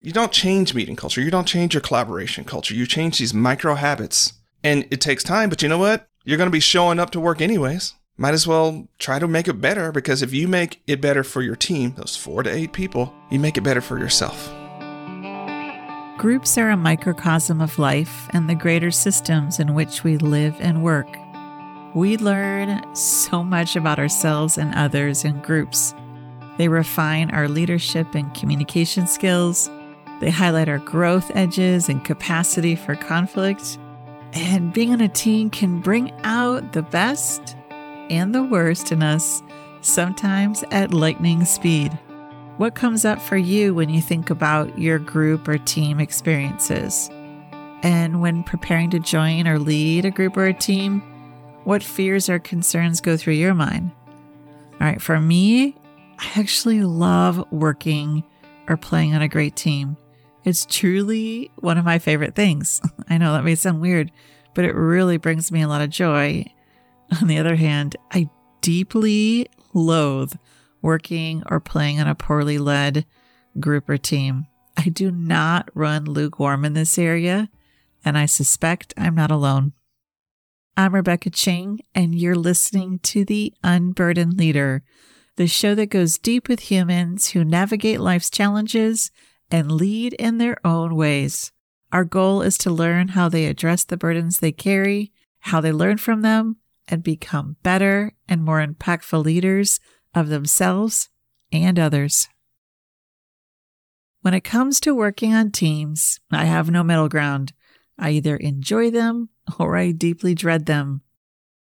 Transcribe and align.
You 0.00 0.12
don't 0.12 0.30
change 0.30 0.74
meeting 0.74 0.94
culture. 0.94 1.20
You 1.20 1.30
don't 1.30 1.48
change 1.48 1.74
your 1.74 1.80
collaboration 1.80 2.44
culture. 2.44 2.72
You 2.72 2.86
change 2.86 3.18
these 3.18 3.34
micro 3.34 3.74
habits. 3.74 4.34
And 4.62 4.86
it 4.92 5.00
takes 5.00 5.24
time, 5.24 5.48
but 5.48 5.60
you 5.60 5.68
know 5.68 5.78
what? 5.78 6.08
You're 6.24 6.36
going 6.36 6.46
to 6.46 6.52
be 6.52 6.60
showing 6.60 7.00
up 7.00 7.10
to 7.10 7.20
work 7.20 7.40
anyways. 7.40 7.94
Might 8.16 8.34
as 8.34 8.46
well 8.46 8.86
try 9.00 9.18
to 9.18 9.26
make 9.26 9.48
it 9.48 9.60
better 9.60 9.90
because 9.90 10.22
if 10.22 10.32
you 10.32 10.46
make 10.46 10.82
it 10.86 11.00
better 11.00 11.24
for 11.24 11.42
your 11.42 11.56
team, 11.56 11.94
those 11.96 12.14
four 12.14 12.44
to 12.44 12.50
eight 12.50 12.72
people, 12.72 13.12
you 13.28 13.40
make 13.40 13.56
it 13.56 13.62
better 13.62 13.80
for 13.80 13.98
yourself. 13.98 14.48
Groups 16.16 16.56
are 16.58 16.70
a 16.70 16.76
microcosm 16.76 17.60
of 17.60 17.76
life 17.76 18.28
and 18.30 18.48
the 18.48 18.54
greater 18.54 18.92
systems 18.92 19.58
in 19.58 19.74
which 19.74 20.04
we 20.04 20.16
live 20.18 20.54
and 20.60 20.84
work. 20.84 21.08
We 21.94 22.16
learn 22.18 22.94
so 22.94 23.42
much 23.42 23.74
about 23.74 23.98
ourselves 23.98 24.58
and 24.58 24.72
others 24.76 25.24
in 25.24 25.40
groups. 25.40 25.92
They 26.56 26.68
refine 26.68 27.30
our 27.32 27.48
leadership 27.48 28.14
and 28.14 28.32
communication 28.34 29.08
skills. 29.08 29.68
They 30.20 30.30
highlight 30.30 30.68
our 30.68 30.78
growth 30.78 31.30
edges 31.34 31.88
and 31.88 32.04
capacity 32.04 32.74
for 32.74 32.96
conflict. 32.96 33.78
And 34.32 34.72
being 34.72 34.92
on 34.92 35.00
a 35.00 35.08
team 35.08 35.48
can 35.50 35.80
bring 35.80 36.12
out 36.24 36.72
the 36.72 36.82
best 36.82 37.56
and 38.10 38.34
the 38.34 38.42
worst 38.42 38.90
in 38.92 39.02
us, 39.02 39.42
sometimes 39.80 40.64
at 40.70 40.92
lightning 40.92 41.44
speed. 41.44 41.96
What 42.56 42.74
comes 42.74 43.04
up 43.04 43.22
for 43.22 43.36
you 43.36 43.74
when 43.74 43.88
you 43.88 44.00
think 44.00 44.30
about 44.30 44.76
your 44.78 44.98
group 44.98 45.46
or 45.46 45.58
team 45.58 46.00
experiences? 46.00 47.08
And 47.82 48.20
when 48.20 48.42
preparing 48.42 48.90
to 48.90 48.98
join 48.98 49.46
or 49.46 49.60
lead 49.60 50.04
a 50.04 50.10
group 50.10 50.36
or 50.36 50.46
a 50.46 50.52
team, 50.52 51.00
what 51.62 51.82
fears 51.82 52.28
or 52.28 52.40
concerns 52.40 53.00
go 53.00 53.16
through 53.16 53.34
your 53.34 53.54
mind? 53.54 53.92
All 54.80 54.86
right, 54.86 55.00
for 55.00 55.20
me, 55.20 55.76
I 56.18 56.28
actually 56.34 56.82
love 56.82 57.44
working 57.52 58.24
or 58.68 58.76
playing 58.76 59.14
on 59.14 59.22
a 59.22 59.28
great 59.28 59.54
team. 59.54 59.96
It's 60.48 60.64
truly 60.64 61.50
one 61.56 61.76
of 61.76 61.84
my 61.84 61.98
favorite 61.98 62.34
things. 62.34 62.80
I 63.10 63.18
know 63.18 63.34
that 63.34 63.44
may 63.44 63.54
sound 63.54 63.82
weird, 63.82 64.10
but 64.54 64.64
it 64.64 64.74
really 64.74 65.18
brings 65.18 65.52
me 65.52 65.60
a 65.60 65.68
lot 65.68 65.82
of 65.82 65.90
joy. 65.90 66.46
On 67.20 67.28
the 67.28 67.36
other 67.36 67.56
hand, 67.56 67.96
I 68.10 68.30
deeply 68.62 69.50
loathe 69.74 70.32
working 70.80 71.42
or 71.50 71.60
playing 71.60 72.00
on 72.00 72.08
a 72.08 72.14
poorly 72.14 72.56
led 72.56 73.04
group 73.60 73.90
or 73.90 73.98
team. 73.98 74.46
I 74.74 74.88
do 74.88 75.10
not 75.10 75.68
run 75.74 76.06
lukewarm 76.06 76.64
in 76.64 76.72
this 76.72 76.96
area, 76.96 77.50
and 78.02 78.16
I 78.16 78.24
suspect 78.24 78.94
I'm 78.96 79.14
not 79.14 79.30
alone. 79.30 79.74
I'm 80.78 80.94
Rebecca 80.94 81.28
Ching, 81.28 81.80
and 81.94 82.14
you're 82.14 82.34
listening 82.34 83.00
to 83.00 83.22
The 83.22 83.52
Unburdened 83.62 84.38
Leader, 84.38 84.82
the 85.36 85.46
show 85.46 85.74
that 85.74 85.90
goes 85.90 86.16
deep 86.16 86.48
with 86.48 86.70
humans 86.70 87.32
who 87.32 87.44
navigate 87.44 88.00
life's 88.00 88.30
challenges 88.30 89.10
and 89.50 89.72
lead 89.72 90.12
in 90.14 90.38
their 90.38 90.56
own 90.66 90.94
ways. 90.94 91.52
Our 91.92 92.04
goal 92.04 92.42
is 92.42 92.58
to 92.58 92.70
learn 92.70 93.08
how 93.08 93.28
they 93.28 93.46
address 93.46 93.84
the 93.84 93.96
burdens 93.96 94.38
they 94.38 94.52
carry, 94.52 95.12
how 95.40 95.60
they 95.60 95.72
learn 95.72 95.98
from 95.98 96.22
them, 96.22 96.56
and 96.86 97.02
become 97.02 97.56
better 97.62 98.12
and 98.28 98.44
more 98.44 98.64
impactful 98.64 99.24
leaders 99.24 99.80
of 100.14 100.28
themselves 100.28 101.08
and 101.52 101.78
others. 101.78 102.28
When 104.20 104.34
it 104.34 104.44
comes 104.44 104.80
to 104.80 104.94
working 104.94 105.32
on 105.32 105.50
teams, 105.50 106.20
I 106.30 106.44
have 106.44 106.70
no 106.70 106.82
middle 106.82 107.08
ground. 107.08 107.52
I 107.98 108.10
either 108.10 108.36
enjoy 108.36 108.90
them 108.90 109.30
or 109.58 109.76
I 109.76 109.92
deeply 109.92 110.34
dread 110.34 110.66
them. 110.66 111.02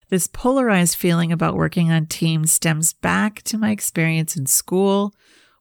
This 0.09 0.27
polarized 0.27 0.97
feeling 0.97 1.31
about 1.31 1.55
working 1.55 1.93
on 1.93 2.07
teams 2.07 2.51
stems 2.51 2.93
back 2.93 3.43
to 3.45 3.57
my 3.57 3.71
experience 3.71 4.37
in 4.37 4.47
school, 4.47 5.15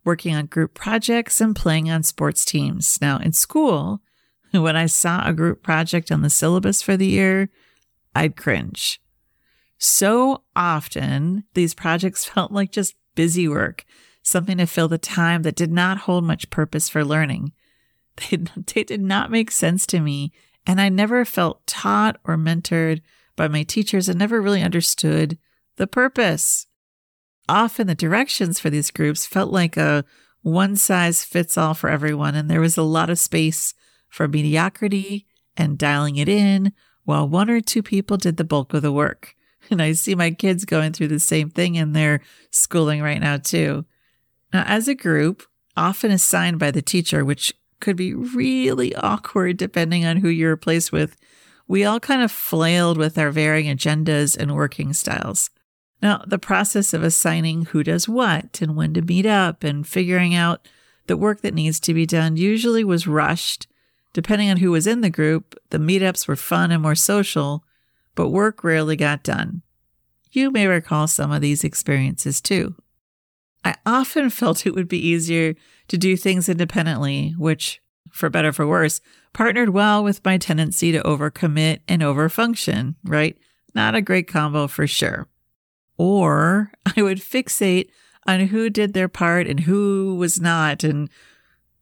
working 0.10 0.34
on 0.34 0.48
group 0.48 0.74
projects, 0.74 1.40
and 1.40 1.56
playing 1.56 1.88
on 1.92 2.02
sports 2.02 2.44
teams. 2.44 2.98
Now, 3.00 3.20
in 3.20 3.32
school, 3.32 4.02
when 4.52 4.76
I 4.76 4.88
saw 4.88 5.24
a 5.24 5.34
group 5.34 5.62
project 5.62 6.12
on 6.12 6.24
the 6.24 6.32
syllabus 6.32 6.82
for 6.82 6.98
the 6.98 7.06
year, 7.06 7.50
I'd 8.16 8.36
cringe. 8.36 9.00
So 9.78 10.46
often, 10.56 11.44
these 11.54 11.76
projects 11.76 12.26
felt 12.34 12.52
like 12.52 12.72
just 12.72 12.96
busy 13.14 13.48
work, 13.48 13.86
something 14.24 14.58
to 14.58 14.66
fill 14.66 14.88
the 14.88 14.98
time 14.98 15.44
that 15.44 15.56
did 15.56 15.72
not 15.72 16.00
hold 16.00 16.24
much 16.24 16.50
purpose 16.50 16.90
for 16.90 17.06
learning. 17.06 17.54
They, 18.32 18.38
they 18.74 18.84
did 18.84 19.02
not 19.02 19.32
make 19.32 19.50
sense 19.50 19.86
to 19.88 20.02
me, 20.02 20.34
and 20.68 20.82
I 20.82 20.90
never 20.90 21.24
felt 21.24 21.66
taught 21.66 22.20
or 22.26 22.36
mentored 22.36 23.02
by 23.38 23.48
my 23.48 23.64
teachers 23.64 24.10
and 24.10 24.20
never 24.20 24.42
really 24.42 24.62
understood 24.62 25.38
the 25.78 25.88
purpose. 25.88 26.68
Often, 27.50 27.88
the 27.88 27.96
directions 27.96 28.60
for 28.60 28.70
these 28.70 28.92
groups 28.92 29.26
felt 29.26 29.52
like 29.52 29.76
a 29.76 30.06
one 30.44 30.76
size 30.76 31.24
fits 31.24 31.58
all 31.58 31.74
for 31.74 31.90
everyone, 31.90 32.36
and 32.36 32.50
there 32.50 32.62
was 32.62 32.78
a 32.78 32.84
lot 32.84 33.10
of 33.10 33.18
space 33.18 33.74
for 34.08 34.28
mediocrity 34.28 35.26
and 35.58 35.78
dialing 35.78 36.18
it 36.18 36.30
in 36.30 36.74
while 37.06 37.28
one 37.28 37.50
or 37.50 37.60
two 37.60 37.82
people 37.82 38.18
did 38.18 38.38
the 38.38 38.44
bulk 38.44 38.74
of 38.74 38.84
the 38.84 38.92
work. 38.92 39.36
And 39.72 39.82
I 39.82 39.92
see 39.92 40.16
my 40.16 40.32
kids 40.32 40.66
going 40.66 40.94
through 40.94 41.10
the 41.10 41.20
same 41.20 41.50
thing 41.50 41.76
in 41.76 41.94
their 41.94 42.22
schooling 42.50 43.02
right 43.02 43.20
now, 43.20 43.38
too. 43.38 43.86
Now, 44.54 44.64
as 44.66 44.88
a 44.88 44.96
group, 44.96 45.44
often 45.76 46.12
assigned 46.12 46.58
by 46.60 46.72
the 46.72 46.82
teacher, 46.82 47.26
which 47.26 47.54
could 47.80 47.96
be 47.96 48.14
really 48.14 48.96
awkward 48.96 49.58
depending 49.58 50.06
on 50.06 50.18
who 50.18 50.30
you're 50.30 50.52
replaced 50.52 50.92
with, 50.92 51.18
we 51.68 51.84
all 51.84 52.00
kind 52.00 52.22
of 52.24 52.32
flailed 52.32 52.98
with 52.98 53.18
our 53.18 53.32
varying 53.32 53.76
agendas 53.76 54.36
and 54.36 54.56
working 54.56 54.94
styles. 54.94 55.52
Now, 56.02 56.24
the 56.26 56.40
process 56.40 56.94
of 56.94 57.04
assigning 57.04 57.66
who 57.66 57.84
does 57.84 58.08
what 58.08 58.62
and 58.62 58.76
when 58.76 58.94
to 58.94 59.02
meet 59.02 59.26
up 59.26 59.64
and 59.64 59.86
figuring 59.86 60.34
out 60.34 60.68
the 61.08 61.18
work 61.18 61.42
that 61.42 61.54
needs 61.54 61.80
to 61.82 61.94
be 61.94 62.06
done 62.06 62.38
usually 62.38 62.84
was 62.84 63.08
rushed. 63.08 63.68
Depending 64.14 64.50
on 64.50 64.58
who 64.58 64.72
was 64.72 64.88
in 64.88 65.02
the 65.02 65.10
group, 65.10 65.56
the 65.72 65.78
meetups 65.78 66.28
were 66.28 66.36
fun 66.36 66.72
and 66.72 66.82
more 66.82 66.96
social, 66.96 67.64
but 68.16 68.30
work 68.30 68.64
rarely 68.64 68.96
got 68.96 69.24
done. 69.24 69.62
You 70.32 70.52
may 70.52 70.68
recall 70.68 71.08
some 71.08 71.32
of 71.32 71.42
these 71.42 71.64
experiences 71.64 72.40
too. 72.40 72.76
I 73.64 73.76
often 73.86 74.30
felt 74.30 74.66
it 74.66 74.76
would 74.76 74.88
be 74.88 75.06
easier 75.06 75.56
to 75.90 75.98
do 75.98 76.16
things 76.16 76.48
independently, 76.48 77.34
which, 77.38 77.82
for 78.12 78.30
better 78.30 78.50
or 78.50 78.54
for 78.54 78.68
worse, 78.68 79.02
partnered 79.34 79.70
well 79.70 80.04
with 80.04 80.24
my 80.24 80.38
tendency 80.38 80.92
to 80.92 81.02
overcommit 81.02 81.80
and 81.88 82.02
overfunction, 82.02 82.96
right? 83.04 83.38
Not 83.76 83.96
a 83.96 84.02
great 84.02 84.28
combo 84.28 84.68
for 84.68 84.88
sure. 84.88 85.28
Or 86.00 86.72
I 86.98 87.04
would 87.04 87.20
fixate 87.20 87.90
on 88.26 88.48
who 88.48 88.72
did 88.72 88.94
their 88.94 89.10
part 89.10 89.46
and 89.46 89.60
who 89.62 90.16
was 90.16 90.42
not. 90.42 90.84
And 90.84 91.10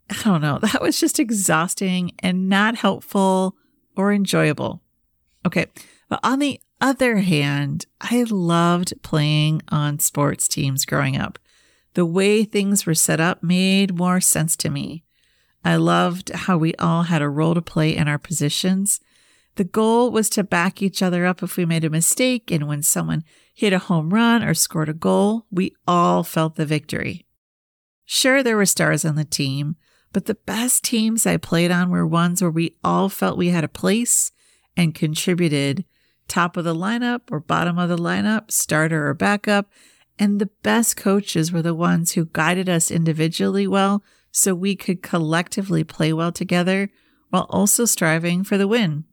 I 0.09 0.15
don't 0.23 0.41
know, 0.41 0.59
that 0.59 0.81
was 0.81 0.99
just 0.99 1.19
exhausting 1.19 2.11
and 2.19 2.49
not 2.49 2.75
helpful 2.75 3.55
or 3.95 4.11
enjoyable. 4.11 4.81
Okay, 5.45 5.67
but 6.09 6.19
on 6.23 6.39
the 6.39 6.59
other 6.81 7.17
hand, 7.17 7.85
I 8.01 8.25
loved 8.29 9.01
playing 9.01 9.61
on 9.69 9.99
sports 9.99 10.47
teams 10.47 10.85
growing 10.85 11.17
up. 11.17 11.39
The 11.93 12.05
way 12.05 12.43
things 12.43 12.85
were 12.85 12.93
set 12.93 13.19
up 13.19 13.41
made 13.41 13.95
more 13.95 14.21
sense 14.21 14.55
to 14.57 14.69
me. 14.69 15.03
I 15.65 15.77
loved 15.77 16.29
how 16.29 16.57
we 16.57 16.75
all 16.75 17.03
had 17.03 17.21
a 17.21 17.29
role 17.29 17.55
to 17.55 17.61
play 17.61 17.95
in 17.95 18.07
our 18.07 18.19
positions. 18.19 18.99
The 19.57 19.63
goal 19.63 20.11
was 20.11 20.29
to 20.31 20.43
back 20.43 20.83
each 20.83 21.01
other 21.01 21.25
up 21.25 21.41
if 21.41 21.57
we 21.57 21.65
made 21.65 21.83
a 21.83 21.89
mistake, 21.89 22.51
and 22.51 22.67
when 22.67 22.83
someone 22.83 23.23
hit 23.55 23.73
a 23.73 23.79
home 23.79 24.13
run 24.13 24.43
or 24.43 24.53
scored 24.53 24.87
a 24.87 24.93
goal, 24.93 25.47
we 25.49 25.75
all 25.87 26.23
felt 26.23 26.55
the 26.55 26.65
victory. 26.65 27.25
Sure, 28.05 28.43
there 28.43 28.55
were 28.55 28.67
stars 28.67 29.03
on 29.03 29.15
the 29.15 29.25
team, 29.25 29.75
but 30.13 30.25
the 30.25 30.35
best 30.35 30.83
teams 30.83 31.25
I 31.25 31.37
played 31.37 31.71
on 31.71 31.89
were 31.89 32.05
ones 32.05 32.39
where 32.39 32.51
we 32.51 32.75
all 32.83 33.09
felt 33.09 33.35
we 33.35 33.49
had 33.49 33.63
a 33.63 33.67
place 33.67 34.31
and 34.77 34.93
contributed 34.93 35.85
top 36.27 36.55
of 36.55 36.63
the 36.63 36.75
lineup 36.75 37.21
or 37.31 37.39
bottom 37.39 37.79
of 37.79 37.89
the 37.89 37.97
lineup, 37.97 38.51
starter 38.51 39.07
or 39.07 39.15
backup. 39.15 39.71
And 40.19 40.39
the 40.39 40.51
best 40.61 40.97
coaches 40.97 41.51
were 41.51 41.63
the 41.63 41.73
ones 41.73 42.11
who 42.11 42.29
guided 42.31 42.69
us 42.69 42.91
individually 42.91 43.65
well 43.65 44.03
so 44.31 44.53
we 44.53 44.75
could 44.75 45.01
collectively 45.01 45.83
play 45.83 46.13
well 46.13 46.31
together 46.31 46.91
while 47.31 47.47
also 47.49 47.85
striving 47.85 48.43
for 48.43 48.57
the 48.59 48.67
win. 48.67 49.05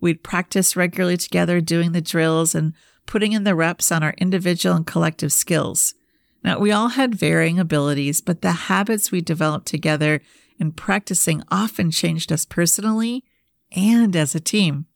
We'd 0.00 0.22
practice 0.22 0.76
regularly 0.76 1.16
together 1.16 1.60
doing 1.60 1.92
the 1.92 2.00
drills 2.00 2.54
and 2.54 2.72
putting 3.06 3.32
in 3.32 3.44
the 3.44 3.54
reps 3.54 3.90
on 3.92 4.02
our 4.02 4.14
individual 4.18 4.76
and 4.76 4.86
collective 4.86 5.32
skills. 5.32 5.94
Now, 6.42 6.58
we 6.58 6.72
all 6.72 6.88
had 6.88 7.14
varying 7.14 7.58
abilities, 7.58 8.20
but 8.20 8.40
the 8.40 8.52
habits 8.52 9.12
we 9.12 9.20
developed 9.20 9.66
together 9.66 10.20
in 10.58 10.72
practicing 10.72 11.42
often 11.50 11.90
changed 11.90 12.32
us 12.32 12.44
personally 12.44 13.24
and 13.72 14.16
as 14.16 14.34
a 14.34 14.40
team. 14.40 14.86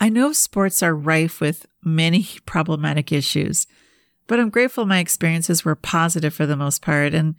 I 0.00 0.08
know 0.08 0.32
sports 0.32 0.82
are 0.82 0.94
rife 0.94 1.40
with 1.40 1.66
many 1.82 2.28
problematic 2.46 3.10
issues, 3.12 3.66
but 4.26 4.38
I'm 4.38 4.50
grateful 4.50 4.84
my 4.84 4.98
experiences 4.98 5.64
were 5.64 5.74
positive 5.74 6.34
for 6.34 6.46
the 6.46 6.56
most 6.56 6.82
part, 6.82 7.14
and 7.14 7.34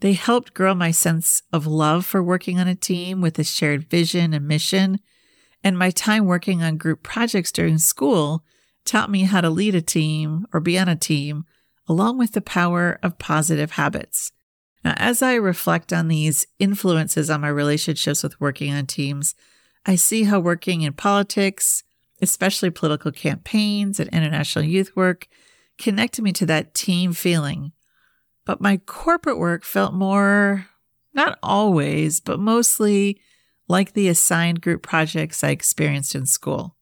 they 0.00 0.12
helped 0.14 0.54
grow 0.54 0.74
my 0.74 0.90
sense 0.90 1.42
of 1.52 1.66
love 1.66 2.04
for 2.04 2.22
working 2.22 2.58
on 2.58 2.66
a 2.66 2.74
team 2.74 3.20
with 3.20 3.38
a 3.38 3.44
shared 3.44 3.88
vision 3.88 4.34
and 4.34 4.48
mission. 4.48 4.98
And 5.64 5.78
my 5.78 5.90
time 5.90 6.26
working 6.26 6.62
on 6.62 6.76
group 6.76 7.02
projects 7.02 7.52
during 7.52 7.78
school 7.78 8.44
taught 8.84 9.10
me 9.10 9.22
how 9.22 9.40
to 9.40 9.50
lead 9.50 9.74
a 9.74 9.82
team 9.82 10.46
or 10.52 10.60
be 10.60 10.78
on 10.78 10.88
a 10.88 10.96
team, 10.96 11.44
along 11.88 12.18
with 12.18 12.32
the 12.32 12.40
power 12.40 12.98
of 13.02 13.18
positive 13.18 13.72
habits. 13.72 14.32
Now, 14.84 14.94
as 14.96 15.22
I 15.22 15.34
reflect 15.34 15.92
on 15.92 16.08
these 16.08 16.46
influences 16.58 17.30
on 17.30 17.40
my 17.40 17.48
relationships 17.48 18.22
with 18.22 18.40
working 18.40 18.72
on 18.72 18.86
teams, 18.86 19.34
I 19.86 19.94
see 19.94 20.24
how 20.24 20.40
working 20.40 20.82
in 20.82 20.92
politics, 20.92 21.84
especially 22.20 22.70
political 22.70 23.12
campaigns 23.12 24.00
and 24.00 24.10
international 24.10 24.64
youth 24.64 24.94
work, 24.96 25.28
connected 25.78 26.22
me 26.22 26.32
to 26.32 26.46
that 26.46 26.74
team 26.74 27.12
feeling. 27.12 27.72
But 28.44 28.60
my 28.60 28.78
corporate 28.78 29.38
work 29.38 29.64
felt 29.64 29.94
more, 29.94 30.66
not 31.14 31.38
always, 31.42 32.20
but 32.20 32.40
mostly 32.40 33.20
like 33.72 33.94
the 33.94 34.06
assigned 34.06 34.60
group 34.60 34.82
projects 34.82 35.42
I 35.42 35.48
experienced 35.48 36.14
in 36.14 36.26
school. 36.26 36.76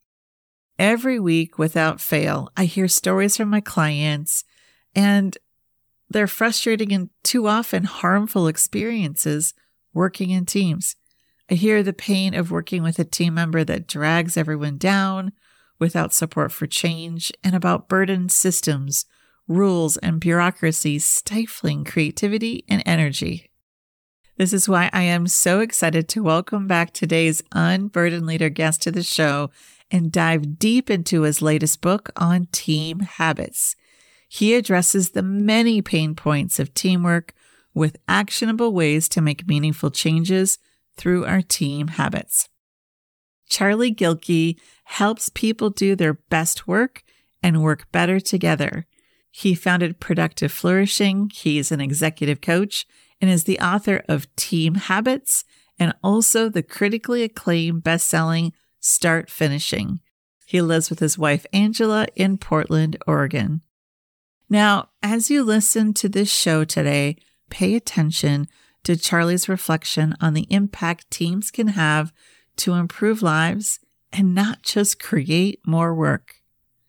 Every 0.77 1.21
week, 1.21 1.57
without 1.57 2.01
fail, 2.01 2.51
I 2.57 2.65
hear 2.65 2.89
stories 2.89 3.37
from 3.37 3.49
my 3.49 3.61
clients, 3.61 4.43
and 4.93 5.39
they're 6.09 6.27
frustrating 6.27 6.93
and 6.93 7.09
too 7.23 7.47
often 7.47 7.85
harmful 7.85 8.49
experiences 8.49 9.55
working 9.95 10.31
in 10.31 10.47
teams. 10.47 10.97
I 11.49 11.55
hear 11.55 11.85
the 11.85 11.93
pain 11.93 12.35
of 12.35 12.51
working 12.51 12.83
with 12.83 12.99
a 12.99 13.05
team 13.05 13.35
member 13.35 13.63
that 13.63 13.87
drags 13.87 14.37
everyone 14.37 14.77
down 14.77 15.31
without 15.79 16.13
support 16.13 16.51
for 16.51 16.67
change 16.67 17.31
and 17.45 17.55
about 17.55 17.89
burdened 17.89 18.33
systems, 18.33 19.05
rules, 19.47 19.97
and 19.99 20.19
bureaucracy 20.19 20.99
stifling 20.99 21.85
creativity 21.85 22.65
and 22.69 22.83
energy. 22.85 23.50
This 24.41 24.55
is 24.55 24.71
why 24.71 24.89
I 24.95 25.03
am 25.03 25.27
so 25.27 25.61
excited 25.61 26.09
to 26.09 26.23
welcome 26.23 26.67
back 26.67 26.95
today's 26.95 27.43
Unburdened 27.53 28.25
Leader 28.25 28.49
guest 28.49 28.81
to 28.81 28.91
the 28.91 29.03
show 29.03 29.51
and 29.91 30.11
dive 30.11 30.59
deep 30.59 30.89
into 30.89 31.25
his 31.25 31.43
latest 31.43 31.83
book 31.83 32.09
on 32.17 32.47
team 32.51 33.01
habits. 33.01 33.77
He 34.31 34.55
addresses 34.55 35.11
the 35.11 35.23
many 35.23 35.83
pain 35.83 36.15
points 36.15 36.59
of 36.59 36.73
teamwork 36.73 37.35
with 37.75 37.99
actionable 38.09 38.73
ways 38.73 39.11
to 39.11 39.21
make 39.21 39.47
meaningful 39.47 39.91
changes 39.91 40.59
through 40.97 41.27
our 41.27 41.43
team 41.43 41.89
habits. 41.89 42.49
Charlie 43.47 43.95
Gilkey 43.95 44.59
helps 44.85 45.29
people 45.29 45.69
do 45.69 45.95
their 45.95 46.15
best 46.15 46.67
work 46.67 47.03
and 47.43 47.63
work 47.63 47.93
better 47.93 48.19
together. 48.19 48.87
He 49.31 49.55
founded 49.55 50.01
Productive 50.01 50.51
Flourishing. 50.51 51.31
He's 51.31 51.71
an 51.71 51.83
executive 51.83 52.41
coach 52.41 52.87
and 53.21 53.31
is 53.31 53.45
the 53.45 53.61
author 53.61 54.03
of 54.09 54.35
Team 54.37 54.75
Habits 54.75 55.45
and 55.79 55.95
also 56.03 56.49
the 56.49 56.63
critically 56.63 57.23
acclaimed 57.23 57.83
best-selling 57.83 58.53
Start 58.81 59.31
Finishing. 59.31 60.01
He 60.47 60.61
lives 60.61 60.91
with 60.91 60.99
his 60.99 61.19
wife 61.19 61.47
Angela 61.53 62.07
in 62.17 62.39
Portland, 62.39 62.97
Oregon. 63.07 63.63
Now, 64.49 64.89
as 65.03 65.31
you 65.31 65.45
listen 65.45 65.95
to 65.95 66.09
this 66.09 66.33
show 66.33 66.65
today, 66.65 67.17
pay 67.51 67.75
attention 67.75 68.49
to 68.85 68.97
Charlie's 68.97 69.49
reflection 69.49 70.17
on 70.21 70.35
the 70.35 70.47
impact 70.51 71.11
teams 71.11 71.51
can 71.51 71.69
have 71.69 72.13
to 72.57 72.75
improve 72.75 73.23
lives 73.23 73.79
and 74.13 74.35
not 74.35 74.63
just 74.63 75.01
create 75.01 75.61
more 75.67 75.95
work. 75.95 76.37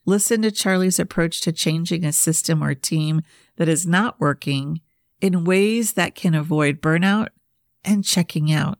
Listen 0.05 0.41
to 0.41 0.51
Charlie's 0.51 0.99
approach 0.99 1.41
to 1.41 1.51
changing 1.51 2.03
a 2.03 2.11
system 2.11 2.63
or 2.63 2.73
team 2.73 3.21
that 3.57 3.69
is 3.69 3.85
not 3.85 4.19
working 4.19 4.81
in 5.21 5.45
ways 5.45 5.93
that 5.93 6.15
can 6.15 6.33
avoid 6.33 6.81
burnout 6.81 7.29
and 7.85 8.03
checking 8.03 8.51
out. 8.51 8.79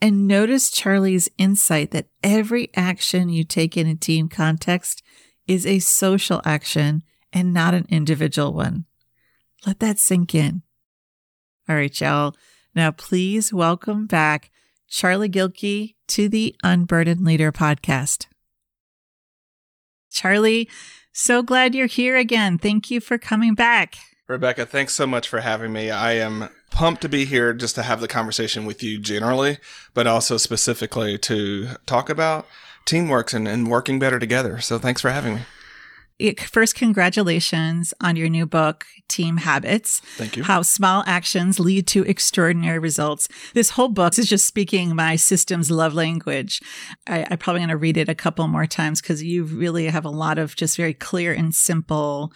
And 0.00 0.26
notice 0.26 0.70
Charlie's 0.70 1.28
insight 1.38 1.90
that 1.92 2.08
every 2.22 2.70
action 2.74 3.28
you 3.28 3.44
take 3.44 3.76
in 3.76 3.86
a 3.86 3.94
team 3.94 4.28
context 4.28 5.02
is 5.46 5.64
a 5.66 5.78
social 5.78 6.42
action 6.44 7.02
and 7.32 7.54
not 7.54 7.74
an 7.74 7.86
individual 7.88 8.52
one. 8.52 8.84
Let 9.66 9.80
that 9.80 9.98
sink 9.98 10.34
in. 10.34 10.62
All 11.68 11.76
right, 11.76 12.00
y'all. 12.00 12.34
Now, 12.74 12.90
please 12.90 13.52
welcome 13.52 14.06
back 14.06 14.50
Charlie 14.88 15.28
Gilkey 15.28 15.94
to 16.08 16.28
the 16.28 16.54
Unburdened 16.62 17.24
Leader 17.24 17.50
podcast. 17.50 18.26
Charlie, 20.10 20.68
so 21.12 21.42
glad 21.42 21.74
you're 21.74 21.86
here 21.86 22.16
again. 22.16 22.58
Thank 22.58 22.90
you 22.90 23.00
for 23.00 23.18
coming 23.18 23.54
back. 23.54 23.96
Rebecca, 24.28 24.66
thanks 24.66 24.94
so 24.94 25.06
much 25.06 25.28
for 25.28 25.40
having 25.40 25.72
me. 25.72 25.90
I 25.90 26.12
am 26.14 26.48
pumped 26.70 27.02
to 27.02 27.08
be 27.08 27.24
here 27.24 27.54
just 27.54 27.76
to 27.76 27.82
have 27.82 28.00
the 28.00 28.08
conversation 28.08 28.66
with 28.66 28.82
you 28.82 28.98
generally, 28.98 29.58
but 29.94 30.06
also 30.06 30.36
specifically 30.36 31.16
to 31.18 31.68
talk 31.86 32.10
about 32.10 32.46
teamwork 32.84 33.32
and, 33.32 33.46
and 33.46 33.68
working 33.68 33.98
better 33.98 34.18
together. 34.18 34.60
So 34.60 34.78
thanks 34.78 35.00
for 35.00 35.10
having 35.10 35.34
me 35.34 35.40
first, 36.50 36.74
congratulations 36.74 37.92
on 38.00 38.16
your 38.16 38.28
new 38.28 38.46
book, 38.46 38.86
Team 39.08 39.36
Habits. 39.38 40.00
Thank 40.16 40.36
you. 40.36 40.44
How 40.44 40.62
small 40.62 41.04
actions 41.06 41.60
lead 41.60 41.86
to 41.88 42.04
extraordinary 42.04 42.78
results. 42.78 43.28
This 43.54 43.70
whole 43.70 43.88
book 43.88 44.18
is 44.18 44.28
just 44.28 44.46
speaking 44.46 44.96
my 44.96 45.16
system's 45.16 45.70
love 45.70 45.94
language. 45.94 46.62
I, 47.06 47.26
I 47.30 47.36
probably 47.36 47.60
going 47.60 47.68
to 47.68 47.76
read 47.76 47.96
it 47.96 48.08
a 48.08 48.14
couple 48.14 48.48
more 48.48 48.66
times 48.66 49.00
because 49.00 49.22
you 49.22 49.44
really 49.44 49.86
have 49.86 50.04
a 50.04 50.10
lot 50.10 50.38
of 50.38 50.56
just 50.56 50.76
very 50.76 50.94
clear 50.94 51.32
and 51.32 51.54
simple 51.54 52.32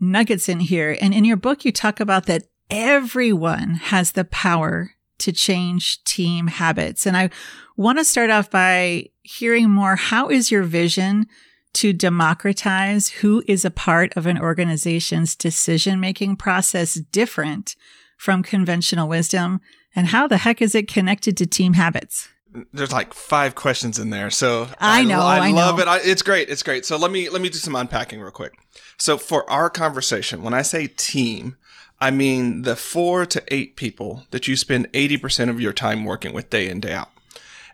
nuggets 0.00 0.48
in 0.48 0.60
here. 0.60 0.96
And 1.00 1.14
in 1.14 1.24
your 1.24 1.36
book, 1.36 1.64
you 1.64 1.72
talk 1.72 2.00
about 2.00 2.26
that 2.26 2.44
everyone 2.70 3.74
has 3.74 4.12
the 4.12 4.24
power 4.24 4.92
to 5.18 5.32
change 5.32 6.02
team 6.04 6.46
habits. 6.46 7.06
And 7.06 7.16
I 7.16 7.30
want 7.76 7.98
to 7.98 8.04
start 8.04 8.30
off 8.30 8.50
by 8.50 9.06
hearing 9.22 9.70
more. 9.70 9.96
How 9.96 10.28
is 10.28 10.50
your 10.50 10.62
vision 10.62 11.26
to 11.74 11.92
democratize 11.92 13.08
who 13.08 13.42
is 13.46 13.64
a 13.64 13.70
part 13.70 14.16
of 14.16 14.26
an 14.26 14.38
organization's 14.38 15.36
decision 15.36 16.00
making 16.00 16.36
process 16.36 16.94
different 16.94 17.74
from 18.16 18.42
conventional 18.42 19.08
wisdom? 19.08 19.60
And 19.94 20.08
how 20.08 20.28
the 20.28 20.38
heck 20.38 20.62
is 20.62 20.74
it 20.74 20.88
connected 20.88 21.36
to 21.38 21.46
team 21.46 21.74
habits? 21.74 22.28
There's 22.72 22.92
like 22.92 23.12
five 23.12 23.54
questions 23.54 23.98
in 23.98 24.10
there, 24.10 24.30
so 24.30 24.68
I 24.80 25.04
know, 25.04 25.20
I, 25.20 25.48
I 25.48 25.50
love 25.50 25.76
know. 25.76 25.82
it. 25.82 25.88
I, 25.88 25.98
it's 25.98 26.22
great, 26.22 26.48
it's 26.48 26.62
great. 26.62 26.86
So 26.86 26.96
let 26.96 27.10
me 27.10 27.28
let 27.28 27.42
me 27.42 27.50
do 27.50 27.58
some 27.58 27.76
unpacking 27.76 28.20
real 28.20 28.30
quick. 28.30 28.54
So 28.98 29.16
for 29.16 29.48
our 29.48 29.70
conversation, 29.70 30.42
when 30.42 30.54
I 30.54 30.62
say 30.62 30.88
team, 30.88 31.56
I 32.00 32.10
mean 32.10 32.62
the 32.62 32.76
four 32.76 33.26
to 33.26 33.42
eight 33.48 33.76
people 33.76 34.24
that 34.30 34.48
you 34.48 34.56
spend 34.56 34.92
80% 34.92 35.48
of 35.48 35.60
your 35.60 35.72
time 35.72 36.04
working 36.04 36.32
with 36.32 36.50
day 36.50 36.68
in, 36.68 36.80
day 36.80 36.92
out. 36.92 37.10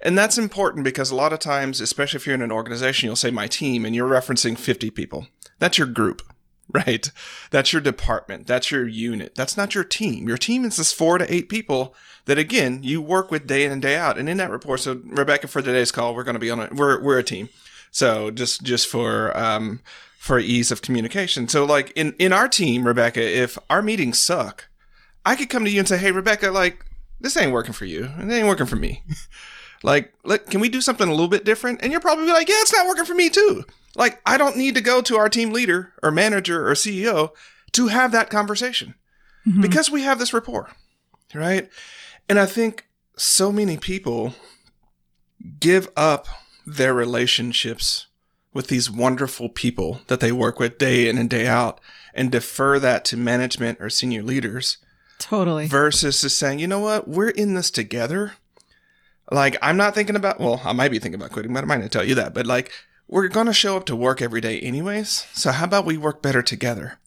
And 0.03 0.19
that's 0.19 0.37
important 0.37 0.85
because 0.85 1.11
a 1.11 1.17
lot 1.17 1.33
of 1.33 1.39
times, 1.39 1.81
especially 1.81 2.19
if 2.19 2.27
you're 2.27 2.35
in 2.35 2.43
an 2.43 2.53
organization, 2.53 3.07
you'll 3.07 3.17
say 3.17 3.31
my 3.31 3.47
team 3.47 3.87
and 3.87 3.95
you're 3.95 4.09
referencing 4.09 4.59
50 4.59 4.91
people. 4.91 5.27
That's 5.59 5.79
your 5.79 5.87
group, 5.87 6.21
right? 6.73 7.11
That's 7.51 7.73
your 7.73 7.81
department. 7.81 8.47
That's 8.47 8.71
your 8.71 8.87
unit. 8.87 9.35
That's 9.35 9.57
not 9.57 9.75
your 9.75 9.85
team. 9.85 10.29
Your 10.29 10.37
team 10.37 10.65
is 10.67 10.77
just 10.77 10.95
four 10.95 11.17
to 11.17 11.35
eight 11.35 11.49
people 11.49 11.95
that 12.27 12.39
again, 12.39 12.83
you 12.83 13.01
work 13.01 13.31
with 13.31 13.47
day 13.47 13.65
in 13.65 13.73
and 13.73 13.81
day 13.81 13.97
out. 13.97 14.19
And 14.19 14.29
in 14.29 14.37
that 14.37 14.51
report, 14.51 14.81
so 14.81 15.01
Rebecca, 15.05 15.49
for 15.49 15.63
today's 15.63 15.91
call, 15.91 16.15
we're 16.15 16.25
going 16.25 16.35
to 16.35 16.41
be 16.41 16.51
on 16.51 16.61
it. 16.61 16.75
We're, 16.75 17.03
we're 17.03 17.19
a 17.19 17.25
team. 17.25 17.49
So 17.91 18.31
just, 18.31 18.63
just 18.63 18.89
for, 18.89 19.35
um, 19.37 19.81
for 20.25 20.39
ease 20.39 20.73
of 20.73 20.81
communication. 20.81 21.47
So 21.49 21.67
like 21.67 21.93
in, 21.95 22.15
in 22.19 22.33
our 22.33 22.49
team, 22.49 22.87
Rebecca, 22.87 23.21
if 23.21 23.59
our 23.69 23.83
meetings 23.83 24.19
suck, 24.19 24.71
I 25.23 25.37
could 25.37 25.51
come 25.51 25.67
to 25.67 25.71
you 25.71 25.81
and 25.81 25.87
say, 25.87 25.99
Hey, 25.99 26.13
Rebecca, 26.13 26.51
like 26.51 26.87
this 27.21 27.37
ain't 27.37 27.53
working 27.53 27.75
for 27.75 27.85
you. 27.85 28.09
And 28.17 28.33
it 28.33 28.35
ain't 28.35 28.49
working 28.49 28.67
for 28.67 28.77
me. 28.77 29.03
Like, 29.83 30.15
let, 30.25 30.47
can 30.47 30.61
we 30.61 30.71
do 30.71 30.81
something 30.81 31.07
a 31.07 31.11
little 31.11 31.29
bit 31.29 31.45
different? 31.45 31.83
And 31.83 31.93
you're 31.93 32.01
probably 32.01 32.29
like, 32.29 32.49
yeah, 32.49 32.55
it's 32.61 32.73
not 32.73 32.87
working 32.87 33.05
for 33.05 33.15
me 33.15 33.29
too. 33.29 33.65
Like, 33.95 34.19
I 34.25 34.39
don't 34.39 34.57
need 34.57 34.77
to 34.77 34.81
go 34.81 35.03
to 35.03 35.19
our 35.19 35.29
team 35.29 35.53
leader 35.53 35.93
or 36.03 36.11
manager 36.11 36.67
or 36.67 36.73
CEO 36.73 37.33
to 37.73 37.89
have 37.89 38.11
that 38.13 38.31
conversation 38.31 38.95
mm-hmm. 39.47 39.61
because 39.61 39.91
we 39.91 40.01
have 40.01 40.19
this 40.19 40.33
rapport, 40.33 40.71
right? 41.35 41.69
And 42.31 42.39
I 42.39 42.47
think 42.47 42.87
so 43.19 43.53
many 43.53 43.77
people 43.77 44.33
give 45.61 45.91
up 45.99 46.29
their 46.65 46.95
relationships 46.95 48.07
with 48.55 48.69
these 48.69 48.91
wonderful 48.91 49.51
people 49.51 50.01
that 50.07 50.21
they 50.21 50.33
work 50.33 50.59
with 50.59 50.79
day 50.79 51.09
in 51.09 51.19
and 51.19 51.29
day 51.29 51.47
out 51.47 51.81
and 52.15 52.33
defer 52.33 52.79
that 52.79 53.05
to 53.05 53.17
management 53.17 53.79
or 53.81 53.91
senior 53.91 54.23
leaders. 54.23 54.79
Totally. 55.19 55.67
Versus 55.67 56.23
just 56.23 56.39
saying, 56.39 56.61
you 56.61 56.67
know 56.67 56.81
what, 56.81 57.07
we're 57.07 57.29
in 57.29 57.55
this 57.55 57.71
together. 57.71 58.35
Like, 59.31 59.57
I'm 59.61 59.77
not 59.77 59.95
thinking 59.95 60.17
about, 60.17 60.41
well, 60.41 60.63
I 60.65 60.73
might 60.73 60.91
be 60.91 60.99
thinking 60.99 61.21
about 61.21 61.33
quitting, 61.33 61.53
but 61.53 61.65
I 61.65 61.67
might 61.67 61.81
not 61.81 61.93
tell 61.93 62.05
you 62.05 62.15
that. 62.15 62.33
But 62.33 62.47
like, 62.47 62.71
we're 63.09 63.29
going 63.29 63.47
to 63.47 63.53
show 63.53 63.77
up 63.77 63.87
to 63.87 63.97
work 63.97 64.23
every 64.23 64.41
day 64.41 64.61
anyways. 64.61 65.27
So 65.33 65.51
how 65.51 65.65
about 65.65 65.85
we 65.85 65.97
work 65.97 66.23
better 66.23 66.43
together? 66.43 66.99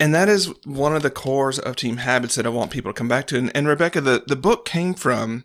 And 0.00 0.14
that 0.14 0.28
is 0.28 0.52
one 0.64 0.96
of 0.96 1.02
the 1.02 1.10
cores 1.10 1.58
of 1.58 1.76
team 1.76 1.98
habits 1.98 2.34
that 2.34 2.46
I 2.46 2.50
want 2.50 2.70
people 2.70 2.92
to 2.92 2.98
come 2.98 3.08
back 3.08 3.26
to. 3.28 3.38
And, 3.38 3.54
and 3.54 3.68
Rebecca, 3.68 4.00
the, 4.00 4.24
the 4.26 4.36
book 4.36 4.64
came 4.64 4.94
from 4.94 5.44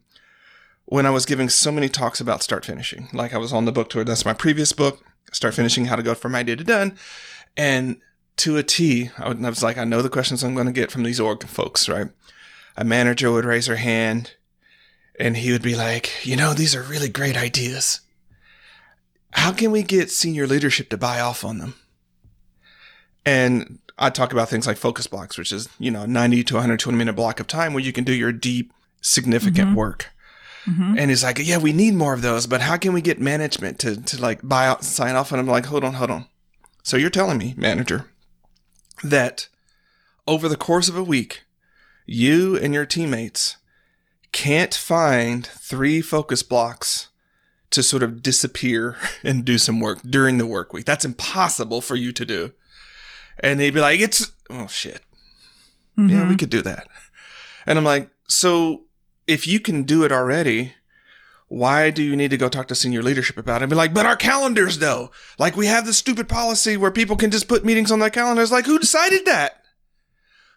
when 0.86 1.06
I 1.06 1.10
was 1.10 1.25
giving 1.25 1.50
so 1.50 1.72
many 1.72 1.89
talks 1.89 2.22
about 2.22 2.41
start 2.41 2.65
finishing. 2.65 3.10
Like 3.13 3.34
I 3.34 3.38
was 3.38 3.53
on 3.53 3.65
the 3.65 3.72
book 3.72 3.89
tour. 3.89 4.03
That's 4.03 4.25
my 4.25 4.34
previous 4.34 4.72
book, 4.72 5.03
Start 5.31 5.53
Finishing, 5.53 5.86
How 5.86 5.96
to 5.96 6.03
Go 6.03 6.15
From 6.15 6.36
Idea 6.36 6.55
to 6.55 6.63
Done. 6.63 6.98
And 7.55 7.98
to 8.38 8.57
a 8.57 8.63
T, 8.63 9.10
I 9.17 9.29
was 9.34 9.63
like, 9.63 9.77
I 9.77 9.84
know 9.84 10.01
the 10.01 10.10
questions 10.10 10.43
I'm 10.43 10.53
going 10.53 10.67
to 10.67 10.72
get 10.72 10.91
from 10.91 11.03
these 11.03 11.19
org 11.19 11.43
folks, 11.43 11.89
right? 11.89 12.07
A 12.75 12.84
manager 12.84 13.31
would 13.31 13.46
raise 13.46 13.65
her 13.65 13.75
hand 13.77 14.34
and 15.19 15.38
he 15.38 15.51
would 15.51 15.63
be 15.63 15.75
like, 15.75 16.25
you 16.25 16.36
know, 16.36 16.53
these 16.53 16.75
are 16.75 16.84
really 16.84 17.10
great 17.10 17.36
ideas. 17.36 18.01
How 19.31 19.51
can 19.51 19.72
we 19.72 19.84
get 19.84 20.12
senior 20.12 20.48
leadership 20.48 20.89
to 20.89 20.98
buy 20.98 21.19
off 21.19 21.43
on 21.43 21.57
them? 21.57 21.74
And 23.25 23.79
I 23.98 24.10
talk 24.10 24.31
about 24.31 24.50
things 24.50 24.67
like 24.67 24.77
focus 24.77 25.07
blocks, 25.07 25.38
which 25.38 25.51
is, 25.51 25.67
you 25.79 25.91
know, 25.91 26.05
90 26.05 26.43
to 26.46 26.53
120 26.53 26.98
minute 26.98 27.13
block 27.13 27.39
of 27.39 27.48
time 27.48 27.74
where 27.74 27.84
you 27.84 27.91
can 27.91 28.03
do 28.03 28.13
your 28.13 28.31
deep, 28.31 28.72
significant 29.01 29.69
mm-hmm. 29.69 29.75
work. 29.75 30.12
Mm-hmm. 30.67 30.97
And 30.97 31.09
he's 31.09 31.24
like, 31.24 31.39
yeah, 31.39 31.57
we 31.57 31.71
need 31.71 31.93
more 31.93 32.13
of 32.13 32.21
those, 32.21 32.45
but 32.45 32.62
how 32.62 32.77
can 32.77 32.93
we 32.93 33.01
get 33.01 33.21
management 33.21 33.79
to, 33.79 34.01
to 34.01 34.21
like 34.21 34.41
buy 34.43 34.67
out, 34.67 34.83
sign 34.83 35.15
off? 35.15 35.31
And 35.31 35.39
I'm 35.39 35.47
like, 35.47 35.65
hold 35.65 35.83
on, 35.83 35.93
hold 35.93 36.12
on. 36.12 36.25
So 36.83 36.97
you're 36.97 37.09
telling 37.09 37.38
me, 37.38 37.53
manager, 37.57 38.09
that 39.03 39.47
over 40.27 40.50
the 40.50 40.57
course 40.57 40.89
of 40.89 40.97
a 40.97 41.03
week, 41.03 41.43
you 42.05 42.57
and 42.57 42.74
your 42.74 42.86
teammates 42.86 43.57
can't 44.31 44.74
find 44.74 45.45
three 45.45 46.01
focus 46.01 46.43
blocks 46.43 47.09
to 47.69 47.81
sort 47.81 48.03
of 48.03 48.21
disappear 48.21 48.97
and 49.24 49.45
do 49.45 49.57
some 49.57 49.79
work 49.79 50.01
during 50.01 50.38
the 50.38 50.45
work 50.45 50.74
week. 50.74 50.86
That's 50.86 51.05
impossible 51.05 51.81
for 51.81 51.95
you 51.95 52.12
to 52.12 52.25
do. 52.25 52.51
And 53.39 53.59
they'd 53.59 53.74
be 53.74 53.81
like, 53.81 54.00
it's, 54.00 54.31
oh 54.50 54.67
shit. 54.67 55.01
Yeah, 55.97 56.05
we 56.05 56.12
mm-hmm. 56.13 56.36
could 56.36 56.51
do 56.51 56.62
that. 56.62 56.88
And 57.65 57.77
I'm 57.77 57.86
like, 57.86 58.09
so 58.27 58.83
if 59.27 59.46
you 59.46 59.60
can 59.60 59.84
do 59.84 60.03
it 60.03 60.12
already, 60.12 60.74
why 61.48 61.89
do 61.89 62.03
you 62.03 62.15
need 62.15 62.31
to 62.31 62.38
go 62.38 62.50
talk 62.50 62.67
to 62.67 62.75
senior 62.75 63.03
leadership 63.03 63.38
about 63.38 63.62
it 63.62 63.65
and 63.65 63.69
be 63.69 63.75
like, 63.75 63.93
but 63.93 64.05
our 64.05 64.15
calendars 64.15 64.79
though? 64.79 65.12
Like 65.38 65.55
we 65.55 65.67
have 65.67 65.86
this 65.86 65.98
stupid 65.98 66.27
policy 66.27 66.77
where 66.77 66.91
people 66.91 67.15
can 67.15 67.31
just 67.31 67.48
put 67.48 67.65
meetings 67.65 67.91
on 67.91 68.00
their 68.00 68.10
calendars. 68.10 68.51
Like 68.51 68.65
who 68.65 68.79
decided 68.79 69.25
that? 69.25 69.62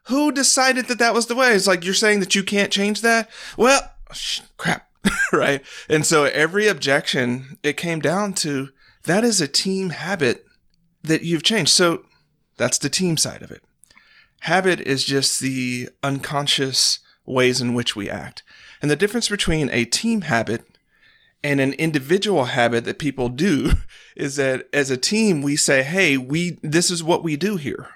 Who 0.05 0.33
decided 0.33 0.87
that 0.87 0.99
that 0.99 1.15
was 1.15 1.27
the 1.27 1.35
way? 1.35 1.53
It's 1.53 1.67
like 1.67 1.85
you're 1.85 1.95
saying 1.95 2.21
that 2.21 2.35
you 2.35 2.43
can't 2.43 2.73
change 2.73 3.03
that? 3.03 3.29
Well, 3.57 3.93
sh- 4.13 4.41
crap. 4.57 4.89
right? 5.33 5.63
And 5.89 6.05
so 6.05 6.25
every 6.25 6.67
objection, 6.67 7.59
it 7.63 7.77
came 7.77 8.01
down 8.01 8.35
to 8.35 8.71
that 9.05 9.25
is 9.25 9.41
a 9.41 9.49
team 9.49 9.91
habit 9.91 10.45
that 11.03 11.23
you've 11.23 11.43
changed. 11.43 11.71
So 11.71 12.05
that's 12.57 12.79
the 12.79 12.91
team 12.91 13.17
side 13.17 13.43
of 13.43 13.51
it. 13.51 13.63
Habit 14.41 14.81
is 14.81 15.05
just 15.05 15.41
the 15.41 15.89
unconscious 16.03 16.99
ways 17.25 17.61
in 17.61 17.75
which 17.75 17.95
we 17.95 18.11
act. 18.11 18.43
And 18.83 18.91
the 18.91 18.97
difference 18.97 19.29
between 19.29 19.69
a 19.71 19.85
team 19.85 20.23
habit 20.23 20.65
and 21.43 21.61
an 21.61 21.73
individual 21.75 22.47
habit 22.47 22.85
that 22.85 22.99
people 22.99 23.29
do 23.29 23.73
is 24.17 24.37
that 24.37 24.69
as 24.73 24.91
a 24.91 24.97
team, 24.97 25.43
we 25.43 25.57
say, 25.57 25.83
Hey, 25.83 26.17
we, 26.17 26.59
this 26.63 26.91
is 26.91 27.03
what 27.03 27.23
we 27.23 27.37
do 27.37 27.57
here. 27.57 27.89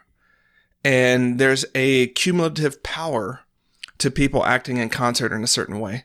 And 0.85 1.39
there's 1.39 1.65
a 1.75 2.09
cumulative 2.09 2.83
power 2.83 3.41
to 3.99 4.11
people 4.11 4.45
acting 4.45 4.77
in 4.77 4.91
concert 4.91 5.33
in 5.33 5.43
a 5.43 5.49
certain 5.49 5.81
way, 5.81 6.05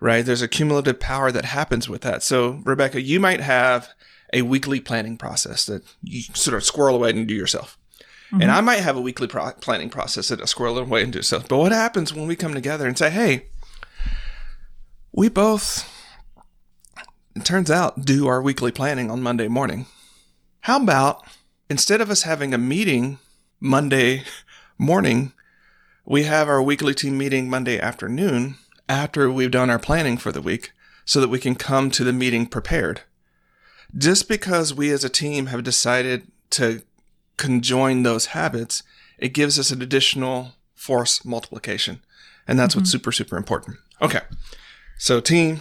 right? 0.00 0.24
There's 0.24 0.42
a 0.42 0.48
cumulative 0.48 0.98
power 0.98 1.30
that 1.30 1.44
happens 1.44 1.88
with 1.88 2.02
that. 2.02 2.22
So, 2.24 2.60
Rebecca, 2.64 3.00
you 3.00 3.20
might 3.20 3.40
have 3.40 3.88
a 4.32 4.42
weekly 4.42 4.80
planning 4.80 5.16
process 5.16 5.66
that 5.66 5.82
you 6.02 6.22
sort 6.34 6.56
of 6.56 6.64
squirrel 6.64 6.96
away 6.96 7.10
and 7.10 7.28
do 7.28 7.34
yourself. 7.34 7.78
And 8.30 8.42
mm-hmm. 8.42 8.50
I 8.50 8.60
might 8.60 8.80
have 8.80 8.96
a 8.96 9.00
weekly 9.00 9.26
pro- 9.26 9.52
planning 9.52 9.88
process 9.88 10.28
that 10.28 10.40
I 10.40 10.44
squirrel 10.44 10.78
away 10.78 11.02
and 11.02 11.12
do 11.12 11.18
yourself. 11.18 11.48
But 11.48 11.58
what 11.58 11.72
happens 11.72 12.12
when 12.12 12.26
we 12.26 12.36
come 12.36 12.52
together 12.52 12.86
and 12.86 12.98
say, 12.98 13.10
hey, 13.10 13.46
we 15.12 15.28
both, 15.28 15.88
it 17.34 17.44
turns 17.44 17.70
out, 17.70 18.04
do 18.04 18.26
our 18.26 18.42
weekly 18.42 18.72
planning 18.72 19.10
on 19.10 19.22
Monday 19.22 19.48
morning. 19.48 19.86
How 20.62 20.82
about 20.82 21.22
instead 21.70 22.00
of 22.00 22.10
us 22.10 22.22
having 22.22 22.52
a 22.52 22.58
meeting 22.58 23.18
Monday 23.60 24.24
morning, 24.76 25.32
we 26.04 26.24
have 26.24 26.48
our 26.48 26.62
weekly 26.62 26.94
team 26.94 27.18
meeting 27.18 27.50
Monday 27.50 27.78
afternoon 27.78 28.56
after 28.88 29.30
we've 29.30 29.50
done 29.50 29.70
our 29.70 29.78
planning 29.78 30.16
for 30.16 30.32
the 30.32 30.42
week 30.42 30.72
so 31.04 31.20
that 31.20 31.28
we 31.28 31.38
can 31.38 31.54
come 31.54 31.90
to 31.90 32.04
the 32.04 32.12
meeting 32.12 32.46
prepared. 32.46 33.02
Just 33.96 34.28
because 34.28 34.74
we 34.74 34.90
as 34.90 35.04
a 35.04 35.08
team 35.08 35.46
have 35.46 35.62
decided 35.64 36.30
to 36.50 36.82
conjoin 37.36 38.02
those 38.02 38.26
habits, 38.26 38.82
it 39.18 39.30
gives 39.30 39.58
us 39.58 39.70
an 39.70 39.80
additional 39.80 40.54
force 40.74 41.24
multiplication. 41.24 42.00
And 42.46 42.58
that's 42.58 42.76
what's 42.76 42.90
mm-hmm. 42.90 42.98
super, 42.98 43.12
super 43.12 43.36
important. 43.36 43.78
Okay. 44.00 44.20
So 44.98 45.20
team, 45.20 45.60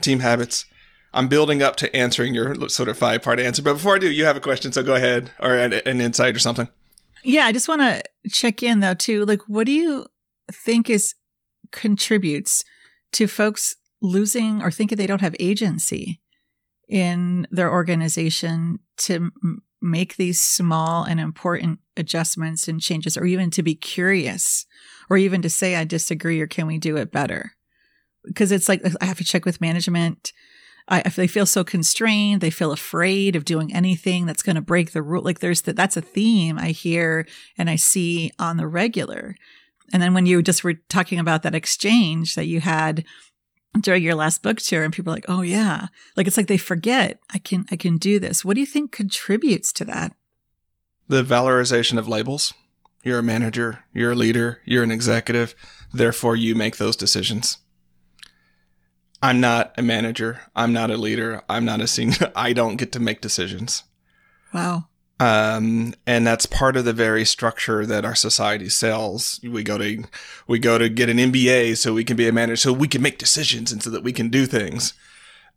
team 0.00 0.20
habits. 0.20 0.66
I'm 1.14 1.28
building 1.28 1.62
up 1.62 1.76
to 1.76 1.96
answering 1.96 2.34
your 2.34 2.68
sort 2.68 2.88
of 2.88 2.98
five 2.98 3.22
part 3.22 3.40
answer. 3.40 3.62
But 3.62 3.74
before 3.74 3.96
I 3.96 3.98
do, 3.98 4.10
you 4.10 4.24
have 4.26 4.36
a 4.36 4.40
question. 4.40 4.72
So 4.72 4.82
go 4.82 4.94
ahead 4.94 5.30
or 5.40 5.54
an, 5.54 5.72
an 5.72 6.00
insight 6.00 6.36
or 6.36 6.38
something. 6.38 6.68
Yeah, 7.24 7.46
I 7.46 7.52
just 7.52 7.68
want 7.68 7.80
to 7.80 8.02
check 8.30 8.62
in 8.62 8.80
though 8.80 8.94
too. 8.94 9.24
Like, 9.24 9.42
what 9.48 9.66
do 9.66 9.72
you 9.72 10.06
think 10.52 10.90
is 10.90 11.14
contributes 11.72 12.64
to 13.12 13.26
folks 13.26 13.76
losing 14.00 14.62
or 14.62 14.70
thinking 14.70 14.96
they 14.96 15.06
don't 15.06 15.20
have 15.20 15.34
agency 15.40 16.20
in 16.88 17.46
their 17.50 17.70
organization 17.70 18.78
to 18.96 19.14
m- 19.14 19.62
make 19.80 20.16
these 20.16 20.40
small 20.40 21.04
and 21.04 21.20
important 21.20 21.78
adjustments 21.96 22.68
and 22.68 22.80
changes, 22.80 23.16
or 23.16 23.24
even 23.24 23.50
to 23.50 23.62
be 23.62 23.74
curious, 23.74 24.66
or 25.10 25.16
even 25.16 25.42
to 25.42 25.50
say, 25.50 25.76
I 25.76 25.84
disagree, 25.84 26.40
or 26.40 26.46
can 26.46 26.66
we 26.66 26.78
do 26.78 26.96
it 26.96 27.12
better? 27.12 27.52
Because 28.28 28.52
it's 28.52 28.68
like, 28.68 28.82
I 29.00 29.04
have 29.04 29.18
to 29.18 29.24
check 29.24 29.44
with 29.44 29.60
management. 29.60 30.32
I, 30.88 31.02
if 31.04 31.16
they 31.16 31.26
feel 31.26 31.46
so 31.46 31.64
constrained, 31.64 32.40
they 32.40 32.50
feel 32.50 32.72
afraid 32.72 33.36
of 33.36 33.44
doing 33.44 33.74
anything 33.74 34.24
that's 34.24 34.42
going 34.42 34.56
to 34.56 34.62
break 34.62 34.92
the 34.92 35.02
rule. 35.02 35.22
Like 35.22 35.40
there's 35.40 35.62
that, 35.62 35.76
that's 35.76 35.96
a 35.96 36.02
theme 36.02 36.58
I 36.58 36.70
hear 36.70 37.26
and 37.58 37.68
I 37.68 37.76
see 37.76 38.32
on 38.38 38.56
the 38.56 38.66
regular. 38.66 39.34
And 39.92 40.02
then 40.02 40.14
when 40.14 40.26
you 40.26 40.42
just 40.42 40.64
were 40.64 40.74
talking 40.88 41.18
about 41.18 41.42
that 41.42 41.54
exchange 41.54 42.34
that 42.34 42.46
you 42.46 42.60
had 42.60 43.04
during 43.80 44.02
your 44.02 44.14
last 44.14 44.42
book 44.42 44.58
tour 44.58 44.82
and 44.82 44.92
people 44.92 45.12
are 45.12 45.16
like, 45.16 45.28
"Oh 45.28 45.42
yeah." 45.42 45.88
Like 46.16 46.26
it's 46.26 46.36
like 46.36 46.46
they 46.46 46.58
forget, 46.58 47.20
I 47.32 47.38
can 47.38 47.66
I 47.70 47.76
can 47.76 47.96
do 47.96 48.18
this. 48.18 48.44
What 48.44 48.54
do 48.54 48.60
you 48.60 48.66
think 48.66 48.92
contributes 48.92 49.72
to 49.74 49.84
that? 49.86 50.14
The 51.06 51.22
valorization 51.22 51.98
of 51.98 52.08
labels. 52.08 52.52
You're 53.02 53.20
a 53.20 53.22
manager, 53.22 53.84
you're 53.94 54.12
a 54.12 54.16
leader, 54.16 54.60
you're 54.64 54.82
an 54.82 54.90
executive, 54.90 55.54
therefore 55.92 56.36
you 56.36 56.54
make 56.54 56.76
those 56.76 56.96
decisions. 56.96 57.58
I'm 59.22 59.40
not 59.40 59.74
a 59.76 59.82
manager, 59.82 60.40
I'm 60.54 60.72
not 60.72 60.90
a 60.90 60.96
leader, 60.96 61.42
I'm 61.48 61.64
not 61.64 61.80
a 61.80 61.86
senior. 61.88 62.32
I 62.36 62.52
don't 62.52 62.76
get 62.76 62.92
to 62.92 63.00
make 63.00 63.20
decisions. 63.20 63.84
Wow. 64.54 64.86
um, 65.20 65.94
and 66.06 66.26
that's 66.26 66.46
part 66.46 66.76
of 66.76 66.84
the 66.84 66.92
very 66.92 67.24
structure 67.24 67.84
that 67.84 68.04
our 68.04 68.14
society 68.14 68.68
sells. 68.68 69.40
We 69.42 69.62
go 69.62 69.76
to 69.76 70.04
we 70.46 70.58
go 70.58 70.78
to 70.78 70.88
get 70.88 71.08
an 71.08 71.18
MBA 71.18 71.76
so 71.76 71.92
we 71.92 72.04
can 72.04 72.16
be 72.16 72.28
a 72.28 72.32
manager, 72.32 72.56
so 72.56 72.72
we 72.72 72.88
can 72.88 73.02
make 73.02 73.18
decisions, 73.18 73.72
and 73.72 73.82
so 73.82 73.90
that 73.90 74.04
we 74.04 74.12
can 74.12 74.28
do 74.28 74.46
things. 74.46 74.94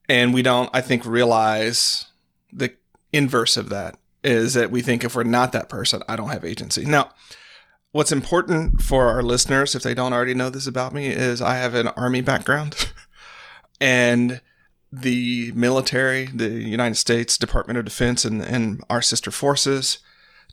And 0.10 0.34
we 0.34 0.42
don't, 0.42 0.70
I 0.74 0.82
think, 0.82 1.06
realize 1.06 2.08
the 2.52 2.74
inverse 3.14 3.56
of 3.56 3.70
that 3.70 3.98
is 4.24 4.54
that 4.56 4.72
we 4.72 4.82
think 4.82 5.04
if 5.04 5.16
we're 5.16 5.24
not 5.24 5.52
that 5.52 5.70
person, 5.70 6.04
I 6.08 6.16
don't 6.16 6.30
have 6.30 6.44
agency. 6.44 6.86
Now, 6.86 7.12
what's 7.92 8.12
important 8.12 8.82
for 8.82 9.08
our 9.08 9.24
listeners, 9.24 9.76
if 9.76 9.84
they 9.84 9.94
don't 9.94 10.14
already 10.14 10.34
know 10.34 10.50
this 10.50 10.68
about 10.68 10.94
me, 10.94 11.08
is 11.08 11.42
I 11.42 11.56
have 11.56 11.74
an 11.76 11.88
army 11.90 12.22
background, 12.22 12.92
and 13.82 14.40
the 14.92 15.52
military, 15.54 16.28
the 16.28 16.50
United 16.50 16.96
States 16.96 17.38
Department 17.38 17.80
of 17.80 17.86
Defense, 17.86 18.24
and, 18.24 18.42
and 18.42 18.84
our 18.90 19.02
sister 19.02 19.32
forces 19.32 20.00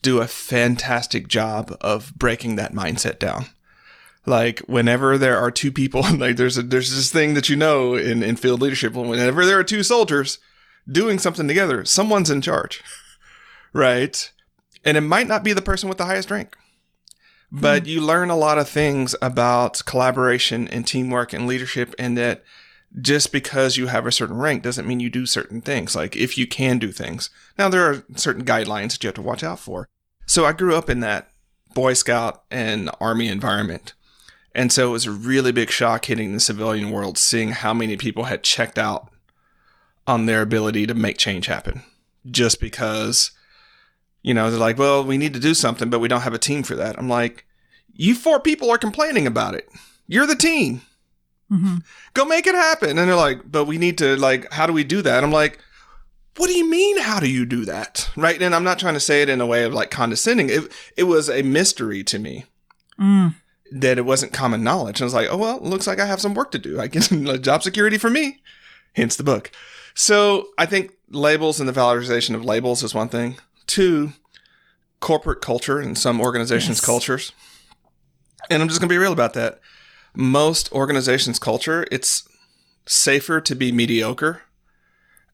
do 0.01 0.21
a 0.21 0.27
fantastic 0.27 1.29
job 1.29 1.77
of 1.81 2.15
breaking 2.17 2.57
that 2.57 2.73
mindset 2.73 3.19
down. 3.19 3.47
Like 4.25 4.61
whenever 4.61 5.19
there 5.19 5.37
are 5.37 5.51
two 5.51 5.71
people, 5.71 6.03
like 6.17 6.37
there's 6.37 6.57
a, 6.57 6.63
there's 6.63 6.95
this 6.95 7.13
thing 7.13 7.35
that 7.35 7.49
you 7.49 7.57
know 7.57 7.95
in, 7.95 8.23
in 8.23 8.37
field 8.37 8.63
leadership. 8.63 8.95
Whenever 8.95 9.45
there 9.45 9.59
are 9.59 9.65
two 9.65 9.83
soldiers 9.83 10.39
doing 10.91 11.19
something 11.19 11.47
together, 11.47 11.85
someone's 11.85 12.31
in 12.31 12.41
charge, 12.41 12.83
right? 13.73 14.33
And 14.85 14.97
it 14.97 15.03
might 15.03 15.27
not 15.27 15.45
be 15.45 15.53
the 15.53 15.63
person 15.63 15.89
with 15.89 15.99
the 15.99 16.07
highest 16.07 16.31
rank, 16.31 16.57
but 17.51 17.83
hmm. 17.83 17.89
you 17.89 18.01
learn 18.01 18.31
a 18.31 18.37
lot 18.37 18.59
of 18.59 18.69
things 18.69 19.17
about 19.21 19.83
collaboration 19.85 20.69
and 20.69 20.87
teamwork 20.87 21.33
and 21.33 21.47
leadership, 21.47 21.95
and 21.99 22.17
that 22.17 22.45
just 23.01 23.33
because 23.33 23.77
you 23.77 23.87
have 23.87 24.07
a 24.07 24.13
certain 24.13 24.39
rank 24.39 24.63
doesn't 24.63 24.87
mean 24.87 25.01
you 25.01 25.11
do 25.11 25.27
certain 25.27 25.61
things. 25.61 25.95
Like 25.95 26.17
if 26.17 26.39
you 26.39 26.47
can 26.47 26.79
do 26.79 26.91
things. 26.91 27.31
Now 27.59 27.69
there 27.69 27.85
are 27.85 28.05
certain 28.17 28.45
guidelines 28.45 28.93
that 28.93 29.05
you 29.05 29.09
have 29.09 29.15
to 29.17 29.23
watch 29.23 29.45
out 29.45 29.59
for. 29.59 29.89
So 30.27 30.45
I 30.45 30.53
grew 30.53 30.75
up 30.75 30.91
in 30.91 31.01
that 31.01 31.31
Boy 31.75 31.93
Scout 31.93 32.45
and 32.51 32.91
Army 33.01 33.29
environment. 33.29 33.95
And 34.55 34.73
so 34.73 34.89
it 34.89 34.93
was 34.93 35.07
a 35.07 35.11
really 35.11 35.53
big 35.53 35.71
shock 35.71 36.07
hitting 36.07 36.33
the 36.33 36.41
civilian 36.41 36.91
world, 36.91 37.19
seeing 37.19 37.51
how 37.51 37.73
many 37.75 37.97
people 37.97 38.25
had 38.25 38.43
checked 38.43 38.79
out 38.79 39.11
on 40.07 40.27
their 40.27 40.43
ability 40.43 40.87
to 40.87 40.95
make 40.95 41.19
change 41.19 41.47
happen. 41.47 41.83
Just 42.29 42.61
because, 42.61 43.31
you 44.23 44.35
know, 44.35 44.51
they're 44.51 44.59
like, 44.59 44.79
well, 44.79 45.05
we 45.05 45.19
need 45.19 45.35
to 45.35 45.41
do 45.41 45.55
something, 45.55 45.91
but 45.91 46.01
we 46.01 46.09
don't 46.09 46.23
have 46.23 46.35
a 46.35 46.39
team 46.39 46.63
for 46.63 46.75
that. 46.75 46.99
I'm 46.99 47.09
like, 47.09 47.47
you 47.95 48.15
four 48.15 48.41
people 48.41 48.71
are 48.71 48.79
complaining 48.79 49.27
about 49.27 49.55
it. 49.55 49.69
You're 50.07 50.27
the 50.27 50.35
team 50.35 50.81
hmm 51.49 51.77
go 52.15 52.25
make 52.25 52.47
it 52.47 52.55
happen. 52.55 52.99
And 52.99 53.09
they're 53.09 53.15
like, 53.17 53.51
but 53.51 53.65
we 53.67 53.79
need 53.79 53.97
to 53.99 54.17
like, 54.17 54.53
how 54.53 54.67
do 54.67 54.73
we 54.73 54.85
do 54.85 55.03
that? 55.03 55.23
I'm 55.25 55.31
like, 55.33 55.59
what 56.37 56.47
do 56.49 56.53
you 56.57 56.69
mean? 56.69 56.99
How 57.01 57.21
do 57.21 57.29
you 57.31 57.45
do 57.47 57.65
that? 57.65 58.11
Right. 58.17 58.41
And 58.41 58.55
I'm 58.55 58.65
not 58.65 58.79
trying 58.79 58.95
to 58.95 59.01
say 59.01 59.23
it 59.23 59.29
in 59.29 59.41
a 59.41 59.47
way 59.47 59.65
of 59.65 59.73
like 59.75 59.91
condescending. 59.91 60.51
It, 60.51 60.71
it 60.97 61.05
was 61.05 61.29
a 61.31 61.43
mystery 61.43 62.03
to 62.05 62.19
me 62.19 62.45
Mm. 63.01 63.35
that 63.71 63.97
it 63.99 64.05
wasn't 64.05 64.33
common 64.33 64.65
knowledge. 64.65 65.01
And 65.01 65.05
I 65.05 65.07
was 65.07 65.15
like, 65.15 65.29
oh, 65.31 65.37
well, 65.37 65.61
looks 65.61 65.87
like 65.87 66.01
I 66.01 66.07
have 66.07 66.21
some 66.21 66.35
work 66.35 66.51
to 66.53 66.59
do. 66.59 66.81
I 66.81 66.89
get 66.89 67.03
job 67.43 67.63
security 67.63 67.97
for 67.99 68.11
me. 68.11 68.41
Hence 68.95 69.15
the 69.17 69.23
book. 69.23 69.51
So 69.95 70.49
I 70.59 70.67
think 70.67 70.93
labels 71.11 71.61
and 71.61 71.69
the 71.69 71.73
valorization 71.73 72.35
of 72.35 72.45
labels 72.45 72.83
is 72.83 72.95
one 72.95 73.09
thing. 73.09 73.37
Two, 73.69 74.13
corporate 75.01 75.41
culture 75.41 75.79
and 75.79 75.97
some 75.97 76.21
organizations' 76.21 76.79
Yes. 76.79 76.85
cultures. 76.85 77.33
And 78.51 78.63
I'm 78.63 78.69
just 78.69 78.81
going 78.81 78.89
to 78.89 78.93
be 78.93 78.99
real 78.99 79.13
about 79.13 79.35
that. 79.35 79.61
Most 80.21 80.71
organizations' 80.73 81.39
culture, 81.39 81.87
it's 81.93 82.29
safer 82.87 83.41
to 83.41 83.55
be 83.55 83.71
mediocre 83.71 84.43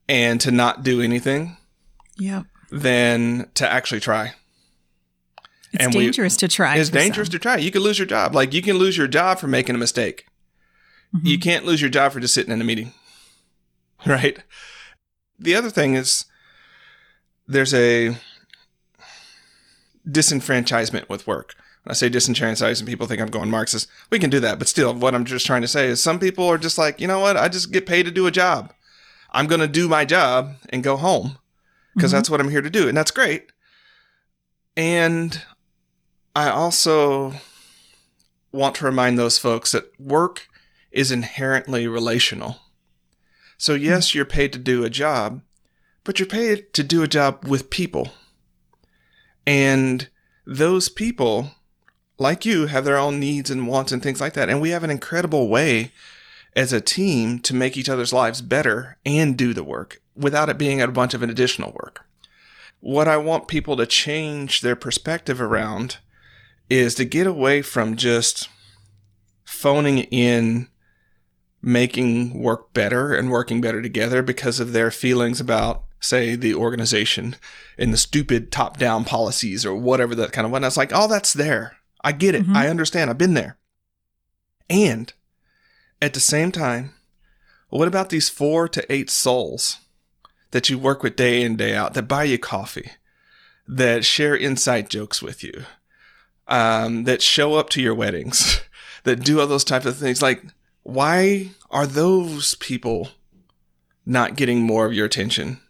and 0.09 0.39
to 0.43 0.51
not 0.51 0.83
do 0.83 1.01
anything 1.01 1.57
Yep. 2.19 2.45
than 2.71 3.49
to 3.55 3.67
actually 3.67 4.01
try. 4.01 4.35
It's 5.73 5.85
And 5.87 5.95
we- 5.95 6.05
dangerous 6.05 6.37
to 6.37 6.49
try. 6.49 6.77
It's 6.77 6.91
dangerous 6.91 7.29
some. 7.29 7.33
to 7.33 7.39
try. 7.39 7.57
You 7.57 7.71
could 7.71 7.81
lose 7.81 7.99
your 7.99 8.07
job. 8.07 8.35
Like 8.35 8.53
you 8.53 8.61
can 8.61 8.77
lose 8.77 8.99
your 8.99 9.09
job 9.09 9.39
for 9.41 9.47
making 9.49 9.75
a 9.75 9.79
mistake. 9.79 10.27
Mhm. 11.17 11.27
You 11.29 11.39
can't 11.39 11.65
lose 11.65 11.81
your 11.81 11.91
job 11.91 12.13
for 12.13 12.21
just 12.21 12.35
sitting 12.35 12.53
in 12.53 12.61
a 12.61 12.65
meeting. 12.65 12.93
Right? 14.07 14.39
The 15.39 15.55
other 15.55 15.71
thing 15.71 15.95
is 15.95 16.27
there's 17.49 17.73
a 17.73 18.19
disenfranchisement 20.07 21.09
with 21.09 21.27
work. 21.27 21.55
I 21.87 21.93
say 21.93 22.09
disenfranchisement, 22.09 22.87
people 22.87 23.07
think 23.07 23.21
I'm 23.21 23.29
going 23.29 23.51
Marxist. 23.51 23.89
We 24.11 24.19
can 24.19 24.31
do 24.31 24.41
that, 24.41 24.59
but 24.59 24.69
still, 24.69 24.95
what 24.95 25.15
I'm 25.15 25.25
just 25.25 25.45
trying 25.45 25.63
to 25.63 25.69
say 25.69 25.87
is 25.87 26.03
some 26.03 26.19
people 26.19 26.47
are 26.47 26.57
just 26.59 26.79
like, 26.79 27.01
you 27.01 27.07
know 27.07 27.21
what? 27.21 27.37
I 27.37 27.49
just 27.49 27.73
get 27.73 27.85
paid 27.87 28.05
to 28.05 28.11
do 28.11 28.27
a 28.27 28.31
job. 28.31 28.73
I'm 29.33 29.47
going 29.47 29.61
to 29.61 29.69
do 29.69 29.89
my 29.89 30.05
job 30.05 30.55
and 30.71 30.83
go 30.83 30.97
home 30.97 31.39
because 31.95 32.11
Mhm. 32.11 32.15
that's 32.15 32.31
what 32.31 32.41
I'm 32.41 32.51
here 32.51 32.63
to 32.63 32.71
do. 32.71 32.89
And 32.89 32.97
that's 32.97 33.11
great. 33.11 33.53
And 34.77 35.43
I 36.35 36.49
also 36.49 37.35
want 38.51 38.77
to 38.77 38.85
remind 38.85 39.19
those 39.19 39.39
folks 39.39 39.73
that 39.73 39.93
work 40.01 40.49
is 40.91 41.11
inherently 41.11 41.87
relational. 41.87 42.61
So, 43.59 43.75
yes, 43.75 44.15
you're 44.15 44.25
paid 44.25 44.53
to 44.53 44.59
do 44.59 44.85
a 44.85 44.91
job, 44.91 45.43
but 46.03 46.19
you're 46.19 46.27
paid 46.27 46.73
to 46.75 46.83
do 46.83 47.03
a 47.03 47.09
job 47.09 47.47
with 47.47 47.71
people. 47.71 48.13
And 49.47 50.09
those 50.47 50.89
people, 50.89 51.53
like 52.19 52.45
you, 52.45 52.67
have 52.67 52.85
their 52.85 52.97
own 52.97 53.19
needs 53.19 53.51
and 53.51 53.67
wants 53.67 53.93
and 53.93 54.03
things 54.03 54.21
like 54.21 54.35
that. 54.35 54.49
And 54.49 54.61
we 54.61 54.71
have 54.71 54.85
an 54.85 54.91
incredible 54.91 55.49
way 55.49 55.93
as 56.57 56.73
a 56.73 56.81
team 56.81 57.41
to 57.41 57.55
make 57.55 57.77
each 57.77 57.89
other's 57.89 58.13
lives 58.13 58.41
better 58.41 58.97
and 59.05 59.37
do 59.37 59.53
the 59.53 59.65
work 59.65 60.01
without 60.15 60.49
it 60.49 60.59
being 60.59 60.81
a 60.81 60.89
bunch 60.89 61.15
of 61.15 61.23
additional 61.23 61.73
work. 61.73 62.07
What 62.81 63.09
I 63.09 63.17
want 63.17 63.49
people 63.49 63.77
to 63.77 63.87
change 63.87 64.61
their 64.61 64.77
perspective 64.77 65.41
around 65.41 65.99
is 66.71 66.95
to 66.97 67.05
get 67.05 67.27
away 67.27 67.63
from 67.63 67.97
just 67.97 68.49
phoning 69.45 69.99
in 69.99 70.69
making 71.63 72.39
work 72.41 72.73
better 72.75 73.15
and 73.15 73.31
working 73.31 73.61
better 73.61 73.81
together 73.81 74.23
because 74.23 74.61
of 74.61 74.73
their 74.73 74.91
feelings 74.91 75.41
about 75.41 75.85
say 75.99 76.37
the 76.37 76.55
organization 76.55 77.37
and 77.79 77.93
the 77.93 77.97
stupid 77.97 78.53
top 78.53 78.77
down 78.77 79.05
policies 79.05 79.65
or 79.65 79.75
whatever 79.75 80.15
that 80.15 80.33
kind 80.33 80.45
of 80.45 80.53
one. 80.53 80.63
It's 80.63 80.77
like, 80.77 80.93
oh, 80.95 81.09
that's 81.09 81.33
there. 81.33 81.79
I 82.05 82.13
get 82.13 82.35
it. 82.35 82.47
Mhm. 82.47 82.55
I 82.55 82.69
understand. 82.69 83.11
I've 83.11 83.19
been 83.19 83.35
there. 83.35 83.57
And 84.71 85.13
at 86.01 86.15
the 86.15 86.21
same 86.21 86.53
time, 86.53 86.93
what 87.71 87.89
about 87.89 88.11
these 88.11 88.29
four 88.29 88.69
to 88.69 88.93
eight 88.93 89.11
souls 89.11 89.79
that 90.53 90.71
you 90.71 90.79
work 90.79 91.03
with 91.03 91.17
day 91.17 91.43
in, 91.43 91.57
day 91.57 91.75
out, 91.75 91.95
that 91.95 92.03
buy 92.07 92.25
you 92.25 92.39
coffee, 92.39 92.93
that 93.67 94.05
share 94.05 94.35
inside 94.35 94.91
jokes 94.91 95.21
with 95.23 95.43
you, 95.43 95.65
um, 96.47 97.05
that 97.05 97.23
show 97.23 97.55
up 97.55 97.71
to 97.71 97.83
your 97.83 97.95
weddings, 97.95 98.61
that 99.05 99.25
do 99.25 99.41
all 99.41 99.47
those 99.47 99.65
types 99.65 99.87
of 99.87 99.97
things? 99.97 100.23
Like, 100.23 100.43
why 100.83 101.51
are 101.71 101.87
those 101.87 102.55
people 102.57 103.09
not 104.07 104.37
getting 104.37 104.61
more 104.63 104.87
of 104.87 104.93
your 104.93 105.07
attention? 105.07 105.61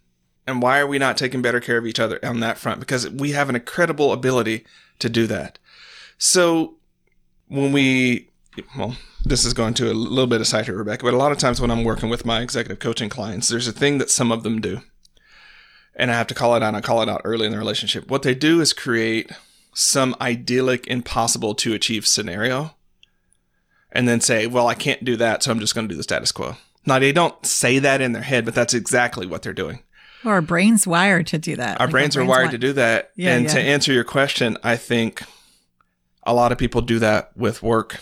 And 0.47 0.61
why 0.61 0.79
are 0.81 0.87
we 0.87 0.99
not 0.99 1.17
taking 1.17 1.41
better 1.41 1.61
care 1.61 1.79
of 1.79 1.87
each 1.87 2.01
other 2.01 2.23
on 2.23 2.41
that 2.41 2.59
front? 2.59 2.81
Because 2.81 3.09
we 3.09 3.31
have 3.31 3.49
an 3.49 3.55
incredible 3.55 4.13
ability 4.13 4.67
to 4.99 5.09
do 5.09 5.27
that. 5.29 5.59
So 6.19 6.75
when 7.49 7.73
we, 7.73 8.29
well, 8.77 8.97
this 9.25 9.45
is 9.45 9.55
going 9.55 9.75
to 9.75 9.91
a 9.91 9.95
little 9.95 10.27
bit 10.27 10.41
aside 10.41 10.59
side 10.61 10.67
here, 10.67 10.77
Rebecca, 10.77 11.05
but 11.05 11.15
a 11.15 11.19
lot 11.19 11.33
of 11.33 11.39
times 11.39 11.61
when 11.61 11.71
I'm 11.71 11.85
working 11.85 12.09
with 12.09 12.25
my 12.25 12.41
executive 12.43 12.79
coaching 12.79 13.09
clients, 13.09 13.49
there's 13.49 13.69
a 13.69 13.73
thing 13.73 13.99
that 13.99 14.11
some 14.11 14.31
of 14.33 14.43
them 14.43 14.61
do. 14.61 14.81
And 15.97 16.11
I 16.11 16.15
have 16.15 16.27
to 16.29 16.35
call 16.35 16.57
it 16.57 16.63
out. 16.63 16.75
I 16.75 16.81
call 16.81 17.03
it 17.03 17.09
out 17.09 17.21
early 17.25 17.47
in 17.47 17.53
the 17.53 17.59
relationship. 17.59 18.11
What 18.11 18.23
they 18.23 18.35
do 18.35 18.61
is 18.61 18.73
create 18.73 19.31
some 19.75 20.15
idyllic, 20.21 20.87
impossible 20.87 21.55
to 21.57 21.73
achieve 21.75 22.07
scenario 22.07 22.75
and 23.93 24.09
then 24.09 24.21
say, 24.21 24.47
well, 24.47 24.67
I 24.67 24.75
can't 24.75 25.05
do 25.05 25.17
that, 25.17 25.43
so 25.43 25.51
I'm 25.53 25.61
just 25.61 25.75
going 25.75 25.87
to 25.89 25.93
do 25.93 25.97
the 25.97 26.03
status 26.03 26.33
quo. 26.33 26.57
Now, 26.85 26.99
they 26.99 27.13
don't 27.13 27.45
say 27.47 27.79
that 27.79 28.01
in 28.01 28.13
their 28.13 28.23
head, 28.23 28.45
but 28.45 28.55
that's 28.55 28.75
exactly 28.75 29.27
what 29.27 29.43
they're 29.43 29.53
doing. 29.55 29.81
Or 30.25 30.33
our 30.33 30.43
brains 30.43 30.87
wired 30.87 31.27
to 31.29 31.39
do 31.39 31.57
that. 31.57 31.81
Our 31.81 31.87
Like, 31.87 31.93
brains 31.93 32.17
are 32.17 32.25
wired 32.25 32.47
wi- 32.47 32.51
to 32.53 32.59
do 32.59 32.73
that. 32.75 33.13
Yeah, 33.15 33.37
and 33.37 33.49
to 33.51 33.61
answer 33.61 33.93
your 33.93 34.05
question, 34.05 34.59
I 34.65 34.77
think 34.77 35.23
a 36.27 36.35
lot 36.35 36.53
of 36.53 36.59
people 36.59 36.81
do 36.81 36.99
that 37.01 37.37
with 37.37 37.63
work 37.63 38.01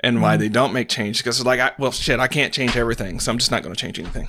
and 0.00 0.20
why 0.22 0.36
Mhm. 0.36 0.40
they 0.40 0.48
don't 0.48 0.72
make 0.72 0.88
change 0.88 1.18
because 1.18 1.38
it's 1.38 1.46
like, 1.46 1.60
I, 1.60 1.72
well, 1.78 1.92
shit, 1.92 2.20
I 2.20 2.28
can't 2.28 2.52
change 2.52 2.76
everything, 2.76 3.18
so 3.20 3.32
I'm 3.32 3.38
just 3.38 3.50
not 3.50 3.62
going 3.62 3.74
to 3.74 3.80
change 3.80 3.98
anything. 3.98 4.28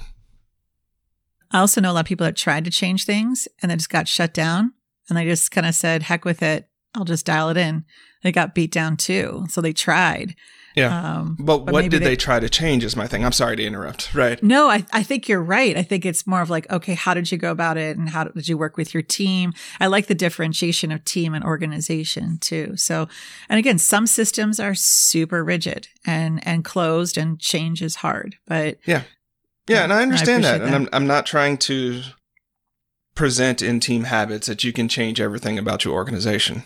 I 1.51 1.59
also 1.59 1.81
know 1.81 1.91
a 1.91 1.93
lot 1.93 2.01
of 2.01 2.05
people 2.05 2.25
that 2.25 2.35
tried 2.35 2.65
to 2.65 2.71
change 2.71 3.05
things 3.05 3.47
and 3.61 3.71
they 3.71 3.75
just 3.75 3.89
got 3.89 4.07
shut 4.07 4.33
down 4.33 4.73
and 5.09 5.17
they 5.17 5.25
just 5.25 5.51
kind 5.51 5.65
of 5.67 5.73
said, 5.75 6.03
heck 6.03 6.23
with 6.25 6.41
it. 6.43 6.67
I'll 6.95 7.05
just 7.05 7.25
dial 7.25 7.49
it 7.49 7.57
in. 7.57 7.85
They 8.23 8.31
got 8.31 8.53
beat 8.55 8.71
down 8.71 8.97
too. 8.97 9.45
So 9.49 9.61
they 9.61 9.73
tried. 9.73 10.35
Yeah. 10.79 11.17
Um, 11.19 11.35
But, 11.39 11.65
But 11.65 11.73
what 11.73 11.81
did 11.89 11.91
they, 11.91 11.99
they- 11.99 12.15
try 12.15 12.39
to 12.39 12.49
change 12.49 12.83
is 12.83 12.95
my 12.95 13.07
thing. 13.07 13.23
I'm 13.25 13.31
sorry 13.31 13.55
to 13.57 13.63
interrupt. 13.63 14.13
Right. 14.15 14.41
no, 14.41 14.69
I, 14.69 14.85
I 14.93 15.03
think 15.03 15.27
you're 15.29 15.41
right. 15.43 15.75
I 15.77 15.83
think 15.83 16.05
it's 16.05 16.25
more 16.25 16.41
of 16.41 16.49
like, 16.49 16.69
okay, 16.71 16.93
how 16.95 17.13
did 17.13 17.31
you 17.31 17.37
go 17.37 17.51
about 17.51 17.77
it? 17.77 17.97
And 17.97 18.09
how 18.09 18.23
did 18.25 18.47
you 18.47 18.57
work 18.57 18.77
with 18.77 18.93
your 18.93 19.03
team? 19.03 19.53
I 19.79 19.87
like 19.87 20.07
the 20.07 20.15
differentiation 20.15 20.91
of 20.91 21.03
team 21.05 21.33
and 21.33 21.43
organization 21.43 22.37
too. 22.39 22.75
So, 22.77 23.07
and 23.49 23.59
again, 23.59 23.77
some 23.77 24.07
systems 24.07 24.59
are 24.59 24.75
super 24.75 25.43
rigid 25.43 25.87
and, 26.05 26.45
and 26.47 26.63
closed 26.65 27.17
and 27.17 27.39
change 27.39 27.81
is 27.81 27.95
hard, 27.97 28.35
but 28.47 28.77
Yeah, 28.85 29.03
Yeah. 29.67 29.83
and 29.83 29.93
I 29.93 29.99
I 29.99 30.01
understand 30.03 30.43
that. 30.43 30.61
And. 30.61 30.75
I'm, 30.75 30.89
I'm 30.93 31.07
not 31.07 31.25
trying 31.25 31.57
to 31.69 32.01
present 33.15 33.61
in 33.61 33.79
team 33.79 34.05
habits 34.05 34.47
that 34.47 34.63
you 34.63 34.71
can 34.71 34.87
change 34.87 35.19
everything 35.19 35.57
about 35.59 35.83
your 35.83 35.93
organization. 35.93 36.63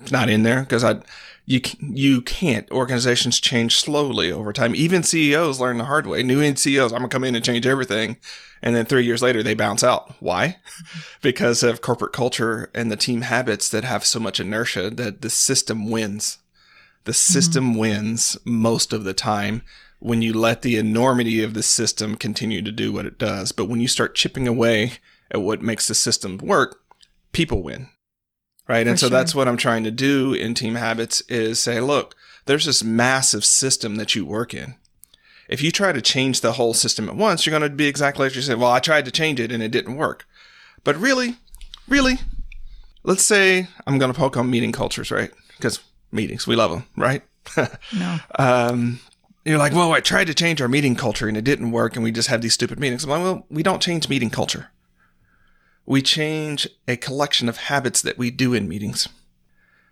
It's 0.00 0.12
not 0.12 0.28
in 0.28 0.42
there 0.42 0.60
because 0.60 0.84
I, 0.84 1.00
you, 1.44 1.60
you 1.80 2.22
can't. 2.22 2.70
Organizations 2.70 3.40
change 3.40 3.76
slowly 3.76 4.32
over 4.32 4.52
time. 4.52 4.74
Even 4.74 5.02
CEOs 5.02 5.60
learn 5.60 5.78
the 5.78 5.84
hard 5.84 6.06
way. 6.06 6.22
New 6.22 6.54
CEOs, 6.54 6.92
I'm 6.92 6.98
gonna 6.98 7.08
come 7.08 7.24
in 7.24 7.34
and 7.34 7.44
change 7.44 7.66
everything, 7.66 8.16
and 8.62 8.74
then 8.74 8.86
three 8.86 9.04
years 9.04 9.22
later 9.22 9.42
they 9.42 9.54
bounce 9.54 9.82
out. 9.82 10.14
Why? 10.20 10.58
because 11.22 11.62
of 11.62 11.80
corporate 11.80 12.12
culture 12.12 12.70
and 12.74 12.90
the 12.90 12.96
team 12.96 13.22
habits 13.22 13.68
that 13.68 13.84
have 13.84 14.04
so 14.04 14.20
much 14.20 14.40
inertia 14.40 14.90
that 14.90 15.22
the 15.22 15.30
system 15.30 15.90
wins. 15.90 16.38
The 17.04 17.12
mm-hmm. 17.12 17.32
system 17.32 17.74
wins 17.76 18.36
most 18.44 18.92
of 18.92 19.04
the 19.04 19.14
time 19.14 19.62
when 19.98 20.20
you 20.20 20.32
let 20.32 20.62
the 20.62 20.76
enormity 20.76 21.42
of 21.42 21.54
the 21.54 21.62
system 21.62 22.16
continue 22.16 22.60
to 22.62 22.72
do 22.72 22.92
what 22.92 23.06
it 23.06 23.18
does. 23.18 23.52
But 23.52 23.68
when 23.68 23.80
you 23.80 23.88
start 23.88 24.16
chipping 24.16 24.48
away 24.48 24.94
at 25.30 25.42
what 25.42 25.62
makes 25.62 25.86
the 25.86 25.94
system 25.94 26.38
work, 26.38 26.80
people 27.32 27.62
win. 27.62 27.88
Right. 28.72 28.86
and 28.86 28.98
so 28.98 29.06
sure. 29.06 29.10
that's 29.10 29.34
what 29.34 29.48
I'm 29.48 29.56
trying 29.56 29.84
to 29.84 29.90
do 29.90 30.32
in 30.32 30.54
team 30.54 30.76
habits 30.76 31.20
is 31.22 31.60
say, 31.60 31.80
look, 31.80 32.14
there's 32.46 32.64
this 32.64 32.82
massive 32.82 33.44
system 33.44 33.96
that 33.96 34.14
you 34.14 34.24
work 34.24 34.54
in. 34.54 34.76
If 35.48 35.62
you 35.62 35.70
try 35.70 35.92
to 35.92 36.00
change 36.00 36.40
the 36.40 36.52
whole 36.52 36.72
system 36.72 37.08
at 37.08 37.16
once, 37.16 37.44
you're 37.44 37.56
going 37.56 37.70
to 37.70 37.76
be 37.76 37.86
exactly 37.86 38.26
like 38.26 38.34
you 38.34 38.40
said. 38.40 38.58
Well, 38.58 38.70
I 38.70 38.80
tried 38.80 39.04
to 39.04 39.10
change 39.10 39.38
it 39.38 39.52
and 39.52 39.62
it 39.62 39.70
didn't 39.70 39.96
work. 39.96 40.26
But 40.84 40.96
really, 40.96 41.36
really, 41.86 42.14
let's 43.02 43.24
say 43.24 43.68
I'm 43.86 43.98
going 43.98 44.12
to 44.12 44.18
poke 44.18 44.36
on 44.36 44.50
meeting 44.50 44.72
cultures, 44.72 45.10
right? 45.10 45.30
Because 45.56 45.80
meetings, 46.10 46.46
we 46.46 46.56
love 46.56 46.70
them, 46.70 46.84
right? 46.96 47.22
no. 47.94 48.18
um, 48.38 49.00
you're 49.44 49.58
like, 49.58 49.72
well, 49.72 49.92
I 49.92 50.00
tried 50.00 50.28
to 50.28 50.34
change 50.34 50.62
our 50.62 50.68
meeting 50.68 50.94
culture 50.94 51.28
and 51.28 51.36
it 51.36 51.44
didn't 51.44 51.72
work, 51.72 51.96
and 51.96 52.04
we 52.04 52.12
just 52.12 52.28
have 52.28 52.40
these 52.40 52.54
stupid 52.54 52.78
meetings. 52.78 53.04
I'm 53.04 53.10
like, 53.10 53.22
well, 53.22 53.46
we 53.50 53.62
don't 53.62 53.82
change 53.82 54.08
meeting 54.08 54.30
culture. 54.30 54.70
We 55.84 56.02
change 56.02 56.68
a 56.86 56.96
collection 56.96 57.48
of 57.48 57.56
habits 57.56 58.02
that 58.02 58.18
we 58.18 58.30
do 58.30 58.54
in 58.54 58.68
meetings. 58.68 59.08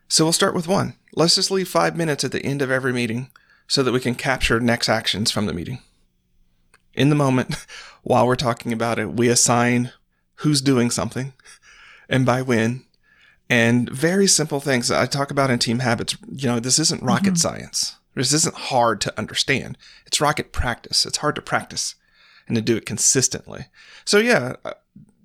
So 0.08 0.24
we'll 0.24 0.32
start 0.32 0.54
with 0.54 0.68
one. 0.68 0.94
Let's 1.14 1.34
just 1.34 1.50
leave 1.50 1.68
five 1.68 1.96
minutes 1.96 2.24
at 2.24 2.32
the 2.32 2.44
end 2.44 2.62
of 2.62 2.70
every 2.70 2.92
meeting 2.92 3.30
so 3.66 3.82
that 3.82 3.92
we 3.92 4.00
can 4.00 4.14
capture 4.14 4.60
next 4.60 4.88
actions 4.88 5.30
from 5.30 5.46
the 5.46 5.52
meeting. 5.52 5.80
In 6.94 7.08
the 7.08 7.14
moment, 7.16 7.54
while 8.02 8.26
we're 8.26 8.36
talking 8.36 8.72
about 8.72 8.98
it, 8.98 9.12
we 9.14 9.28
assign 9.28 9.92
who's 10.36 10.60
doing 10.60 10.90
something 10.90 11.32
and 12.08 12.24
by 12.26 12.42
when 12.42 12.84
and 13.48 13.90
very 13.90 14.26
simple 14.26 14.60
things 14.60 14.88
that 14.88 15.00
I 15.00 15.06
talk 15.06 15.30
about 15.30 15.50
in 15.50 15.58
team 15.58 15.80
habits. 15.80 16.16
You 16.30 16.48
know, 16.48 16.60
this 16.60 16.78
isn't 16.78 17.02
rocket 17.02 17.34
Mhm. 17.34 17.38
science. 17.38 17.96
This 18.14 18.32
isn't 18.32 18.54
hard 18.56 19.00
to 19.02 19.18
understand. 19.18 19.78
It's 20.06 20.20
rocket 20.20 20.52
practice. 20.52 21.04
It's 21.06 21.18
hard 21.18 21.34
to 21.36 21.42
practice 21.42 21.94
and 22.48 22.56
to 22.56 22.62
do 22.62 22.76
it 22.76 22.86
consistently. 22.86 23.66
So 24.04 24.18
yeah, 24.18 24.54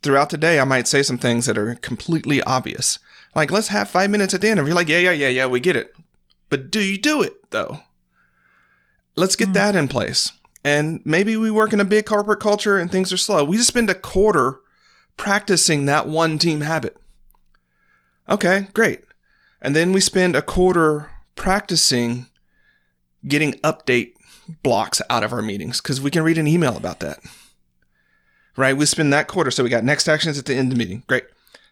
throughout 0.06 0.30
the 0.30 0.38
day, 0.38 0.60
I 0.60 0.64
might 0.64 0.88
say 0.88 1.04
some 1.04 1.18
things 1.18 1.46
that 1.48 1.58
are 1.58 1.76
completely 1.76 2.42
obvious. 2.44 3.00
Like, 3.36 3.52
let's 3.52 3.68
have 3.68 3.90
five 3.90 4.10
minutes 4.10 4.34
at 4.34 4.40
the 4.40 4.48
end. 4.48 4.60
And 4.60 4.68
you're 4.68 4.76
like, 4.76 4.88
yeah, 4.88 5.00
yeah, 5.00 5.12
yeah, 5.12 5.28
yeah, 5.28 5.46
we 5.48 5.60
get 5.60 5.76
it. 5.76 5.94
But 6.50 6.72
do 6.72 6.80
you 6.82 6.98
do 6.98 7.22
it 7.22 7.52
though? 7.52 7.82
Let's 9.18 9.36
get 9.36 9.50
Mm. 9.50 9.54
that 9.54 9.76
in 9.76 9.88
place. 9.90 10.32
And 10.64 11.02
maybe 11.04 11.36
we 11.38 11.52
work 11.52 11.74
in 11.74 11.80
a 11.80 11.86
big 11.86 12.06
corporate 12.06 12.40
culture 12.40 12.78
and 12.78 12.90
things 12.92 13.12
are 13.12 13.18
slow. 13.18 13.44
We 13.44 13.58
just 13.58 13.68
spend 13.68 13.90
a 13.90 13.94
quarter 13.96 14.60
practicing 15.18 15.86
that 15.86 16.08
one 16.08 16.38
team 16.40 16.62
habit. 16.62 16.98
Okay, 18.30 18.68
great. 18.74 19.02
And 19.62 19.76
then 19.76 19.92
we 19.92 20.00
spend 20.02 20.36
a 20.36 20.42
quarter 20.42 21.12
practicing 21.36 22.28
getting 23.28 23.54
update 23.56 24.14
blocks 24.64 25.02
out 25.10 25.24
of 25.24 25.34
our 25.34 25.42
meetings 25.42 25.82
because 25.82 26.00
we 26.02 26.12
can 26.12 26.24
read 26.24 26.38
an 26.38 26.48
email 26.48 26.76
about 26.78 27.00
that. 27.00 27.20
Right? 28.58 28.76
We 28.76 28.86
spend 28.86 29.12
that 29.14 29.28
quarter. 29.28 29.52
So 29.52 29.64
we 29.64 29.70
got 29.70 29.84
next 29.84 30.08
actions 30.08 30.40
at 30.40 30.46
the 30.46 30.56
end 30.56 30.72
of 30.72 30.78
the 30.78 30.84
meeting. 30.84 31.04
Great. 31.08 31.26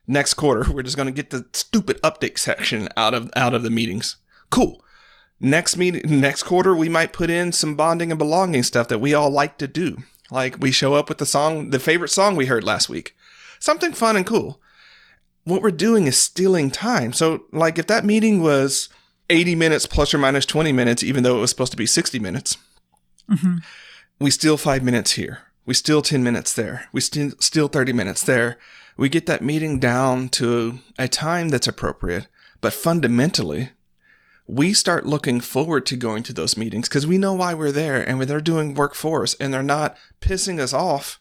Next 0.06 0.34
quarter, 0.34 0.72
we're 0.74 0.84
just 0.84 0.98
going 0.98 1.08
to 1.08 1.12
get 1.14 1.30
the 1.30 1.46
stupid 1.54 2.02
update 2.02 2.38
section 2.38 2.90
out 2.98 3.14
of 3.14 3.30
out 3.36 3.54
of 3.54 3.64
the 3.64 3.70
meetings. 3.70 4.18
Cool. 4.50 4.84
Next 5.40 5.76
meeting, 5.78 6.22
next 6.22 6.44
quarter, 6.44 6.74
we 6.76 6.88
might 6.90 7.12
put 7.14 7.30
in 7.30 7.52
some 7.52 7.76
bonding 7.76 8.12
and 8.12 8.18
belonging 8.20 8.64
stuff 8.64 8.88
that 8.88 9.00
we 9.00 9.14
all 9.14 9.30
like 9.30 9.58
to 9.58 9.68
do. 9.68 9.98
Like 10.32 10.58
we 10.60 10.72
show 10.72 10.94
up 10.94 11.10
with 11.10 11.18
the 11.18 11.26
song, 11.26 11.70
the 11.72 11.80
favorite 11.80 12.10
song 12.10 12.36
we 12.36 12.46
heard 12.46 12.64
last 12.64 12.88
week. 12.90 13.16
Something 13.60 13.94
fun 13.94 14.16
and 14.16 14.26
cool. 14.26 14.62
What 15.46 15.62
we're 15.62 15.72
doing 15.72 16.06
is 16.08 16.18
stealing 16.18 16.72
time. 16.72 17.12
So, 17.12 17.44
like, 17.52 17.78
if 17.78 17.88
that 17.88 18.06
meeting 18.06 18.42
was 18.42 18.88
80 19.30 19.56
minutes 19.56 19.86
plus 19.86 20.14
or 20.14 20.18
minus 20.18 20.46
20 20.46 20.72
minutes, 20.72 21.04
even 21.04 21.24
though 21.24 21.38
it 21.38 21.42
was 21.42 21.50
supposed 21.50 21.72
to 21.72 21.78
be 21.78 21.86
60 21.86 22.20
minutes, 22.20 22.58
Mm-hmm. 23.30 23.58
we 24.20 24.32
steal 24.32 24.58
five 24.58 24.84
minutes 24.84 25.14
here. 25.14 25.40
We 25.66 25.74
steal 25.74 26.02
10 26.02 26.24
minutes 26.24 26.54
there. 26.54 26.90
We 26.92 27.02
steal, 27.02 27.32
steal 27.40 27.68
30 27.68 27.94
minutes 27.94 28.24
there. 28.24 28.58
We 28.98 29.10
get 29.10 29.26
that 29.28 29.42
meeting 29.42 29.80
down 29.80 30.30
to 30.30 30.80
a 31.00 31.08
time 31.08 31.50
that's 31.50 31.68
appropriate. 31.68 32.28
But 32.62 32.74
fundamentally, 32.74 33.72
we 34.48 34.74
start 34.74 35.06
looking 35.06 35.40
forward 35.40 35.86
to 35.86 35.96
going 35.96 36.24
to 36.24 36.34
those 36.34 36.58
meetings 36.58 36.90
because 36.90 37.08
we 37.08 37.18
know 37.18 37.34
why 37.34 37.54
we're 37.54 37.72
there 37.72 38.02
and 38.02 38.22
they're 38.24 38.42
doing 38.42 38.74
work 38.74 38.94
for 38.94 39.24
us 39.24 39.36
and 39.36 39.54
they're 39.54 39.64
not 39.64 39.98
pissing 40.22 40.60
us 40.60 40.74
off 40.74 41.20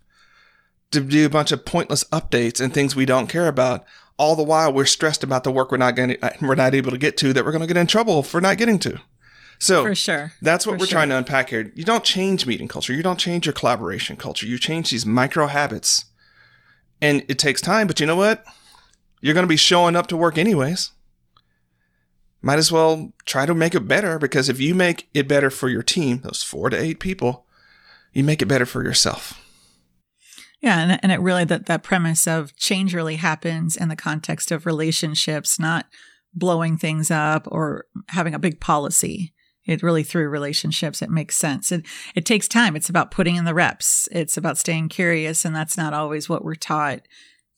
to 0.90 1.00
do 1.00 1.24
a 1.24 1.31
bunch 1.31 1.52
of 1.52 1.64
pointless 1.64 2.05
updates 2.05 2.61
and 2.61 2.74
things 2.74 2.96
we 2.96 3.07
don't 3.07 3.28
care 3.28 3.48
about. 3.48 3.85
All 4.18 4.37
the 4.37 4.42
while 4.42 4.72
we're 4.72 4.85
stressed 4.85 5.24
about 5.24 5.44
the 5.44 5.52
work 5.52 5.70
we're 5.70 5.78
not 5.78 5.96
going 5.96 6.16
we're 6.40 6.55
not 6.55 6.74
able 6.74 6.90
to 6.90 6.98
get 6.98 7.16
to 7.18 7.33
that 7.33 7.44
we're 7.44 7.52
going 7.52 7.62
to 7.62 7.66
get 7.66 7.76
in 7.81 7.87
trouble 7.87 8.22
for 8.22 8.40
not 8.40 8.59
getting 8.59 8.78
to. 8.81 9.00
So 9.62 9.85
For 9.85 9.94
sure. 9.94 10.33
that's 10.42 10.66
what 10.66 10.72
For 10.72 10.79
we're 10.81 10.87
sure. 10.87 10.96
trying 10.96 11.11
to 11.11 11.16
unpack 11.16 11.51
here. 11.51 11.70
You 11.77 11.85
don't 11.85 12.03
change 12.03 12.46
meeting 12.46 12.66
culture. 12.66 12.92
You 12.92 13.03
don't 13.05 13.18
change 13.18 13.46
your 13.46 13.53
collaboration 13.53 14.16
culture. 14.16 14.44
You 14.44 14.59
change 14.59 14.90
these 14.90 15.07
micro 15.07 15.46
habits. 15.46 16.07
And 17.01 17.25
it 17.29 17.38
takes 17.38 17.61
time, 17.61 17.87
but 17.87 18.01
you 18.01 18.07
know 18.07 18.16
what? 18.16 18.44
You're 19.20 19.35
going 19.35 19.44
to 19.44 19.48
be 19.48 19.57
showing 19.57 19.94
up 19.94 20.09
to 20.09 20.16
work 20.16 20.37
anyways. 20.37 20.90
Might 22.40 22.59
as 22.59 22.72
well 22.72 23.12
try 23.25 23.46
to 23.46 23.55
make 23.55 23.77
it 23.77 23.87
better 23.87 24.18
because 24.18 24.48
if 24.48 24.59
you 24.61 24.75
make 24.75 25.09
it 25.14 25.29
better 25.29 25.48
for 25.48 25.68
your 25.68 25.85
team, 25.85 26.22
those 26.25 26.42
four 26.42 26.68
to 26.68 26.77
eight 26.77 26.98
people, 26.98 27.46
you 28.12 28.25
make 28.25 28.42
it 28.42 28.46
better 28.46 28.66
for 28.66 28.83
yourself. 28.83 29.40
Yeah, 30.61 30.81
and, 30.81 30.98
and 31.05 31.12
it 31.12 31.20
really 31.20 31.44
that 31.44 31.66
that 31.66 31.85
premise 31.85 32.27
of 32.27 32.57
change 32.57 32.94
really 32.94 33.16
happens 33.16 33.77
in 33.77 33.88
the 33.88 33.96
context 33.96 34.51
of 34.51 34.66
relationships, 34.66 35.61
not 35.61 35.87
blowing 36.35 36.77
things 36.79 37.12
up 37.12 37.46
or 37.48 37.85
having 38.09 38.35
a 38.35 38.40
big 38.40 38.59
policy. 38.61 39.33
It 39.64 39.83
really 39.83 40.03
through 40.03 40.29
relationships 40.29 41.03
it 41.03 41.11
makes 41.11 41.37
sense. 41.37 41.70
It 41.70 41.87
it 42.14 42.27
takes 42.27 42.48
time. 42.48 42.75
It's 42.75 42.88
about 42.88 43.11
putting 43.11 43.37
in 43.37 43.44
the 43.44 43.55
reps. 43.55 44.09
It's 44.11 44.37
about 44.37 44.59
staying 44.59 44.88
curious, 44.88 45.44
and 45.44 45.55
that's 45.55 45.77
not 45.77 45.94
always 45.94 46.29
what 46.29 46.44
we're 46.44 46.55
taught 46.55 47.03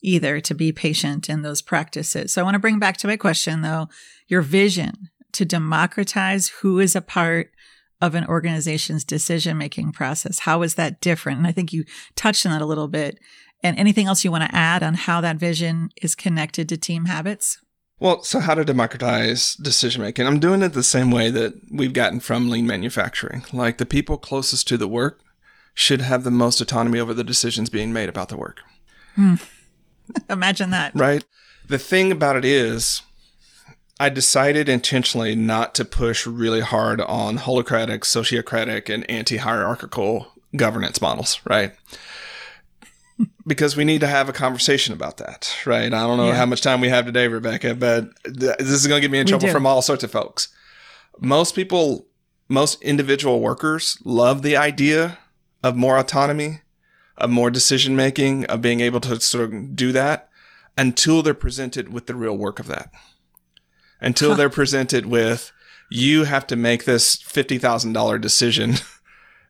either. 0.03 0.40
To 0.40 0.55
be 0.55 0.73
patient 0.73 1.29
in 1.29 1.43
those 1.43 1.62
practices. 1.62 2.33
So 2.33 2.40
I 2.40 2.45
want 2.45 2.55
to 2.55 2.61
bring 2.61 2.79
back 2.79 2.97
to 2.99 3.07
my 3.07 3.17
question 3.17 3.62
though, 3.62 3.88
your 4.29 4.43
vision 4.43 5.09
to 5.33 5.45
democratize 5.45 6.49
who 6.61 6.79
is 6.79 6.95
a 6.95 7.01
part 7.01 7.51
of 8.01 8.14
an 8.14 8.27
organization's 8.27 9.05
decision 9.05 9.57
making 9.57 9.93
process. 9.93 10.40
How 10.40 10.62
is 10.62 10.75
that 10.75 11.01
different? 11.01 11.38
And 11.38 11.47
I 11.47 11.53
think 11.53 11.73
you 11.73 11.85
touched 12.17 12.45
on 12.45 12.53
that 12.53 12.62
a 12.62 12.67
little 12.67 12.88
bit. 12.88 13.19
And 13.62 13.79
anything 13.79 14.07
else 14.07 14.25
you 14.25 14.31
want 14.31 14.45
to 14.45 14.55
add 14.55 14.83
on 14.83 14.93
how 14.93 15.23
that 15.23 15.37
vision 15.37 15.88
is 16.03 16.14
connected 16.14 16.69
to 16.69 16.77
team 16.77 17.07
habits? 17.07 17.59
Well, 18.00 18.22
so 18.22 18.40
how 18.40 18.54
to 18.54 18.64
democratize 18.64 19.54
decision 19.54 20.02
making? 20.02 20.26
I'm 20.26 20.40
doing 20.40 20.62
it 20.62 20.72
the 20.72 20.83
same 20.83 21.11
way 21.11 21.30
that 21.30 21.54
we've 21.70 21.92
gotten 21.92 22.20
from 22.20 22.50
lean 22.50 22.66
manufacturing. 22.66 23.44
Like 23.52 23.78
the 23.78 23.87
people 23.87 24.18
closest 24.18 24.66
to 24.68 24.76
the 24.76 24.88
work 24.88 25.20
should 25.74 26.00
have 26.00 26.24
the 26.24 26.30
most 26.30 26.61
autonomy 26.61 26.98
over 26.98 27.14
the 27.14 27.24
decisions 27.24 27.70
being 27.70 27.92
made 27.92 28.09
about 28.09 28.28
the 28.28 28.37
work, 28.37 28.61
hmm. 29.14 29.35
Imagine 30.30 30.70
that. 30.70 30.94
right? 30.94 31.24
The 31.66 31.78
thing 31.78 32.12
about 32.12 32.37
it 32.37 32.44
is, 32.44 33.02
I 33.98 34.09
decided 34.09 34.68
intentionally 34.68 35.35
not 35.35 35.74
to 35.76 35.85
push 35.85 36.26
really 36.26 36.61
hard 36.61 37.00
on 37.00 37.38
holacratic, 37.38 38.00
sociocratic, 38.00 38.92
and 38.92 39.09
anti 39.11 39.38
hierarchical 39.38 40.33
governance 40.57 41.00
models, 41.00 41.40
right? 41.44 41.72
Because 43.46 43.77
we 43.77 43.85
need 43.85 44.00
to 44.00 44.07
have 44.07 44.29
a 44.29 44.33
conversation 44.33 44.92
about 44.94 45.18
that, 45.18 45.55
right? 45.66 45.92
I 45.92 46.00
don't 46.07 46.16
know 46.16 46.29
Yeah. 46.29 46.35
how 46.37 46.46
much 46.46 46.61
time 46.62 46.81
we 46.81 46.88
have 46.88 47.07
today, 47.07 47.29
Rebecca, 47.29 47.74
but 47.74 48.09
th- 48.24 48.57
this 48.59 48.68
is 48.70 48.87
going 48.87 48.98
to 49.00 49.05
get 49.05 49.11
me 49.11 49.18
in 49.18 49.27
trouble 49.27 49.48
from 49.48 49.66
all 49.66 49.83
sorts 49.83 50.03
of 50.05 50.11
folks. 50.11 50.48
Most 51.20 51.55
people, 51.55 52.07
most 52.48 52.83
individual 52.83 53.40
workers 53.40 53.98
love 54.05 54.42
the 54.42 54.57
idea 54.57 55.18
of 55.62 55.77
more 55.77 55.96
autonomy, 55.98 56.61
of 57.16 57.31
more 57.31 57.50
decision 57.50 57.94
making, 57.94 58.44
of 58.46 58.61
being 58.61 58.81
able 58.81 59.00
to 59.00 59.20
sort 59.20 59.53
of 59.53 59.77
do 59.77 59.92
that 59.92 60.29
until 60.77 61.22
they're 61.22 61.35
presented 61.35 61.92
with 61.92 62.07
the 62.07 62.14
real 62.16 62.37
work 62.37 62.59
of 62.59 62.66
that. 62.66 62.90
Until 64.00 64.31
Huh. 64.31 64.37
they're 64.37 64.50
presented 64.50 65.07
with, 65.07 65.53
you 65.88 66.24
have 66.24 66.46
to 66.48 66.57
make 66.57 66.85
this 66.85 67.16
$50,000 67.16 68.18
decision 68.20 68.74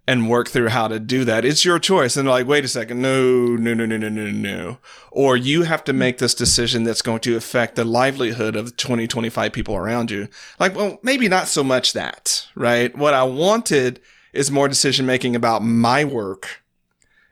and 0.07 0.29
work 0.29 0.49
through 0.49 0.69
how 0.69 0.89
to 0.89 1.01
do 1.01 1.25
that. 1.25 1.45
It's 1.45 1.65
your 1.65 1.79
choice. 1.79 2.17
And 2.17 2.29
like, 2.29 2.47
wait 2.47 2.65
a 2.65 2.69
second, 2.69 3.01
no, 3.01 3.57
no, 3.57 3.73
no, 3.73 3.87
no, 3.87 3.97
no, 3.97 4.09
no, 4.09 4.31
no. 4.31 4.79
Or 5.11 5.37
you 5.37 5.63
have 5.63 5.83
to 5.85 5.93
make 5.93 6.19
this 6.19 6.35
decision 6.35 6.85
that's 6.85 7.03
going 7.03 7.21
to 7.21 7.37
affect 7.37 7.77
the 7.77 7.85
livelihood 7.85 8.55
of 8.55 8.77
20, 8.77 9.07
25 9.07 9.53
people 9.53 9.77
around 9.77 10.11
you. 10.11 10.29
Like, 10.59 10.77
well, 10.77 10.99
maybe 11.03 11.29
not 11.29 11.49
so 11.49 11.65
much 11.65 11.95
that, 11.95 12.47
right? 12.55 12.97
What 12.97 13.15
I 13.15 13.25
wanted 13.25 14.01
is 14.35 14.51
more 14.51 14.69
decision 14.69 15.07
making 15.07 15.37
about 15.37 15.63
my 15.63 16.05
work 16.05 16.63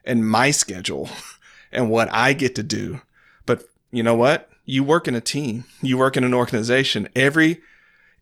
and 0.05 0.27
my 0.27 0.51
schedule 0.51 1.11
and 1.73 1.91
what 1.91 2.09
I 2.11 2.33
get 2.33 2.55
to 2.55 2.63
do. 2.63 3.03
But 3.45 3.65
you 3.91 4.03
know 4.03 4.15
what? 4.15 4.49
You 4.65 4.83
work 4.83 5.09
in 5.09 5.15
a 5.15 5.21
team, 5.21 5.65
you 5.83 5.99
work 5.99 6.17
in 6.17 6.25
an 6.25 6.33
organization. 6.33 7.09
Every 7.15 7.61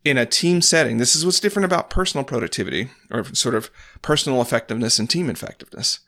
in 0.03 0.17
a 0.17 0.25
team 0.25 0.61
setting, 0.61 0.97
this 0.97 1.15
is 1.15 1.25
what's 1.25 1.39
different 1.39 1.65
about 1.65 1.89
personal 1.89 2.23
productivity 2.23 2.89
or 3.11 3.23
sort 3.35 3.55
of 3.55 3.69
personal 4.01 4.41
effectiveness 4.41 4.99
and 4.99 5.09
team 5.09 5.29
effectiveness. 5.29 5.99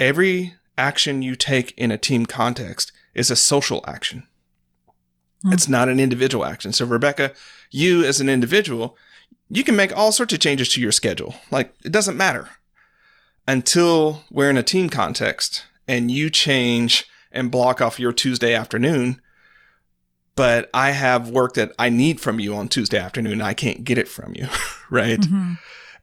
Every 0.00 0.54
action 0.76 1.22
you 1.22 1.36
take 1.36 1.72
in 1.76 1.92
a 1.92 1.98
team 1.98 2.26
context 2.26 2.92
is 3.14 3.30
a 3.30 3.36
social 3.36 3.84
action. 3.86 4.26
Hmm. 5.42 5.52
It's 5.52 5.68
not 5.68 5.88
an 5.88 6.00
individual 6.00 6.44
action. 6.44 6.72
So, 6.72 6.84
Rebecca, 6.84 7.32
you 7.70 8.04
as 8.04 8.20
an 8.20 8.28
individual, 8.28 8.96
you 9.48 9.62
can 9.62 9.76
make 9.76 9.96
all 9.96 10.10
sorts 10.10 10.32
of 10.32 10.40
changes 10.40 10.68
to 10.70 10.80
your 10.80 10.92
schedule. 10.92 11.36
Like, 11.50 11.72
it 11.84 11.92
doesn't 11.92 12.16
matter 12.16 12.48
until 13.46 14.24
we're 14.30 14.50
in 14.50 14.56
a 14.56 14.62
team 14.62 14.88
context 14.88 15.64
and 15.86 16.10
you 16.10 16.30
change 16.30 17.06
and 17.30 17.50
block 17.50 17.80
off 17.80 18.00
your 18.00 18.12
Tuesday 18.12 18.54
afternoon 18.54 19.20
but 20.36 20.70
I 20.74 20.90
have 20.90 21.30
work 21.30 21.54
that 21.54 21.72
I 21.78 21.88
need 21.88 22.20
from 22.20 22.40
you 22.40 22.54
on 22.54 22.68
Tuesday 22.68 22.98
afternoon. 22.98 23.34
And 23.34 23.42
I 23.42 23.54
can't 23.54 23.84
get 23.84 23.98
it 23.98 24.08
from 24.08 24.34
you, 24.34 24.48
right? 24.90 25.20
Mhm. 25.20 25.58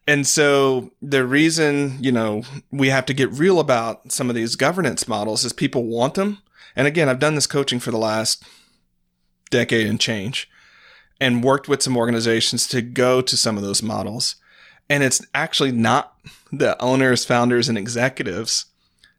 And 0.07 0.25
so 0.25 0.91
the 1.01 1.25
reason, 1.25 1.97
you 2.01 2.11
know, 2.11 2.43
we 2.71 2.89
have 2.89 3.05
to 3.05 3.13
get 3.13 3.31
real 3.31 3.59
about 3.59 4.11
some 4.11 4.29
of 4.29 4.35
these 4.35 4.55
governance 4.55 5.07
models 5.07 5.45
is 5.45 5.53
people 5.53 5.83
want 5.85 6.15
them. 6.15 6.39
And 6.75 6.87
again, 6.87 7.07
I've 7.07 7.19
done 7.19 7.35
this 7.35 7.47
coaching 7.47 7.79
for 7.79 7.91
the 7.91 7.97
last 7.97 8.43
decade 9.51 9.85
and 9.87 9.99
change 9.99 10.49
and 11.19 11.43
worked 11.43 11.67
with 11.67 11.83
some 11.83 11.95
organizations 11.95 12.67
to 12.69 12.81
go 12.81 13.21
to 13.21 13.37
some 13.37 13.57
of 13.57 13.63
those 13.63 13.83
models. 13.83 14.35
And 14.89 15.03
it's 15.03 15.25
actually 15.35 15.71
not 15.71 16.15
the 16.51 16.81
owners, 16.81 17.23
founders, 17.23 17.69
and 17.69 17.77
executives 17.77 18.65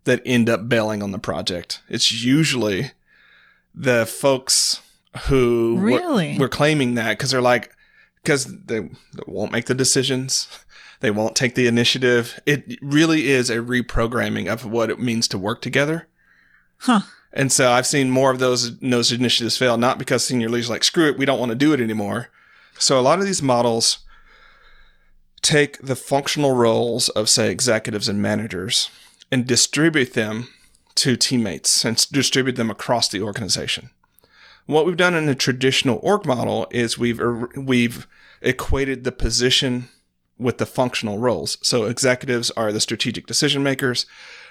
that 0.05 0.21
end 0.27 0.51
up 0.51 0.69
bailing 0.69 1.03
on 1.03 1.13
the 1.13 1.19
project. 1.19 1.81
It's 1.89 2.11
usually 2.25 2.91
the 3.75 4.05
folks 4.05 4.82
who 5.29 5.77
were- 5.77 5.83
Really? 5.83 6.39
were, 6.39 6.49
claiming 6.49 6.95
that 6.95 7.19
because 7.19 7.31
they're 7.31 7.41
like, 7.41 7.75
because 8.23 8.45
they, 8.47 8.81
they 8.81 8.89
won't 9.27 9.53
make 9.53 9.67
the 9.67 9.75
decisions, 9.75 10.49
they 11.01 11.11
won't 11.11 11.35
take 11.37 11.55
the 11.55 11.67
initiative. 11.67 12.41
It 12.47 12.79
really 12.81 13.29
is 13.29 13.51
a 13.51 13.57
reprogramming 13.57 14.47
of 14.51 14.65
what 14.65 14.91
it 14.91 15.01
means 15.01 15.27
to 15.29 15.39
work 15.39 15.61
together. 15.61 16.09
Huh. 16.79 17.01
And 17.33 17.51
so 17.51 17.71
I've 17.73 17.87
seen 17.87 18.11
more 18.11 18.31
of 18.31 18.39
those 18.39 18.79
those 18.81 19.11
initiatives 19.11 19.57
fail, 19.57 19.77
not 19.79 19.99
because 19.99 20.25
senior 20.25 20.49
leaders 20.49 20.69
are 20.69 20.75
like, 20.75 20.85
screw 20.85 21.09
it, 21.09 21.19
we 21.19 21.25
don't 21.25 21.39
want 21.41 21.51
to 21.51 21.57
do 21.57 21.73
it 21.73 21.81
anymore. 21.81 22.29
So 22.79 22.99
a 22.99 23.03
lot 23.03 23.19
of 23.21 23.25
these 23.25 23.43
models 23.43 23.99
take 25.41 25.79
the 25.83 25.97
functional 25.97 26.53
roles 26.55 27.09
of, 27.11 27.29
say, 27.29 27.51
executives 27.51 28.09
and 28.09 28.21
managers 28.23 28.91
and 29.31 29.47
distribute 29.47 30.13
them 30.13 30.49
to 30.97 31.17
teammates 31.17 31.85
and 31.85 31.97
distribute 32.13 32.57
them 32.57 32.71
across 32.71 33.09
the 33.09 33.23
organization. 33.23 33.91
What 34.67 34.87
we've 34.87 34.97
done 34.97 35.15
in 35.15 35.29
a 35.29 35.35
traditional 35.35 36.01
org 36.03 36.25
model 36.25 36.67
is 36.71 36.99
we've 36.99 37.21
er- 37.21 37.51
we've 37.57 38.07
equated 38.41 39.05
the 39.05 39.13
position 39.13 39.89
with 40.39 40.59
the 40.59 40.67
functional 40.67 41.19
roles. 41.19 41.59
So 41.63 41.85
executives 41.85 42.51
are 42.53 42.73
the 42.73 42.81
strategic 42.81 43.27
decision 43.27 43.63
makers, 43.63 44.07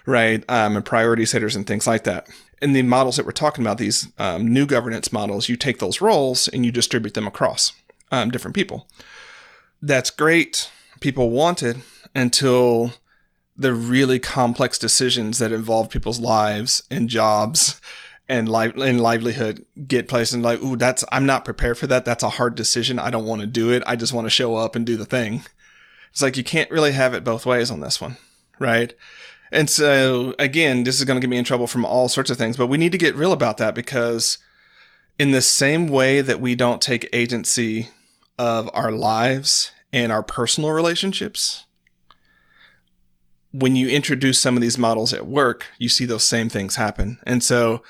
right? 0.06 0.44
Um, 0.50 0.76
and 0.76 0.86
priority 0.86 1.26
setters 1.26 1.56
and 1.56 1.68
things 1.68 1.88
like 1.88 2.04
that. 2.06 2.28
in 2.62 2.74
the 2.74 2.84
models 2.84 3.18
that 3.18 3.26
we're 3.26 3.32
talking 3.32 3.64
about, 3.64 3.80
these 3.80 4.08
um, 4.20 4.48
new 4.54 4.66
governance 4.66 5.12
models, 5.12 5.50
you 5.50 5.56
take 5.56 5.80
those 5.80 6.00
roles 6.00 6.48
and 6.48 6.66
you 6.66 6.72
distribute 6.72 7.16
them 7.16 7.28
across 7.28 7.74
um, 8.12 8.30
different 8.30 8.56
people. 8.56 8.88
That's 9.82 10.12
great. 10.12 10.70
People 11.00 11.32
want 11.32 11.64
it 11.64 11.78
until 12.14 12.94
the 13.58 13.74
really 13.74 14.20
complex 14.20 14.78
decisions 14.78 15.40
that 15.40 15.52
involve 15.52 15.90
people's 15.90 16.20
lives 16.20 16.84
and 16.92 17.10
jobs 17.10 17.82
and 18.32 18.48
life 18.48 18.74
and 18.78 19.02
livelihood 19.02 19.66
get 19.88 20.08
placed 20.08 20.34
and 20.34 20.42
like, 20.42 20.64
ooh, 20.64 20.78
that's 20.78 21.04
I'm 21.12 21.26
not 21.26 21.44
prepared 21.44 21.78
for 21.78 21.86
that. 21.88 22.06
That's 22.06 22.24
a 22.24 22.30
hard 22.30 22.56
decision. 22.56 22.98
I 22.98 23.10
don't 23.10 23.26
want 23.26 23.42
to 23.42 23.48
do 23.48 23.72
it. 23.72 23.84
I 23.86 23.98
just 23.98 24.14
want 24.14 24.26
to 24.26 24.30
show 24.30 24.56
up 24.56 24.74
and 24.74 24.86
do 24.86 24.96
the 24.96 25.06
thing. 25.06 25.44
It's 26.12 26.22
like 26.22 26.38
you 26.38 26.44
can't 26.44 26.72
really 26.72 26.94
have 26.94 27.14
it 27.14 27.26
both 27.26 27.46
ways 27.46 27.70
on 27.70 27.82
this 27.82 28.00
one, 28.00 28.16
right? 28.58 28.94
And 29.52 29.70
so, 29.70 30.34
again, 30.40 30.86
this 30.86 30.98
is 30.98 31.04
going 31.04 31.20
to 31.20 31.22
get 31.22 31.30
me 31.30 31.38
in 31.38 31.44
trouble 31.44 31.68
from 31.68 31.84
all 31.84 32.08
sorts 32.08 32.30
of 32.30 32.38
things, 32.38 32.56
but 32.56 32.68
we 32.68 32.78
need 32.78 32.94
to 32.94 32.98
get 32.98 33.16
real 33.16 33.34
about 33.34 33.58
that 33.58 33.76
because, 33.76 34.38
in 35.20 35.32
the 35.32 35.42
same 35.42 35.90
way 35.90 36.22
that 36.22 36.40
we 36.40 36.56
don't 36.56 36.82
take 36.82 37.10
agency 37.12 37.90
of 38.40 38.70
our 38.74 38.94
lives 38.94 39.74
and 39.92 40.10
our 40.10 40.24
personal 40.24 40.72
relationships, 40.72 41.66
when 43.52 43.76
you 43.76 43.90
introduce 43.90 44.42
some 44.42 44.56
of 44.56 44.62
these 44.62 44.78
models 44.78 45.12
at 45.12 45.28
work, 45.28 45.66
you 45.78 45.90
see 45.90 46.06
those 46.06 46.26
same 46.26 46.48
things 46.48 46.78
happen. 46.78 47.20
And 47.26 47.44
so, 47.44 47.84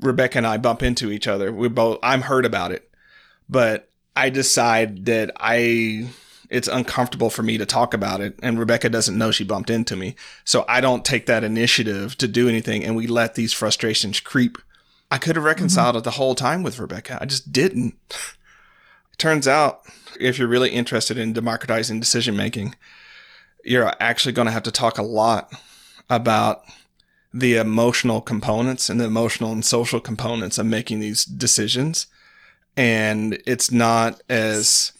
Rebecca 0.00 0.38
and 0.38 0.46
I 0.46 0.56
bump 0.56 0.82
into 0.82 1.10
each 1.10 1.26
other. 1.26 1.52
We 1.52 1.68
both, 1.68 1.98
I'm 2.02 2.22
heard 2.22 2.44
about 2.44 2.72
it, 2.72 2.90
but 3.48 3.90
I 4.16 4.30
decide 4.30 5.06
that 5.06 5.30
I 5.36 6.08
it's 6.50 6.68
uncomfortable 6.68 7.30
for 7.30 7.42
me 7.42 7.58
to 7.58 7.66
talk 7.66 7.94
about 7.94 8.20
it 8.20 8.38
and 8.42 8.58
Rebecca 8.58 8.88
doesn't 8.88 9.16
know 9.16 9.30
she 9.30 9.44
bumped 9.44 9.70
into 9.70 9.96
me. 9.96 10.14
So 10.44 10.64
I 10.68 10.80
don't 10.80 11.04
take 11.04 11.26
that 11.26 11.42
initiative 11.42 12.16
to 12.18 12.28
do 12.28 12.48
anything 12.48 12.84
and 12.84 12.94
we 12.94 13.06
let 13.06 13.34
these 13.34 13.52
frustrations 13.52 14.20
creep. 14.20 14.58
I 15.10 15.18
could 15.18 15.36
have 15.36 15.44
reconciled 15.44 15.90
mm-hmm. 15.90 15.98
it 15.98 16.04
the 16.04 16.12
whole 16.12 16.34
time 16.34 16.62
with 16.62 16.78
Rebecca. 16.78 17.18
I 17.20 17.24
just 17.24 17.50
didn't. 17.50 17.94
it 18.08 19.18
turns 19.18 19.48
out 19.48 19.82
if 20.20 20.38
you're 20.38 20.48
really 20.48 20.70
interested 20.70 21.18
in 21.18 21.32
democratizing 21.32 21.98
decision 21.98 22.36
making, 22.36 22.74
you're 23.64 23.92
actually 23.98 24.32
going 24.32 24.46
to 24.46 24.52
have 24.52 24.62
to 24.64 24.70
talk 24.70 24.98
a 24.98 25.02
lot 25.02 25.52
about 26.10 26.62
the 27.34 27.56
emotional 27.56 28.20
components 28.20 28.88
and 28.88 29.00
the 29.00 29.04
emotional 29.04 29.50
and 29.50 29.64
social 29.64 29.98
components 29.98 30.56
of 30.56 30.64
making 30.64 31.00
these 31.00 31.24
decisions. 31.24 32.06
And 32.76 33.42
it's 33.44 33.72
not 33.72 34.22
as 34.28 34.92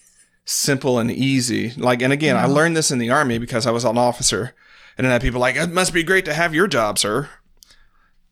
simple 0.45 0.99
and 0.99 1.13
easy. 1.13 1.71
Like, 1.77 2.03
and 2.03 2.13
again. 2.13 2.37
I 2.37 2.47
learned 2.47 2.77
this 2.77 2.91
in 2.91 2.99
the 2.99 3.11
army 3.11 3.39
because 3.39 3.67
I 3.67 3.71
was 3.71 3.85
an 3.85 3.97
officer, 3.97 4.53
and 4.99 5.05
then 5.05 5.13
I 5.13 5.15
had 5.15 5.23
people 5.23 5.41
like, 5.41 5.57
"It 5.57 5.71
must 5.71 5.95
be 5.95 6.03
great 6.03 6.25
to 6.25 6.35
have 6.35 6.55
your 6.55 6.67
job, 6.67 6.99
sir." 6.99 7.29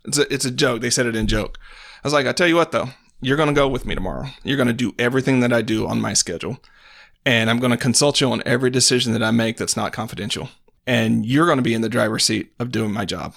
It's 0.04 0.18
a 0.18 0.32
it's 0.32 0.44
a 0.44 0.50
joke. 0.50 0.80
They 0.80 0.90
said 0.90 1.06
it 1.06 1.16
in 1.16 1.28
joke. 1.28 1.58
I 2.02 2.06
was 2.06 2.12
like, 2.12 2.26
I 2.26 2.32
tell 2.32 2.48
you 2.48 2.56
what 2.56 2.72
though, 2.72 2.90
you're 3.20 3.36
gonna 3.36 3.52
go 3.52 3.68
with 3.68 3.86
me 3.86 3.94
tomorrow. 3.94 4.26
You're 4.42 4.56
gonna 4.56 4.72
do 4.72 4.94
everything 4.98 5.40
that 5.40 5.52
I 5.52 5.62
do 5.62 5.86
on 5.86 6.00
my 6.00 6.12
schedule, 6.12 6.58
and 7.24 7.48
I'm 7.48 7.60
gonna 7.60 7.76
consult 7.76 8.20
you 8.20 8.30
on 8.32 8.42
every 8.44 8.70
decision 8.70 9.12
that 9.12 9.22
I 9.22 9.30
make 9.30 9.56
that's 9.56 9.76
not 9.76 9.92
confidential, 9.92 10.50
and 10.86 11.24
you're 11.24 11.46
gonna 11.46 11.62
be 11.62 11.74
in 11.74 11.82
the 11.82 11.88
driver's 11.88 12.24
seat 12.24 12.52
of 12.58 12.72
doing 12.72 12.92
my 12.92 13.04
job. 13.04 13.34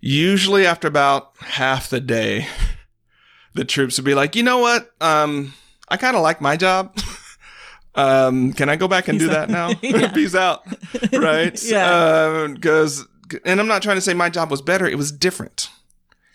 Usually, 0.00 0.66
after 0.66 0.86
about 0.88 1.32
half 1.40 1.88
the 1.88 2.00
day, 2.00 2.46
the 3.54 3.64
troops 3.64 3.98
would 3.98 4.04
be 4.04 4.14
like, 4.14 4.36
you 4.36 4.42
know 4.42 4.58
what, 4.58 4.90
um, 5.00 5.54
I 5.88 5.96
kind 5.96 6.16
of 6.16 6.22
like 6.22 6.40
my 6.40 6.56
job. 6.56 6.96
Um, 7.96 8.52
can 8.52 8.68
I 8.68 8.76
go 8.76 8.88
back 8.88 9.08
and 9.08 9.18
Peace 9.18 9.28
do 9.28 9.34
out. 9.34 9.48
that 9.48 9.50
now? 9.50 10.08
Peace 10.12 10.34
out. 10.34 10.66
Right? 11.12 11.58
yeah. 11.64 12.46
Because, 12.52 13.00
um, 13.00 13.40
and 13.44 13.58
I'm 13.58 13.66
not 13.66 13.82
trying 13.82 13.96
to 13.96 14.02
say 14.02 14.12
my 14.14 14.28
job 14.28 14.50
was 14.50 14.60
better. 14.60 14.86
It 14.86 14.98
was 14.98 15.10
different. 15.10 15.70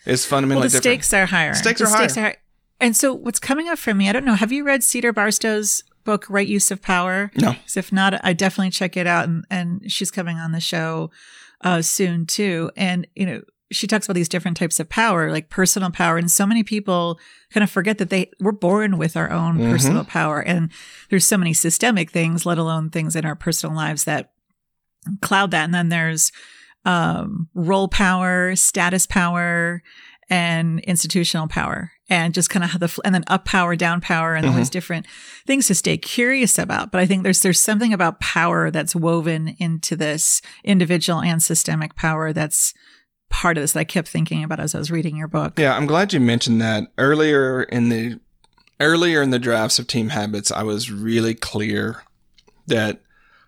It's 0.04 0.26
fundamentally 0.26 0.64
well, 0.64 0.70
the 0.70 0.80
different. 0.80 1.04
stakes 1.04 1.14
are 1.14 1.26
higher. 1.26 1.54
Stakes 1.54 1.78
the 1.78 1.86
are 1.86 1.96
stakes 1.96 2.14
higher. 2.16 2.24
Are 2.24 2.28
higher. 2.30 2.36
And 2.80 2.96
so 2.96 3.14
what's 3.14 3.38
coming 3.38 3.68
up 3.68 3.78
for 3.78 3.94
me, 3.94 4.08
I 4.08 4.12
don't 4.12 4.24
know. 4.24 4.34
Have 4.34 4.50
you 4.50 4.64
read 4.64 4.82
Cedar 4.82 5.12
Barstow's 5.12 5.84
book, 6.02 6.26
Right 6.28 6.48
Use 6.48 6.72
of 6.72 6.82
Power? 6.82 7.30
No. 7.36 7.54
If 7.76 7.92
not, 7.92 8.20
I 8.24 8.32
definitely 8.32 8.70
check 8.70 8.96
it 8.96 9.06
out. 9.06 9.28
And, 9.28 9.44
and 9.48 9.90
she's 9.90 10.10
coming 10.10 10.38
on 10.38 10.50
the 10.50 10.60
show 10.60 11.12
uh, 11.60 11.80
soon 11.82 12.26
too. 12.26 12.72
And, 12.76 13.06
you 13.14 13.24
know, 13.24 13.42
she 13.72 13.86
talks 13.86 14.06
about 14.06 14.14
these 14.14 14.28
different 14.28 14.56
types 14.56 14.78
of 14.78 14.88
power, 14.88 15.30
like 15.30 15.50
personal 15.50 15.90
power. 15.90 16.16
And 16.16 16.30
so 16.30 16.46
many 16.46 16.62
people 16.62 17.18
kind 17.52 17.64
of 17.64 17.70
forget 17.70 17.98
that 17.98 18.10
they 18.10 18.30
we're 18.40 18.52
born 18.52 18.98
with 18.98 19.16
our 19.16 19.30
own 19.30 19.58
mm-hmm. 19.58 19.70
personal 19.70 20.04
power. 20.04 20.40
And 20.40 20.70
there's 21.10 21.26
so 21.26 21.36
many 21.36 21.52
systemic 21.52 22.10
things, 22.10 22.46
let 22.46 22.58
alone 22.58 22.90
things 22.90 23.16
in 23.16 23.24
our 23.24 23.36
personal 23.36 23.74
lives 23.74 24.04
that 24.04 24.32
cloud 25.20 25.50
that. 25.50 25.64
And 25.64 25.74
then 25.74 25.88
there's 25.88 26.30
um, 26.84 27.48
role 27.54 27.88
power, 27.88 28.54
status 28.56 29.06
power, 29.06 29.82
and 30.30 30.80
institutional 30.80 31.48
power. 31.48 31.92
And 32.08 32.34
just 32.34 32.50
kind 32.50 32.64
of 32.64 32.78
the, 32.78 33.00
and 33.04 33.14
then 33.14 33.24
up 33.26 33.46
power, 33.46 33.74
down 33.74 34.02
power, 34.02 34.34
and 34.34 34.44
mm-hmm. 34.44 34.52
all 34.52 34.58
these 34.58 34.68
different 34.68 35.06
things 35.46 35.66
to 35.68 35.74
stay 35.74 35.96
curious 35.96 36.58
about. 36.58 36.92
But 36.92 37.00
I 37.00 37.06
think 37.06 37.22
there's, 37.22 37.40
there's 37.40 37.60
something 37.60 37.94
about 37.94 38.20
power 38.20 38.70
that's 38.70 38.94
woven 38.94 39.56
into 39.58 39.96
this 39.96 40.42
individual 40.62 41.22
and 41.22 41.42
systemic 41.42 41.94
power 41.96 42.32
that's, 42.32 42.74
part 43.32 43.56
of 43.56 43.62
this 43.62 43.72
that 43.72 43.80
I 43.80 43.84
kept 43.84 44.08
thinking 44.08 44.44
about 44.44 44.60
as 44.60 44.74
I 44.74 44.78
was 44.78 44.90
reading 44.90 45.16
your 45.16 45.26
book. 45.26 45.58
Yeah, 45.58 45.74
I'm 45.74 45.86
glad 45.86 46.12
you 46.12 46.20
mentioned 46.20 46.60
that. 46.60 46.92
Earlier 46.98 47.64
in 47.64 47.88
the 47.88 48.20
earlier 48.78 49.22
in 49.22 49.30
the 49.30 49.38
drafts 49.38 49.78
of 49.78 49.86
Team 49.86 50.10
Habits, 50.10 50.52
I 50.52 50.62
was 50.62 50.92
really 50.92 51.34
clear 51.34 52.02
that 52.66 53.00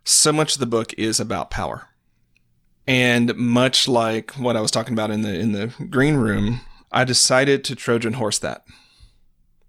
so 0.02 0.32
much 0.32 0.54
of 0.54 0.60
the 0.60 0.66
book 0.66 0.92
is 0.94 1.20
about 1.20 1.50
power. 1.50 1.88
And 2.86 3.34
much 3.36 3.86
like 3.86 4.32
what 4.32 4.56
I 4.56 4.60
was 4.60 4.70
talking 4.70 4.94
about 4.94 5.10
in 5.10 5.22
the 5.22 5.38
in 5.38 5.52
the 5.52 5.72
green 5.90 6.16
room, 6.16 6.62
I 6.90 7.04
decided 7.04 7.62
to 7.64 7.76
Trojan 7.76 8.14
horse 8.14 8.38
that. 8.40 8.64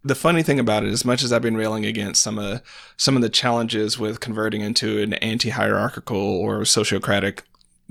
The 0.03 0.15
funny 0.15 0.43
thing 0.43 0.59
about 0.59 0.83
it, 0.83 0.91
as 0.91 1.03
much 1.03 1.23
as 1.23 1.33
I've 1.33 1.41
been 1.41 1.57
railing 1.57 1.85
against 1.85 2.21
some 2.21 2.39
of 2.39 2.61
some 2.95 3.15
of 3.15 3.21
the 3.21 3.29
challenges 3.29 3.99
with 3.99 4.21
converting 4.21 4.61
into 4.61 5.01
an 5.01 5.13
anti-hierarchical 5.15 6.17
or 6.17 6.61
sociocratic 6.61 7.41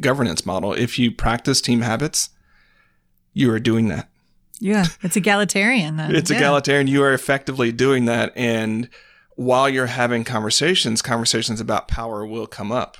governance 0.00 0.44
model. 0.44 0.72
If 0.72 0.98
you 0.98 1.10
practice 1.10 1.60
team 1.60 1.80
habits, 1.82 2.30
you 3.32 3.50
are 3.52 3.60
doing 3.60 3.88
that. 3.88 4.08
Yeah, 4.60 4.86
it's 5.02 5.16
egalitarian. 5.16 5.96
Then. 5.96 6.14
it's 6.14 6.30
yeah. 6.30 6.38
egalitarian. 6.38 6.86
You 6.86 7.02
are 7.02 7.12
effectively 7.12 7.72
doing 7.72 8.04
that. 8.06 8.32
And 8.36 8.88
while 9.36 9.68
you're 9.68 9.86
having 9.86 10.24
conversations, 10.24 11.02
conversations 11.02 11.60
about 11.60 11.88
power 11.88 12.24
will 12.24 12.46
come 12.46 12.70
up. 12.70 12.96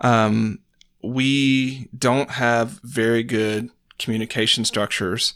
Um, 0.00 0.60
we 1.02 1.88
don't 1.96 2.32
have 2.32 2.80
very 2.82 3.22
good 3.22 3.70
communication 3.98 4.64
structures 4.64 5.34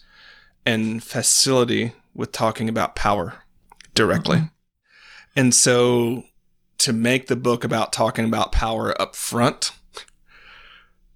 and 0.67 1.03
facility 1.03 1.93
with 2.15 2.33
talking 2.33 2.69
about 2.69 2.95
power 2.95 3.43
directly. 3.95 4.39
Mm-hmm. 4.39 4.47
And 5.37 5.55
so 5.55 6.25
to 6.79 6.93
make 6.93 7.27
the 7.27 7.37
book 7.37 7.65
about 7.65 7.93
talking 7.93 8.25
about 8.25 8.53
power 8.53 9.01
up 9.01 9.17
front 9.17 9.73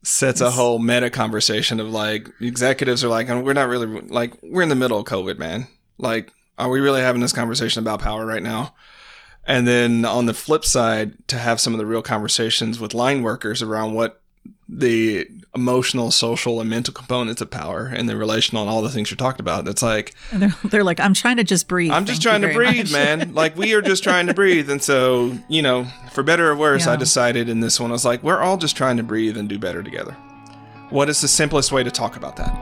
sets 0.03 0.41
a 0.41 0.51
whole 0.51 0.79
meta 0.79 1.11
conversation 1.11 1.81
of 1.81 1.89
like 1.91 2.29
executives 2.41 3.05
are 3.05 3.09
like, 3.09 3.29
we're 3.29 3.53
not 3.53 3.69
really 3.69 3.87
like 4.03 4.35
we're 4.43 4.63
in 4.63 4.69
the 4.69 4.75
middle 4.75 4.99
of 4.99 5.07
COVID, 5.07 5.39
man. 5.39 5.67
Like, 5.99 6.33
are 6.57 6.71
we 6.71 6.81
really 6.81 7.01
having 7.01 7.21
this 7.21 7.33
conversation 7.33 7.83
about 7.83 8.01
power 8.01 8.25
right 8.25 8.43
now? 8.43 8.75
And 9.45 9.67
then 9.67 10.05
on 10.05 10.27
the 10.27 10.35
flip 10.35 10.65
side, 10.65 11.27
to 11.29 11.39
have 11.39 11.61
some 11.61 11.73
of 11.73 11.79
the 11.79 11.87
real 11.87 12.03
conversations 12.03 12.79
with 12.79 12.95
line 12.95 13.23
workers 13.23 13.63
around 13.63 13.95
what 13.95 14.21
the 14.69 15.27
emotional, 15.55 16.11
social, 16.11 16.61
and 16.61 16.69
mental 16.69 16.93
components 16.93 17.41
of 17.41 17.51
power 17.51 17.87
and 17.87 18.09
the 18.09 18.17
relational 18.17 18.63
and 18.63 18.71
all 18.71 18.83
the 18.83 18.91
things 18.91 19.11
you're 19.11 19.17
talking 19.17 19.41
about. 19.41 19.67
It's 19.67 19.83
like 19.83 20.15
they're, 20.33 20.55
they're 20.65 20.85
like, 20.85 21.01
I'm 21.01 21.15
trying 21.15 21.37
to 21.39 21.45
just 21.45 21.69
breathe. 21.69 21.91
I'm 21.91 22.05
just 22.05 22.23
trying 22.23 22.43
to 22.43 22.53
breathe, 22.53 22.93
man. 22.93 23.33
like 23.35 23.57
we 23.57 23.75
are 23.75 23.83
just 23.83 24.03
trying 24.03 24.27
to 24.27 24.35
breathe. 24.35 24.71
And 24.71 24.83
so, 24.83 25.37
you 25.49 25.63
know, 25.63 25.87
for 26.13 26.23
better 26.23 26.51
or 26.51 26.57
worse, 26.57 26.87
yeah. 26.87 26.93
I 26.93 26.97
decided 26.97 27.49
in 27.49 27.61
this 27.61 27.81
one, 27.81 27.91
I 27.91 27.93
was 27.93 28.05
like, 28.05 28.23
we're 28.23 28.41
all 28.41 28.57
just 28.57 28.77
trying 28.77 28.97
to 28.99 29.03
breathe 29.03 29.37
and 29.37 29.49
do 29.49 29.59
better 29.59 29.83
together. 29.83 30.13
What 30.91 31.09
is 31.09 31.21
the 31.21 31.29
simplest 31.29 31.73
way 31.73 31.83
to 31.83 31.91
talk 31.91 32.17
about 32.17 32.37
that? 32.37 32.55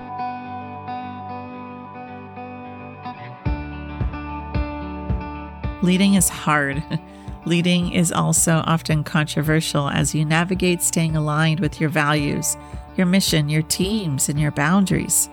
Leading 5.82 6.14
is 6.14 6.28
hard. 6.28 6.82
Leading 7.46 7.92
is 7.92 8.10
also 8.10 8.64
often 8.66 9.04
controversial 9.04 9.88
as 9.88 10.16
you 10.16 10.24
navigate 10.24 10.82
staying 10.82 11.14
aligned 11.14 11.60
with 11.60 11.80
your 11.80 11.88
values, 11.88 12.56
your 12.96 13.06
mission, 13.06 13.48
your 13.48 13.62
teams, 13.62 14.28
and 14.28 14.40
your 14.40 14.50
boundaries. 14.50 15.30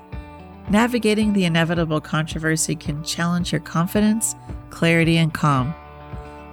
Navigating 0.69 1.34
the 1.34 1.45
inevitable 1.45 1.99
controversy 1.99 2.76
can 2.76 3.04
challenge 3.04 3.52
your 3.52 3.62
confidence, 3.62 4.36
clarity, 4.69 5.17
and 5.17 5.34
calm. 5.34 5.73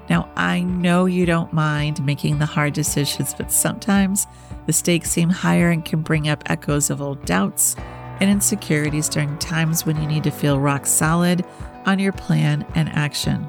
Now, 0.08 0.30
I 0.34 0.62
know 0.62 1.04
you 1.04 1.26
don't 1.26 1.52
mind 1.52 2.04
making 2.06 2.38
the 2.38 2.46
hard 2.46 2.72
decisions, 2.72 3.34
but 3.34 3.52
sometimes 3.52 4.26
the 4.64 4.72
stakes 4.72 5.10
seem 5.10 5.28
higher 5.28 5.68
and 5.68 5.84
can 5.84 6.00
bring 6.00 6.26
up 6.26 6.42
echoes 6.46 6.88
of 6.88 7.02
old 7.02 7.22
doubts 7.26 7.76
and 8.18 8.30
insecurities 8.30 9.10
during 9.10 9.36
times 9.36 9.84
when 9.84 10.00
you 10.00 10.08
need 10.08 10.24
to 10.24 10.30
feel 10.30 10.58
rock 10.58 10.86
solid 10.86 11.44
on 11.84 11.98
your 11.98 12.12
plan 12.12 12.64
and 12.74 12.88
action 12.88 13.48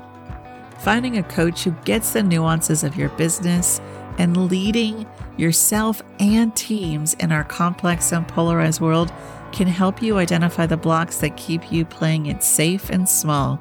finding 0.81 1.17
a 1.17 1.23
coach 1.23 1.63
who 1.63 1.71
gets 1.85 2.13
the 2.13 2.23
nuances 2.23 2.83
of 2.83 2.95
your 2.95 3.09
business 3.09 3.79
and 4.17 4.49
leading 4.49 5.05
yourself 5.37 6.01
and 6.19 6.55
teams 6.55 7.13
in 7.15 7.31
our 7.31 7.43
complex 7.43 8.11
and 8.11 8.27
polarized 8.27 8.81
world 8.81 9.13
can 9.51 9.67
help 9.67 10.01
you 10.01 10.17
identify 10.17 10.65
the 10.65 10.77
blocks 10.77 11.17
that 11.17 11.37
keep 11.37 11.71
you 11.71 11.85
playing 11.85 12.25
it 12.25 12.41
safe 12.41 12.89
and 12.89 13.07
small. 13.07 13.59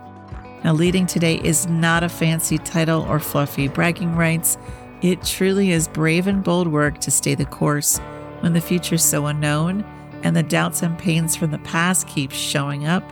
Now, 0.65 0.73
leading 0.73 1.07
today 1.07 1.37
is 1.43 1.67
not 1.67 2.03
a 2.03 2.09
fancy 2.09 2.59
title 2.59 3.03
or 3.03 3.19
fluffy 3.19 3.69
bragging 3.69 4.17
rights. 4.17 4.57
It 5.03 5.23
truly 5.23 5.73
is 5.73 5.89
brave 5.89 6.27
and 6.27 6.43
bold 6.43 6.69
work 6.69 7.01
to 7.01 7.11
stay 7.11 7.35
the 7.35 7.47
course 7.47 7.99
when 8.41 8.55
the 8.55 8.61
future's 8.61 9.05
so 9.05 9.27
unknown 9.27 9.85
and 10.23 10.35
the 10.35 10.43
doubts 10.43 10.83
and 10.83 10.99
pains 10.99 11.37
from 11.37 11.51
the 11.51 11.59
past 11.59 12.07
keep 12.07 12.31
showing 12.31 12.87
up 12.87 13.05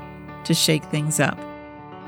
to 0.44 0.54
shake 0.54 0.84
things 0.84 1.20
up. 1.20 1.38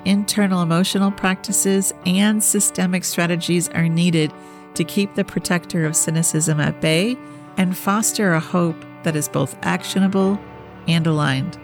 Internal 0.04 0.62
emotional 0.62 1.10
practices 1.10 1.92
and 2.06 2.42
systemic 2.42 3.04
strategies 3.04 3.68
are 3.70 3.88
needed 3.88 4.32
to 4.74 4.84
keep 4.84 5.14
the 5.14 5.24
protector 5.24 5.84
of 5.84 5.96
cynicism 5.96 6.60
at 6.60 6.80
bay 6.80 7.18
and 7.56 7.76
foster 7.76 8.32
a 8.32 8.40
hope 8.40 8.76
that 9.02 9.16
is 9.16 9.28
both 9.28 9.56
actionable 9.62 10.40
and 10.88 11.06
aligned. 11.06 11.56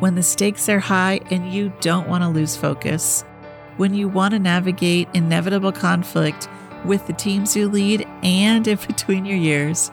When 0.00 0.14
the 0.14 0.22
stakes 0.22 0.68
are 0.68 0.80
high 0.80 1.20
and 1.30 1.52
you 1.52 1.72
don't 1.80 2.08
want 2.08 2.22
to 2.24 2.28
lose 2.28 2.56
focus, 2.56 3.22
when 3.76 3.94
you 3.94 4.08
want 4.08 4.32
to 4.32 4.38
navigate 4.38 5.08
inevitable 5.14 5.72
conflict 5.72 6.48
with 6.84 7.06
the 7.06 7.12
teams 7.12 7.56
you 7.56 7.68
lead 7.68 8.06
and 8.22 8.66
in 8.66 8.78
between 8.86 9.24
your 9.24 9.36
years, 9.36 9.90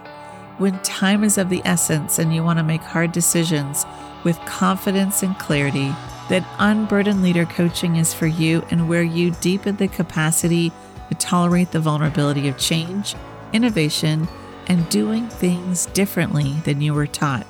when 0.58 0.80
time 0.80 1.24
is 1.24 1.38
of 1.38 1.50
the 1.50 1.62
essence 1.66 2.18
and 2.18 2.34
you 2.34 2.44
want 2.44 2.58
to 2.58 2.64
make 2.64 2.82
hard 2.82 3.12
decisions 3.12 3.86
with 4.24 4.40
confidence 4.46 5.22
and 5.22 5.38
clarity, 5.38 5.94
that 6.30 6.48
unburdened 6.60 7.22
leader 7.22 7.46
coaching 7.46 7.98
is 7.98 8.14
for 8.14 8.28
you 8.28 8.66
and 8.72 8.90
where 8.90 9.04
you 9.04 9.32
deepen 9.42 9.76
the 9.78 9.88
capacity 9.88 10.72
to 11.10 11.16
tolerate 11.16 11.72
the 11.72 11.80
vulnerability 11.80 12.48
of 12.48 12.58
change, 12.58 13.16
innovation, 13.54 14.28
and 14.68 14.88
doing 14.90 15.28
things 15.28 15.86
differently 15.88 16.54
than 16.64 16.80
you 16.82 16.94
were 16.94 17.08
taught. 17.08 17.46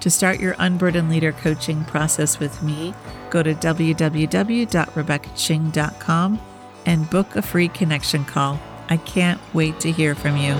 To 0.00 0.10
start 0.10 0.40
your 0.40 0.56
unburdened 0.58 1.10
leader 1.10 1.32
coaching 1.32 1.84
process 1.84 2.38
with 2.38 2.62
me, 2.62 2.94
go 3.28 3.42
to 3.42 3.54
www.rebeccaching.com 3.54 6.40
and 6.86 7.10
book 7.10 7.36
a 7.36 7.42
free 7.42 7.68
connection 7.68 8.24
call. 8.24 8.58
I 8.88 8.96
can't 8.96 9.38
wait 9.52 9.78
to 9.80 9.92
hear 9.92 10.14
from 10.14 10.38
you. 10.38 10.54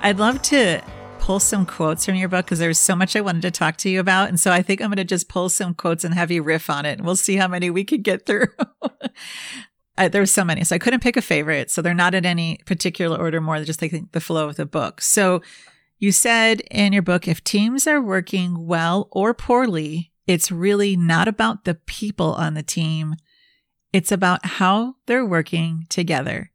I'd 0.00 0.18
love 0.18 0.40
to 0.42 0.80
pull 1.26 1.40
some 1.40 1.66
quotes 1.66 2.06
from 2.06 2.14
your 2.14 2.28
book 2.28 2.46
because 2.46 2.60
there's 2.60 2.78
so 2.78 2.94
much 2.94 3.16
I 3.16 3.20
wanted 3.20 3.42
to 3.42 3.50
talk 3.50 3.78
to 3.78 3.90
you 3.90 3.98
about. 3.98 4.28
And 4.28 4.38
so 4.38 4.52
I 4.52 4.62
think 4.62 4.80
I'm 4.80 4.90
going 4.90 4.96
to 4.98 5.04
just 5.04 5.28
pull 5.28 5.48
some 5.48 5.74
quotes 5.74 6.04
and 6.04 6.14
have 6.14 6.30
you 6.30 6.40
riff 6.40 6.70
on 6.70 6.86
it. 6.86 6.98
And 6.98 7.04
we'll 7.04 7.16
see 7.16 7.34
how 7.34 7.48
many 7.48 7.68
we 7.68 7.82
could 7.82 8.04
get 8.04 8.26
through. 8.26 8.46
I, 9.98 10.06
there's 10.06 10.30
so 10.30 10.44
many. 10.44 10.62
So 10.62 10.76
I 10.76 10.78
couldn't 10.78 11.02
pick 11.02 11.16
a 11.16 11.22
favorite. 11.22 11.68
So 11.68 11.82
they're 11.82 11.94
not 11.94 12.14
in 12.14 12.24
any 12.24 12.60
particular 12.64 13.18
order, 13.18 13.40
more 13.40 13.56
than 13.56 13.66
just 13.66 13.82
like 13.82 14.12
the 14.12 14.20
flow 14.20 14.48
of 14.48 14.54
the 14.54 14.66
book. 14.66 15.00
So 15.00 15.42
you 15.98 16.12
said 16.12 16.60
in 16.70 16.92
your 16.92 17.02
book, 17.02 17.26
if 17.26 17.42
teams 17.42 17.88
are 17.88 18.00
working 18.00 18.64
well 18.64 19.08
or 19.10 19.34
poorly, 19.34 20.12
it's 20.28 20.52
really 20.52 20.94
not 20.94 21.26
about 21.26 21.64
the 21.64 21.74
people 21.74 22.34
on 22.34 22.54
the 22.54 22.62
team. 22.62 23.16
It's 23.92 24.12
about 24.12 24.46
how 24.46 24.94
they're 25.06 25.26
working 25.26 25.86
together. 25.88 26.52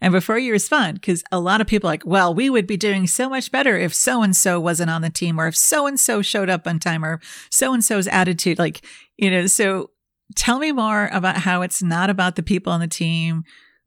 And 0.00 0.12
before 0.12 0.38
you 0.38 0.52
respond, 0.52 1.00
because 1.00 1.22
a 1.30 1.38
lot 1.38 1.60
of 1.60 1.66
people 1.66 1.88
are 1.88 1.92
like, 1.92 2.06
well, 2.06 2.34
we 2.34 2.50
would 2.50 2.66
be 2.66 2.76
doing 2.76 3.06
so 3.06 3.28
much 3.28 3.52
better 3.52 3.76
if 3.78 3.94
so 3.94 4.22
and 4.22 4.34
so 4.34 4.58
wasn't 4.58 4.90
on 4.90 5.02
the 5.02 5.10
team, 5.10 5.40
or 5.40 5.46
if 5.46 5.56
so 5.56 5.86
and 5.86 5.98
so 6.00 6.22
showed 6.22 6.50
up 6.50 6.66
on 6.66 6.78
time, 6.78 7.04
or 7.04 7.20
so 7.50 7.72
and 7.72 7.84
so's 7.84 8.08
attitude. 8.08 8.58
Like, 8.58 8.84
you 9.16 9.30
know, 9.30 9.46
so 9.46 9.90
tell 10.34 10.58
me 10.58 10.72
more 10.72 11.08
about 11.12 11.38
how 11.38 11.62
it's 11.62 11.82
not 11.82 12.10
about 12.10 12.36
the 12.36 12.42
people 12.42 12.72
on 12.72 12.80
the 12.80 12.88
team, 12.88 13.44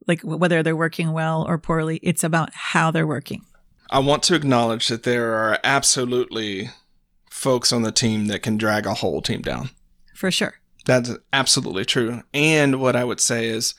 like 0.07 0.21
whether 0.21 0.61
they're 0.63 0.75
working 0.75 1.11
well 1.11 1.43
or 1.47 1.57
poorly. 1.57 1.99
It's 2.03 2.23
about 2.23 2.53
how 2.53 2.91
they're 2.91 3.07
working. 3.07 3.43
I 3.89 3.99
want 3.99 4.23
to 4.23 4.35
acknowledge 4.35 4.87
that 4.87 5.03
there 5.03 5.33
are 5.33 5.59
absolutely 5.63 6.69
folks 7.29 7.73
on 7.73 7.81
the 7.81 7.91
team 7.91 8.27
that 8.27 8.41
can 8.41 8.57
drag 8.57 8.85
a 8.85 8.93
whole 8.93 9.21
team 9.21 9.41
down. 9.41 9.69
For 10.15 10.31
sure. 10.31 10.55
That's 10.85 11.11
absolutely 11.33 11.85
true. 11.85 12.23
And 12.33 12.79
what 12.79 12.95
I 12.95 13.03
would 13.03 13.19
say 13.19 13.47
is, 13.47 13.73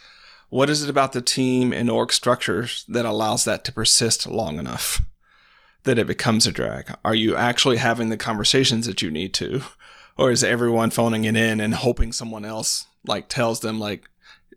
what 0.48 0.70
is 0.70 0.82
it 0.82 0.90
about 0.90 1.12
the 1.12 1.22
team 1.22 1.72
and 1.72 1.90
org 1.90 2.12
structures 2.12 2.84
that 2.88 3.04
allows 3.04 3.44
that 3.44 3.64
to 3.64 3.72
persist 3.72 4.26
long 4.26 4.58
enough 4.58 5.02
that 5.84 5.98
it 5.98 6.06
becomes 6.06 6.46
a 6.46 6.52
drag? 6.52 6.94
Are 7.04 7.14
you 7.14 7.36
actually 7.36 7.78
having 7.78 8.08
the 8.08 8.16
conversations 8.16 8.86
that 8.86 9.02
you 9.02 9.10
need 9.10 9.34
to? 9.34 9.62
Or 10.18 10.30
is 10.30 10.42
everyone 10.42 10.88
phoning 10.88 11.26
it 11.26 11.36
in 11.36 11.60
and 11.60 11.74
hoping 11.74 12.10
someone 12.10 12.46
else 12.46 12.86
like 13.06 13.28
tells 13.28 13.60
them 13.60 13.78
like, 13.78 14.08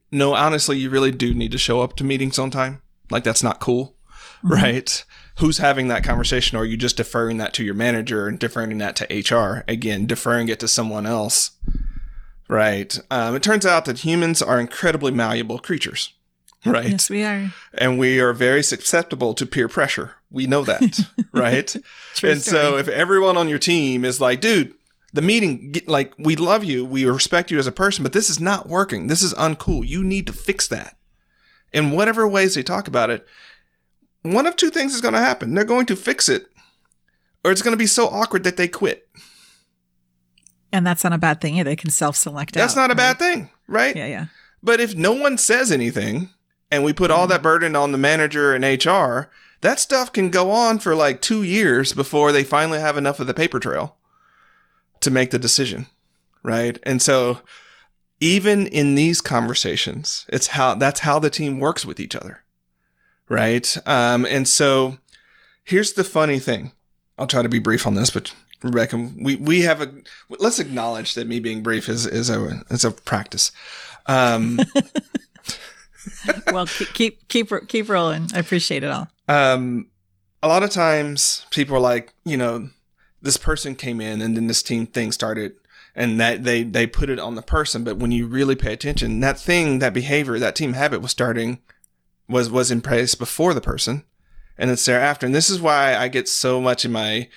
no, 0.10 0.34
honestly, 0.34 0.78
you 0.78 0.90
really 0.90 1.12
do 1.12 1.34
need 1.34 1.52
to 1.52 1.58
show 1.58 1.82
up 1.82 1.98
to 1.98 2.06
meetings 2.06 2.40
on 2.40 2.50
time? 2.50 2.82
Like 3.12 3.26
that's 3.26 3.44
not 3.44 3.60
cool. 3.60 3.98
Mm-hmm. 4.38 4.54
Right? 4.54 5.06
Who's 5.40 5.58
having 5.58 5.90
that 5.90 6.06
conversation? 6.06 6.58
Or 6.58 6.62
are 6.62 6.66
you 6.66 6.78
just 6.78 6.96
deferring 6.96 7.40
that 7.40 7.54
to 7.56 7.66
your 7.66 7.74
manager 7.74 8.28
and 8.28 8.40
deferring 8.40 8.78
that 8.78 8.96
to 8.98 9.36
HR? 9.36 9.66
Again, 9.68 10.06
deferring 10.06 10.48
it 10.48 10.62
to 10.62 10.68
someone 10.70 11.06
else 11.06 11.52
Right. 12.50 13.00
Um, 13.12 13.36
it 13.36 13.44
turns 13.44 13.66
out 13.66 13.86
that 13.86 14.00
humans 14.00 14.42
are 14.42 14.60
incredibly 14.60 15.12
malleable 15.12 15.60
creatures. 15.60 16.14
Right. 16.66 16.90
Yes, 16.90 17.10
we 17.10 17.24
are. 17.24 17.54
And 17.76 17.98
we 17.98 18.20
are 18.20 18.34
very 18.34 18.64
susceptible 18.64 19.34
to 19.36 19.46
peer 19.46 19.70
pressure. 19.70 20.16
We 20.30 20.48
know 20.48 20.64
that. 20.64 21.00
right. 21.32 21.68
True 22.16 22.32
and 22.32 22.42
story. 22.42 22.62
so 22.62 22.78
if 22.78 22.88
everyone 22.88 23.38
on 23.38 23.48
your 23.48 23.60
team 23.60 24.04
is 24.04 24.20
like, 24.20 24.42
dude, 24.42 24.74
the 25.14 25.22
meeting, 25.22 25.76
like, 25.88 26.14
we 26.18 26.36
love 26.36 26.64
you, 26.64 26.84
we 26.84 27.06
respect 27.06 27.50
you 27.50 27.60
as 27.60 27.68
a 27.68 27.72
person, 27.72 28.04
but 28.04 28.14
this 28.14 28.30
is 28.30 28.40
not 28.40 28.68
working. 28.68 29.08
This 29.08 29.22
is 29.22 29.34
uncool. 29.36 29.88
You 29.88 30.04
need 30.04 30.28
to 30.28 30.34
fix 30.34 30.68
that. 30.68 30.98
In 31.72 31.92
whatever 31.92 32.28
ways 32.28 32.56
they 32.56 32.64
talk 32.64 32.88
about 32.88 33.10
it, 33.10 33.26
one 34.24 34.46
of 34.46 34.56
two 34.56 34.70
things 34.70 34.94
is 34.94 35.02
going 35.02 35.14
to 35.14 35.20
happen. 35.20 35.54
They're 35.54 35.64
going 35.64 35.86
to 35.86 35.96
fix 35.96 36.28
it, 36.28 36.48
or 37.44 37.52
it's 37.52 37.62
going 37.62 37.74
to 37.74 37.78
be 37.78 37.88
so 37.88 38.08
awkward 38.08 38.44
that 38.44 38.58
they 38.58 38.68
quit. 38.68 39.08
And 40.72 40.86
that's 40.86 41.04
not 41.04 41.14
a 41.14 41.18
bad 41.18 41.42
thing 41.42 41.58
either. 41.58 41.70
They 41.70 41.76
can 41.76 41.90
self 41.90 42.16
select 42.16 42.54
That's 42.54 42.76
not 42.76 42.92
a 42.92 42.94
right? 42.94 42.98
bad 42.98 43.20
thing, 43.20 43.50
right? 43.68 43.96
Yeah, 43.96 44.08
yeah. 44.08 44.26
But 44.62 44.80
if 44.80 44.96
no 44.96 45.14
one 45.14 45.38
says 45.38 45.72
anything 45.72 46.30
and 46.70 46.84
we 46.84 46.94
put 46.94 47.12
all 47.12 47.24
mm-hmm. 47.24 47.32
that 47.32 47.44
burden 47.44 47.76
on 47.76 47.92
the 47.92 47.98
manager 47.98 48.54
and 48.54 48.64
HR, 48.64 49.30
that 49.62 49.80
stuff 49.80 50.14
can 50.14 50.30
go 50.30 50.52
on 50.52 50.80
for 50.80 50.96
like 50.96 51.22
two 51.22 51.44
years 51.44 51.94
before 51.94 52.32
they 52.32 52.44
finally 52.44 52.80
have 52.80 52.98
enough 52.98 53.20
of 53.20 53.28
the 53.28 53.34
paper 53.34 53.60
trail 53.60 53.96
to 55.02 55.12
make 55.12 55.32
the 55.32 55.40
decision. 55.40 55.88
Right. 56.44 56.80
And 56.84 57.02
so 57.02 57.40
even 58.20 58.68
in 58.68 58.96
these 58.96 59.22
conversations, 59.22 60.26
it's 60.30 60.48
how 60.48 60.76
that's 60.76 61.02
how 61.02 61.20
the 61.20 61.30
team 61.30 61.60
works 61.60 61.86
with 61.86 62.00
each 62.00 62.16
other. 62.16 62.44
Right. 63.28 63.78
Um, 63.86 64.26
and 64.26 64.48
so 64.48 64.98
here's 65.64 65.94
the 65.94 66.04
funny 66.04 66.40
thing. 66.40 66.72
I'll 67.18 67.28
try 67.28 67.42
to 67.42 67.50
be 67.50 67.60
brief 67.60 67.86
on 67.86 67.96
this, 67.96 68.10
but 68.10 68.34
Rebecca, 68.62 69.10
we, 69.18 69.36
we 69.38 69.62
have 69.62 69.82
a 69.82 69.92
let's 70.30 70.60
acknowledge 70.60 71.14
that 71.16 71.28
me 71.28 71.40
being 71.40 71.64
brief 71.64 71.88
is 71.88 72.06
is 72.06 72.30
a 72.30 72.64
is 72.70 72.84
a 72.84 72.92
practice. 72.92 73.52
Um, 74.06 74.60
well, 76.52 76.66
keep 76.94 77.28
keep 77.28 77.50
keep 77.68 77.90
rolling. 77.90 78.28
I 78.34 78.40
appreciate 78.40 78.84
it 78.84 78.92
all. 78.92 79.08
Um, 79.28 79.88
a 80.44 80.48
lot 80.48 80.64
of 80.64 80.72
times 80.72 81.46
people 81.52 81.76
are 81.76 81.82
like, 81.82 82.14
you 82.26 82.38
know, 82.38 82.70
this 83.22 83.38
person 83.38 83.76
came 83.76 84.02
in 84.02 84.22
and 84.22 84.36
then 84.36 84.48
this 84.48 84.64
team 84.64 84.88
thing 84.88 85.12
started 85.12 85.54
and 85.96 86.20
that 86.20 86.44
they 86.44 86.64
they 86.64 86.88
put 86.88 87.10
it 87.10 87.20
on 87.20 87.36
the 87.36 87.42
person, 87.42 87.84
but 87.84 87.98
when 87.98 88.12
you 88.12 88.28
really 88.28 88.56
pay 88.56 88.74
attention, 88.74 89.20
that 89.22 89.40
thing, 89.40 89.80
that 89.80 89.94
behavior, 89.94 90.38
that 90.40 90.56
team 90.56 90.74
habit 90.74 91.02
was 91.02 91.12
starting 91.12 91.60
was 92.28 92.50
was 92.50 92.72
in 92.72 92.82
place 92.82 93.16
before 93.16 93.54
the 93.54 93.62
person 93.62 94.04
and 94.58 94.70
it's 94.70 94.86
there 94.86 95.00
after. 95.00 95.26
And 95.26 95.34
this 95.34 95.50
is 95.50 95.62
why 95.62 95.96
I 95.96 96.10
get 96.10 96.28
so 96.28 96.62
much 96.62 96.86
in 96.86 96.92
my 96.92 97.30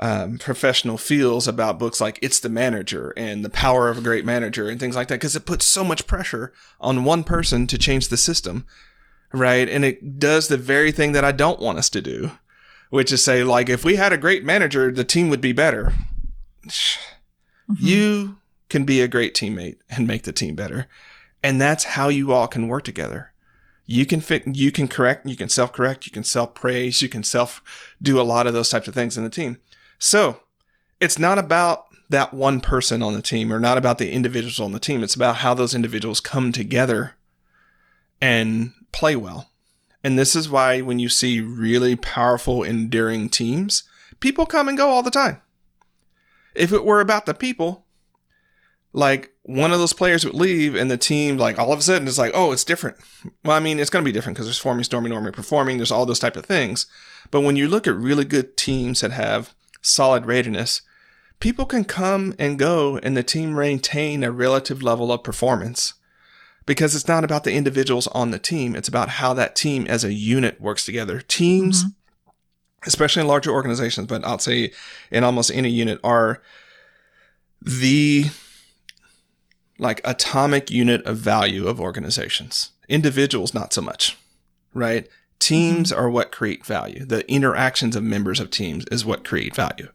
um, 0.00 0.38
professional 0.38 0.96
feels 0.96 1.48
about 1.48 1.78
books 1.78 2.00
like 2.00 2.18
It's 2.22 2.38
the 2.38 2.48
Manager 2.48 3.12
and 3.16 3.44
The 3.44 3.50
Power 3.50 3.88
of 3.88 3.98
a 3.98 4.02
Great 4.02 4.24
Manager 4.24 4.68
and 4.68 4.78
things 4.78 4.94
like 4.94 5.08
that 5.08 5.16
because 5.16 5.34
it 5.34 5.46
puts 5.46 5.64
so 5.64 5.82
much 5.82 6.06
pressure 6.06 6.52
on 6.80 7.04
one 7.04 7.24
person 7.24 7.66
to 7.66 7.78
change 7.78 8.08
the 8.08 8.16
system, 8.16 8.64
right? 9.32 9.68
And 9.68 9.84
it 9.84 10.18
does 10.20 10.48
the 10.48 10.56
very 10.56 10.92
thing 10.92 11.12
that 11.12 11.24
I 11.24 11.32
don't 11.32 11.60
want 11.60 11.78
us 11.78 11.90
to 11.90 12.00
do, 12.00 12.30
which 12.90 13.12
is 13.12 13.24
say, 13.24 13.42
like, 13.42 13.68
if 13.68 13.84
we 13.84 13.96
had 13.96 14.12
a 14.12 14.18
great 14.18 14.44
manager, 14.44 14.92
the 14.92 15.04
team 15.04 15.30
would 15.30 15.40
be 15.40 15.52
better. 15.52 15.92
Mm-hmm. 16.64 17.74
You 17.78 18.38
can 18.68 18.84
be 18.84 19.00
a 19.00 19.08
great 19.08 19.34
teammate 19.34 19.78
and 19.90 20.06
make 20.06 20.22
the 20.22 20.32
team 20.32 20.54
better. 20.54 20.86
And 21.42 21.60
that's 21.60 21.84
how 21.84 22.08
you 22.08 22.32
all 22.32 22.46
can 22.46 22.68
work 22.68 22.84
together. 22.84 23.32
You 23.84 24.04
can 24.04 24.20
fit, 24.20 24.46
you 24.46 24.70
can 24.70 24.86
correct, 24.86 25.26
you 25.26 25.34
can 25.34 25.48
self 25.48 25.72
correct, 25.72 26.06
you 26.06 26.12
can 26.12 26.22
self 26.22 26.54
praise, 26.54 27.00
you 27.00 27.08
can 27.08 27.22
self 27.24 27.62
do 28.02 28.20
a 28.20 28.22
lot 28.22 28.46
of 28.46 28.52
those 28.52 28.68
types 28.68 28.86
of 28.86 28.94
things 28.94 29.16
in 29.16 29.24
the 29.24 29.30
team. 29.30 29.58
So 29.98 30.40
it's 31.00 31.18
not 31.18 31.38
about 31.38 31.86
that 32.08 32.32
one 32.32 32.60
person 32.60 33.02
on 33.02 33.12
the 33.12 33.22
team 33.22 33.52
or 33.52 33.60
not 33.60 33.76
about 33.76 33.98
the 33.98 34.10
individuals 34.10 34.60
on 34.60 34.72
the 34.72 34.80
team. 34.80 35.02
It's 35.02 35.14
about 35.14 35.36
how 35.36 35.54
those 35.54 35.74
individuals 35.74 36.20
come 36.20 36.52
together 36.52 37.16
and 38.20 38.72
play 38.92 39.14
well. 39.16 39.50
And 40.02 40.18
this 40.18 40.34
is 40.34 40.48
why 40.48 40.80
when 40.80 40.98
you 40.98 41.08
see 41.08 41.40
really 41.40 41.96
powerful, 41.96 42.62
enduring 42.62 43.28
teams, 43.28 43.82
people 44.20 44.46
come 44.46 44.68
and 44.68 44.78
go 44.78 44.88
all 44.88 45.02
the 45.02 45.10
time. 45.10 45.42
If 46.54 46.72
it 46.72 46.84
were 46.84 47.00
about 47.00 47.26
the 47.26 47.34
people, 47.34 47.84
like 48.92 49.32
one 49.42 49.72
of 49.72 49.78
those 49.78 49.92
players 49.92 50.24
would 50.24 50.34
leave 50.34 50.74
and 50.74 50.90
the 50.90 50.96
team 50.96 51.36
like 51.36 51.58
all 51.58 51.72
of 51.72 51.78
a 51.78 51.82
sudden 51.82 52.08
it's 52.08 52.18
like 52.18 52.32
oh 52.34 52.52
it's 52.52 52.64
different 52.64 52.96
well 53.44 53.56
i 53.56 53.60
mean 53.60 53.78
it's 53.78 53.90
going 53.90 54.02
to 54.02 54.08
be 54.08 54.12
different 54.12 54.34
because 54.34 54.46
there's 54.46 54.58
forming 54.58 54.84
storming 54.84 55.12
norming 55.12 55.32
performing 55.32 55.76
there's 55.76 55.92
all 55.92 56.06
those 56.06 56.18
type 56.18 56.36
of 56.36 56.46
things 56.46 56.86
but 57.30 57.42
when 57.42 57.54
you 57.54 57.68
look 57.68 57.86
at 57.86 57.94
really 57.94 58.24
good 58.24 58.56
teams 58.56 59.00
that 59.00 59.12
have 59.12 59.54
solid 59.82 60.26
readiness 60.26 60.82
people 61.40 61.64
can 61.66 61.84
come 61.84 62.34
and 62.38 62.58
go 62.58 62.98
and 62.98 63.16
the 63.16 63.22
team 63.22 63.54
maintain 63.54 64.24
a 64.24 64.30
relative 64.32 64.82
level 64.82 65.12
of 65.12 65.22
performance 65.22 65.94
because 66.66 66.94
it's 66.94 67.08
not 67.08 67.24
about 67.24 67.44
the 67.44 67.52
individuals 67.54 68.06
on 68.08 68.30
the 68.30 68.38
team 68.38 68.74
it's 68.74 68.88
about 68.88 69.08
how 69.08 69.32
that 69.34 69.54
team 69.56 69.86
as 69.86 70.04
a 70.04 70.12
unit 70.12 70.60
works 70.60 70.84
together 70.84 71.20
teams 71.20 71.84
Mhm. 71.84 71.94
especially 72.86 73.22
in 73.22 73.28
larger 73.28 73.50
organizations 73.50 74.06
but 74.06 74.24
i'll 74.24 74.38
say 74.38 74.72
in 75.10 75.24
almost 75.24 75.50
any 75.52 75.70
unit 75.70 76.00
are 76.02 76.42
the 77.60 78.26
like 79.78 80.00
atomic 80.04 80.70
unit 80.70 81.04
of 81.06 81.16
value 81.18 81.68
of 81.68 81.80
organizations. 81.80 82.72
Individuals, 82.88 83.54
not 83.54 83.72
so 83.72 83.80
much, 83.80 84.16
right? 84.74 85.08
Teams 85.38 85.90
mm-hmm. 85.90 86.00
are 86.00 86.10
what 86.10 86.32
create 86.32 86.64
value. 86.64 87.04
The 87.04 87.30
interactions 87.30 87.96
of 87.96 88.02
members 88.02 88.40
of 88.40 88.50
teams 88.50 88.84
is 88.90 89.04
what 89.04 89.24
create 89.24 89.54
value. 89.54 89.88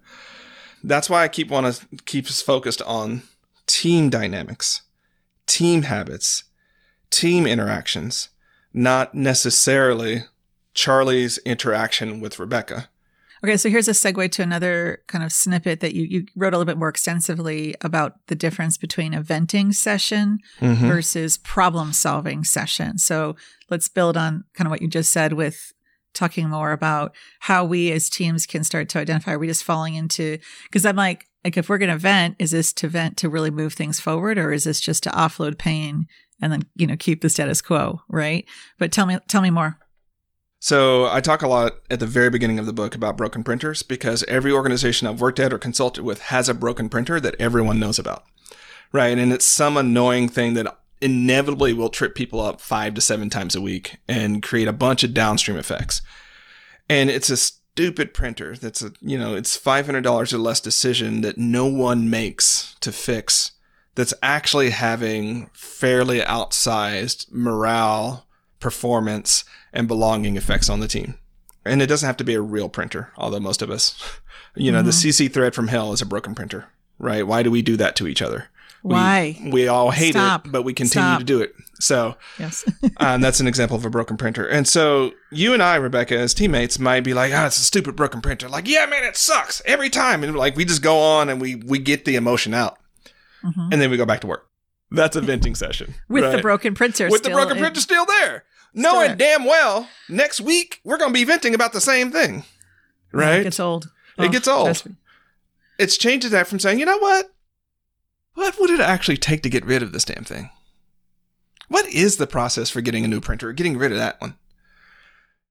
That's 0.83 1.09
why 1.09 1.23
I 1.23 1.27
keep 1.27 1.49
want 1.49 1.73
to 1.75 1.85
keep 2.05 2.27
us 2.27 2.41
focused 2.41 2.81
on 2.81 3.23
team 3.67 4.09
dynamics, 4.09 4.81
team 5.47 5.83
habits, 5.83 6.43
team 7.09 7.45
interactions, 7.47 8.29
not 8.73 9.13
necessarily 9.13 10.23
Charlie's 10.73 11.37
interaction 11.39 12.19
with 12.19 12.39
Rebecca. 12.39 12.89
Okay, 13.43 13.57
so 13.57 13.69
here's 13.69 13.89
a 13.89 13.91
segue 13.91 14.31
to 14.31 14.41
another 14.41 14.99
kind 15.07 15.23
of 15.23 15.31
snippet 15.33 15.81
that 15.81 15.93
you, 15.93 16.03
you 16.03 16.25
wrote 16.35 16.53
a 16.53 16.57
little 16.57 16.71
bit 16.71 16.77
more 16.77 16.87
extensively 16.87 17.75
about 17.81 18.13
the 18.27 18.35
difference 18.35 18.77
between 18.77 19.13
a 19.13 19.21
venting 19.21 19.73
session 19.73 20.39
Mhm. 20.61 20.77
versus 20.87 21.37
problem 21.37 21.91
solving 21.91 22.45
session. 22.45 22.97
So 22.97 23.35
let's 23.69 23.89
build 23.89 24.15
on 24.15 24.45
kind 24.53 24.65
of 24.67 24.71
what 24.71 24.81
you 24.81 24.87
just 24.87 25.11
said 25.11 25.33
with 25.33 25.73
talking 26.13 26.47
more 26.49 26.71
about 26.71 27.13
how 27.41 27.65
we 27.65 27.91
as 27.91 28.09
teams 28.09 28.45
can 28.45 28.63
start 28.63 28.87
to 28.87 28.99
identify 28.99 29.33
are 29.33 29.39
we 29.39 29.47
just 29.47 29.63
falling 29.63 29.95
into 29.95 30.37
because 30.65 30.85
I'm 30.85 30.95
like 30.95 31.25
like 31.43 31.57
if 31.57 31.67
we're 31.67 31.79
going 31.79 31.89
to 31.91 31.97
vent 31.97 32.35
is 32.37 32.51
this 32.51 32.71
to 32.73 32.87
vent 32.87 33.17
to 33.17 33.29
really 33.29 33.49
move 33.49 33.73
things 33.73 33.99
forward 33.99 34.37
or 34.37 34.53
is 34.53 34.63
this 34.65 34.79
just 34.79 35.01
to 35.03 35.09
offload 35.09 35.57
pain 35.57 36.05
and 36.39 36.53
then 36.53 36.61
you 36.75 36.85
know 36.85 36.95
keep 36.95 37.21
the 37.21 37.29
status 37.29 37.61
quo, 37.63 37.99
right? 38.09 38.45
But 38.77 38.91
tell 38.91 39.07
me 39.07 39.17
tell 39.27 39.41
me 39.41 39.49
more. 39.49 39.79
So 40.63 41.09
I 41.09 41.19
talk 41.19 41.41
a 41.41 41.47
lot 41.49 41.81
at 41.91 41.99
the 41.99 42.07
very 42.07 42.29
beginning 42.29 42.57
of 42.57 42.65
the 42.65 42.71
book 42.71 42.95
about 42.95 43.17
broken 43.17 43.43
printers 43.43 43.83
because 43.83 44.23
every 44.29 44.49
organization 44.49 45.09
I've 45.09 45.19
worked 45.19 45.41
at 45.41 45.51
or 45.51 45.57
consulted 45.57 46.05
with 46.05 46.21
has 46.21 46.47
a 46.47 46.53
broken 46.53 46.87
printer 46.87 47.19
that 47.19 47.35
everyone 47.37 47.81
knows 47.81 47.99
about. 47.99 48.23
Right. 48.93 49.17
And 49.17 49.33
it's 49.33 49.43
some 49.45 49.75
annoying 49.75 50.29
thing 50.29 50.53
that 50.53 50.79
inevitably 51.01 51.73
will 51.73 51.89
trip 51.89 52.15
people 52.15 52.39
up 52.39 52.61
five 52.61 52.93
to 52.93 53.01
seven 53.01 53.29
times 53.29 53.55
a 53.55 53.61
week 53.61 53.97
and 54.07 54.41
create 54.41 54.69
a 54.69 54.71
bunch 54.71 55.03
of 55.03 55.13
downstream 55.13 55.57
effects. 55.57 56.01
And 56.87 57.09
it's 57.09 57.29
a 57.29 57.35
stupid 57.35 58.13
printer 58.13 58.55
that's 58.55 58.81
a, 58.81 58.93
you 59.01 59.17
know, 59.17 59.35
it's 59.35 59.59
$500 59.59 60.31
or 60.31 60.37
less 60.37 60.61
decision 60.61 61.19
that 61.23 61.37
no 61.37 61.65
one 61.65 62.09
makes 62.09 62.77
to 62.79 62.93
fix 62.93 63.51
that's 63.95 64.13
actually 64.23 64.69
having 64.69 65.49
fairly 65.51 66.21
outsized 66.21 67.29
morale, 67.33 68.27
performance, 68.63 69.43
and 69.73 69.87
belonging 69.87 70.37
effects 70.37 70.69
on 70.69 70.79
the 70.79 70.87
team. 70.87 71.15
And 71.65 71.81
it 71.81 71.87
doesn't 71.87 72.07
have 72.07 72.17
to 72.17 72.23
be 72.23 72.33
a 72.33 72.41
real 72.41 72.69
printer, 72.69 73.11
although 73.17 73.39
most 73.39 73.61
of 73.61 73.69
us, 73.69 73.95
you 74.55 74.71
know, 74.71 74.81
the 74.81 74.91
Mhm. 74.91 75.03
CC 75.09 75.27
thread 75.31 75.53
from 75.53 75.67
hell 75.67 75.93
is 75.93 76.01
a 76.01 76.05
broken 76.05 76.33
printer, 76.33 76.65
right? 76.97 77.27
Why 77.27 77.43
do 77.43 77.51
we 77.51 77.61
do 77.61 77.75
that 77.77 77.95
to 77.97 78.07
each 78.07 78.21
other? 78.21 78.47
Why? 78.81 79.39
We, 79.49 79.67
all 79.69 79.91
hate 79.91 80.13
Stop. 80.13 80.45
it, 80.45 80.51
but 80.51 80.63
we 80.63 80.73
continue 80.73 81.07
Stop. 81.07 81.19
to 81.19 81.23
do 81.25 81.41
it. 81.41 81.53
So 81.79 82.15
Yes. 82.37 82.65
um, 82.97 83.21
that's 83.25 83.39
an 83.39 83.47
example 83.47 83.77
of 83.77 83.85
a 83.85 83.89
broken 83.89 84.17
printer. 84.17 84.45
And 84.45 84.67
so 84.67 85.13
you 85.31 85.53
and 85.53 85.63
I, 85.63 85.75
Rebecca, 85.75 86.17
as 86.17 86.33
teammates, 86.33 86.79
might 86.79 87.01
be 87.05 87.13
like, 87.13 87.31
"Ah, 87.33 87.45
it's 87.47 87.57
a 87.57 87.61
stupid 87.61 87.95
broken 87.95 88.19
printer." 88.21 88.49
Like, 88.49 88.67
yeah, 88.67 88.85
man, 88.85 89.03
it 89.05 89.15
sucks 89.15 89.61
every 89.65 89.89
time. 89.89 90.21
And 90.23 90.35
like 90.35 90.57
we 90.57 90.65
just 90.65 90.81
go 90.81 90.99
on 90.99 91.29
and 91.29 91.39
we 91.39 91.55
we 91.55 91.79
get 91.79 92.03
the 92.05 92.15
emotion 92.17 92.53
out, 92.53 92.77
Mhm. 93.43 93.69
and 93.71 93.81
then 93.81 93.89
we 93.89 93.95
go 93.97 94.05
back 94.05 94.19
to 94.21 94.27
work. 94.27 94.47
That's 94.91 95.15
a 95.15 95.21
venting 95.21 95.55
session 95.55 95.95
With 96.09 96.29
the 96.31 96.37
broken 96.41 96.75
printer 96.75 97.09
with 97.09 97.23
the 97.23 97.29
broken 97.31 97.57
in- 97.57 97.63
printer 97.63 97.79
still 97.81 98.05
there, 98.05 98.43
knowing 98.73 99.09
there. 99.09 99.37
damn 99.37 99.45
well 99.45 99.87
next 100.09 100.41
week 100.41 100.79
we're 100.83 100.97
going 100.97 101.11
to 101.11 101.19
be 101.19 101.23
venting 101.23 101.53
about 101.53 101.73
the 101.73 101.81
same 101.81 102.11
thing, 102.11 102.43
Right? 103.11 103.41
It 103.41 103.43
gets 103.43 103.59
old. 103.59 103.89
It 104.17 104.31
gets 104.31 104.47
oh, 104.47 104.67
old. 104.67 104.83
it's 105.79 105.97
changes 105.97 106.31
that 106.31 106.47
from 106.47 106.59
saying, 106.59 106.79
you 106.79 106.85
know 106.85 106.97
what? 106.97 107.31
What 108.35 108.59
would 108.59 108.69
it 108.69 108.79
actually 108.79 109.17
take 109.17 109.43
to 109.43 109.49
get 109.49 109.65
rid 109.65 109.83
of 109.83 109.91
this 109.91 110.05
damn 110.05 110.23
thing? 110.23 110.49
What 111.67 111.85
is 111.87 112.17
the 112.17 112.27
process 112.27 112.69
for 112.69 112.81
getting 112.81 113.05
a 113.05 113.07
new 113.07 113.21
printer, 113.21 113.49
or 113.49 113.53
getting 113.53 113.77
rid 113.77 113.91
of 113.91 113.97
that 113.97 114.19
one? 114.19 114.35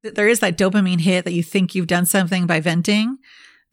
there 0.02 0.28
is 0.28 0.40
that 0.40 0.58
dopamine 0.58 1.00
hit 1.00 1.24
that 1.24 1.32
you 1.32 1.42
think 1.42 1.74
you've 1.74 1.86
done 1.86 2.06
something 2.06 2.46
by 2.46 2.60
venting, 2.60 3.18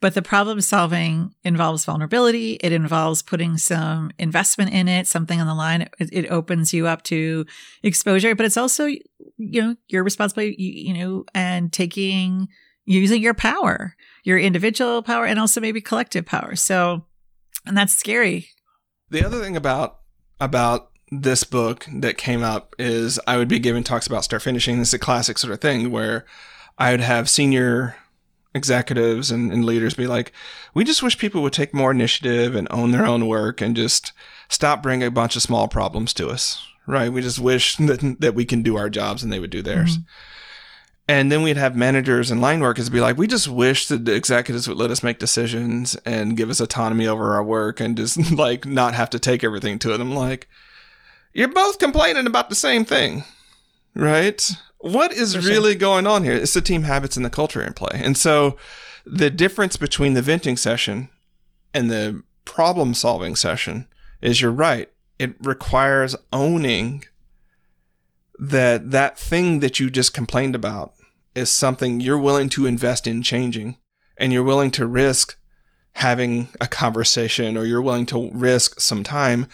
but 0.00 0.14
the 0.14 0.22
problem 0.22 0.60
solving 0.60 1.34
involves 1.44 1.84
vulnerability. 1.84 2.52
It 2.62 2.72
involves 2.72 3.22
putting 3.22 3.58
some 3.58 4.12
investment 4.18 4.72
in 4.72 4.88
it, 4.88 5.06
something 5.06 5.40
on 5.40 5.46
the 5.46 5.54
line. 5.54 5.82
It, 5.98 6.08
it 6.12 6.28
opens 6.28 6.72
you 6.72 6.86
up 6.86 7.02
to 7.04 7.46
exposure, 7.82 8.34
but 8.34 8.46
it's 8.46 8.56
also, 8.56 8.88
you 9.40 9.62
know, 9.62 9.76
your 9.88 10.04
responsibility, 10.04 10.54
you, 10.58 10.92
you 10.92 10.94
know, 10.94 11.24
and 11.34 11.72
taking, 11.72 12.48
using 12.84 13.22
your 13.22 13.34
power, 13.34 13.96
your 14.22 14.38
individual 14.38 15.02
power 15.02 15.24
and 15.24 15.38
also 15.38 15.60
maybe 15.60 15.80
collective 15.80 16.26
power. 16.26 16.54
So, 16.56 17.06
and 17.66 17.76
that's 17.76 17.94
scary. 17.94 18.50
The 19.10 19.24
other 19.24 19.40
thing 19.40 19.56
about 19.56 20.00
about 20.40 20.90
this 21.10 21.42
book 21.42 21.86
that 21.92 22.16
came 22.16 22.42
up 22.42 22.74
is 22.78 23.18
I 23.26 23.36
would 23.36 23.48
be 23.48 23.58
giving 23.58 23.82
talks 23.82 24.06
about 24.06 24.24
start 24.24 24.42
finishing. 24.42 24.78
This 24.78 24.88
is 24.88 24.94
a 24.94 24.98
classic 24.98 25.38
sort 25.38 25.52
of 25.52 25.60
thing 25.60 25.90
where 25.90 26.24
I 26.78 26.92
would 26.92 27.00
have 27.00 27.28
senior 27.28 27.96
executives 28.54 29.30
and, 29.30 29.52
and 29.52 29.64
leaders 29.64 29.94
be 29.94 30.06
like, 30.06 30.32
"We 30.74 30.84
just 30.84 31.02
wish 31.02 31.18
people 31.18 31.42
would 31.42 31.52
take 31.52 31.74
more 31.74 31.90
initiative 31.90 32.54
and 32.54 32.68
own 32.70 32.90
their 32.90 33.06
own 33.06 33.26
work 33.26 33.60
and 33.60 33.76
just 33.76 34.12
stop 34.48 34.82
bringing 34.82 35.06
a 35.06 35.10
bunch 35.10 35.34
of 35.34 35.42
small 35.42 35.66
problems 35.66 36.14
to 36.14 36.28
us." 36.28 36.62
Right? 36.90 37.12
We 37.12 37.22
just 37.22 37.38
wish 37.38 37.76
that 37.76 38.16
that 38.20 38.34
we 38.34 38.44
can 38.44 38.62
do 38.62 38.76
our 38.76 38.90
jobs 38.90 39.22
and 39.22 39.32
they 39.32 39.40
would 39.40 39.50
do 39.50 39.62
theirs. 39.62 39.98
Mm-hmm. 39.98 40.06
And 41.08 41.32
then 41.32 41.42
we'd 41.42 41.56
have 41.56 41.74
managers 41.74 42.30
and 42.30 42.40
line 42.40 42.60
workers 42.60 42.88
be 42.88 43.00
like, 43.00 43.18
we 43.18 43.26
just 43.26 43.48
wish 43.48 43.88
that 43.88 44.04
the 44.04 44.14
executives 44.14 44.68
would 44.68 44.76
let 44.76 44.92
us 44.92 45.02
make 45.02 45.18
decisions 45.18 45.96
and 46.06 46.36
give 46.36 46.50
us 46.50 46.60
autonomy 46.60 47.08
over 47.08 47.34
our 47.34 47.42
work 47.42 47.80
and 47.80 47.96
just 47.96 48.30
like 48.38 48.64
not 48.64 48.94
have 48.94 49.10
to 49.10 49.18
take 49.18 49.42
everything 49.42 49.80
to 49.80 49.98
them. 49.98 50.14
Like, 50.14 50.48
you're 51.32 51.48
both 51.48 51.80
complaining 51.80 52.28
about 52.28 52.48
the 52.48 52.54
same 52.54 52.84
thing, 52.84 53.24
right? 53.92 54.52
What 54.78 55.12
is 55.12 55.36
really 55.36 55.74
going 55.74 56.06
on 56.06 56.22
here? 56.22 56.34
It's 56.34 56.54
the 56.54 56.60
team 56.60 56.84
habits 56.84 57.16
and 57.16 57.26
the 57.26 57.30
culture 57.30 57.60
in 57.60 57.72
play. 57.72 58.00
And 58.00 58.16
so 58.16 58.56
the 59.04 59.30
difference 59.30 59.76
between 59.76 60.14
the 60.14 60.22
venting 60.22 60.56
session 60.56 61.08
and 61.74 61.90
the 61.90 62.22
problem 62.44 62.94
solving 62.94 63.34
session 63.34 63.88
is 64.22 64.40
you're 64.40 64.52
right. 64.52 64.88
It 65.20 65.34
requires 65.42 66.16
owning 66.32 67.04
that 68.38 68.90
that 68.90 69.18
thing 69.18 69.60
that 69.60 69.78
you 69.78 69.90
just 69.90 70.14
complained 70.14 70.54
about 70.54 70.94
is 71.34 71.50
something 71.50 72.00
you're 72.00 72.16
willing 72.16 72.48
to 72.48 72.64
invest 72.64 73.06
in 73.06 73.22
changing 73.22 73.76
and 74.16 74.32
you're 74.32 74.42
willing 74.42 74.70
to 74.70 74.86
risk 74.86 75.36
having 75.92 76.48
a 76.58 76.66
conversation 76.66 77.58
or 77.58 77.66
you're 77.66 77.82
willing 77.82 78.06
to 78.06 78.30
risk 78.32 78.80
some 78.80 79.04
time. 79.04 79.46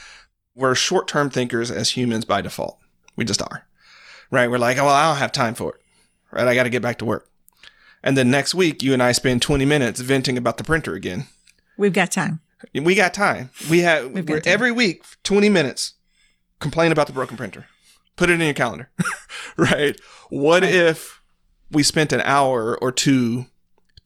We're 0.54 0.76
short 0.76 1.08
term 1.08 1.30
thinkers 1.30 1.72
as 1.72 1.90
humans 1.90 2.24
by 2.24 2.42
default. 2.42 2.78
We 3.16 3.24
just 3.24 3.42
are. 3.42 3.66
Right? 4.30 4.48
We're 4.48 4.58
like, 4.58 4.78
oh, 4.78 4.84
well, 4.84 4.94
I 4.94 5.08
don't 5.08 5.18
have 5.18 5.32
time 5.32 5.56
for 5.56 5.74
it. 5.74 5.80
Right? 6.30 6.46
I 6.46 6.54
got 6.54 6.62
to 6.62 6.70
get 6.70 6.80
back 6.80 6.98
to 6.98 7.04
work. 7.04 7.28
And 8.04 8.16
then 8.16 8.30
next 8.30 8.54
week, 8.54 8.84
you 8.84 8.92
and 8.92 9.02
I 9.02 9.10
spend 9.10 9.42
20 9.42 9.64
minutes 9.64 9.98
venting 9.98 10.38
about 10.38 10.58
the 10.58 10.64
printer 10.64 10.94
again. 10.94 11.26
We've 11.76 11.92
got 11.92 12.12
time. 12.12 12.38
We 12.74 12.94
got 12.94 13.14
time. 13.14 13.50
We 13.70 13.80
have 13.80 14.10
we're, 14.10 14.22
time. 14.22 14.42
every 14.44 14.72
week, 14.72 15.04
20 15.24 15.48
minutes, 15.48 15.94
complain 16.58 16.92
about 16.92 17.06
the 17.06 17.12
broken 17.12 17.36
printer. 17.36 17.66
Put 18.16 18.30
it 18.30 18.34
in 18.34 18.40
your 18.40 18.54
calendar. 18.54 18.90
right? 19.56 19.98
What 20.30 20.62
Right. 20.62 20.74
if 20.74 21.20
we 21.70 21.82
spent 21.82 22.12
an 22.12 22.22
hour 22.22 22.78
or 22.80 22.92
two 22.92 23.46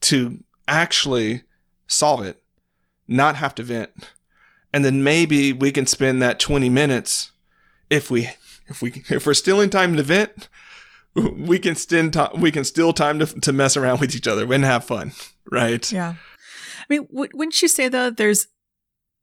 to 0.02 0.42
actually 0.66 1.42
solve 1.86 2.24
it, 2.24 2.42
not 3.06 3.36
have 3.36 3.54
to 3.56 3.62
vent, 3.62 3.90
and 4.72 4.84
then 4.84 5.02
maybe 5.02 5.52
we 5.52 5.70
can 5.72 5.86
spend 5.86 6.22
that 6.22 6.38
20 6.40 6.68
minutes 6.68 7.32
if 7.88 8.10
we 8.10 8.30
if 8.68 8.80
we 8.80 9.02
if 9.10 9.26
we're 9.26 9.34
still 9.34 9.60
in 9.60 9.68
time 9.68 9.96
to 9.96 10.02
vent, 10.02 10.48
we 11.14 11.58
can 11.58 11.74
still 11.74 12.10
time 12.10 12.40
we 12.40 12.52
can 12.52 12.64
still 12.64 12.92
time 12.92 13.18
to 13.18 13.26
to 13.26 13.52
mess 13.52 13.76
around 13.76 14.00
with 14.00 14.14
each 14.14 14.28
other 14.28 14.50
and 14.52 14.64
have 14.64 14.84
fun, 14.84 15.12
right? 15.50 15.90
Yeah. 15.92 16.14
I 16.90 16.94
mean, 16.98 17.06
wouldn't 17.10 17.62
you 17.62 17.68
say 17.68 17.88
though, 17.88 18.10
there's 18.10 18.48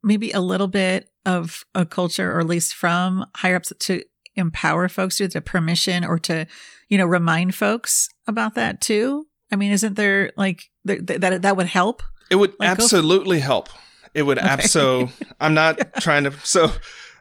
maybe 0.04 0.32
a 0.32 0.40
little 0.40 0.68
bit 0.68 1.10
of 1.26 1.66
a 1.76 1.86
culture, 1.86 2.32
or 2.32 2.40
at 2.40 2.48
least 2.48 2.74
from 2.74 3.26
higher 3.36 3.58
ups, 3.58 3.74
to 3.78 4.04
empower 4.36 4.88
folks 4.88 5.20
with 5.20 5.34
the 5.34 5.42
permission 5.42 6.06
or 6.06 6.18
to, 6.20 6.46
you 6.90 6.98
know, 6.98 7.06
remind 7.06 7.56
folks 7.56 8.08
about 8.28 8.56
that 8.56 8.80
too? 8.80 9.28
I 9.52 9.56
mean, 9.56 9.72
isn't 9.72 9.96
there 9.96 10.32
like 10.38 10.70
th- 10.86 11.06
th- 11.06 11.20
that 11.20 11.42
that 11.42 11.58
would 11.58 11.66
help? 11.68 12.04
It 12.30 12.36
would 12.36 12.54
Like, 12.60 12.70
absolutely 12.70 13.40
help. 13.40 13.70
It 14.14 14.24
would 14.24 14.38
Okay. 14.38 14.48
abso. 14.48 15.12
I'm 15.40 15.54
not 15.54 15.80
trying 16.02 16.24
to. 16.26 16.32
So, 16.44 16.72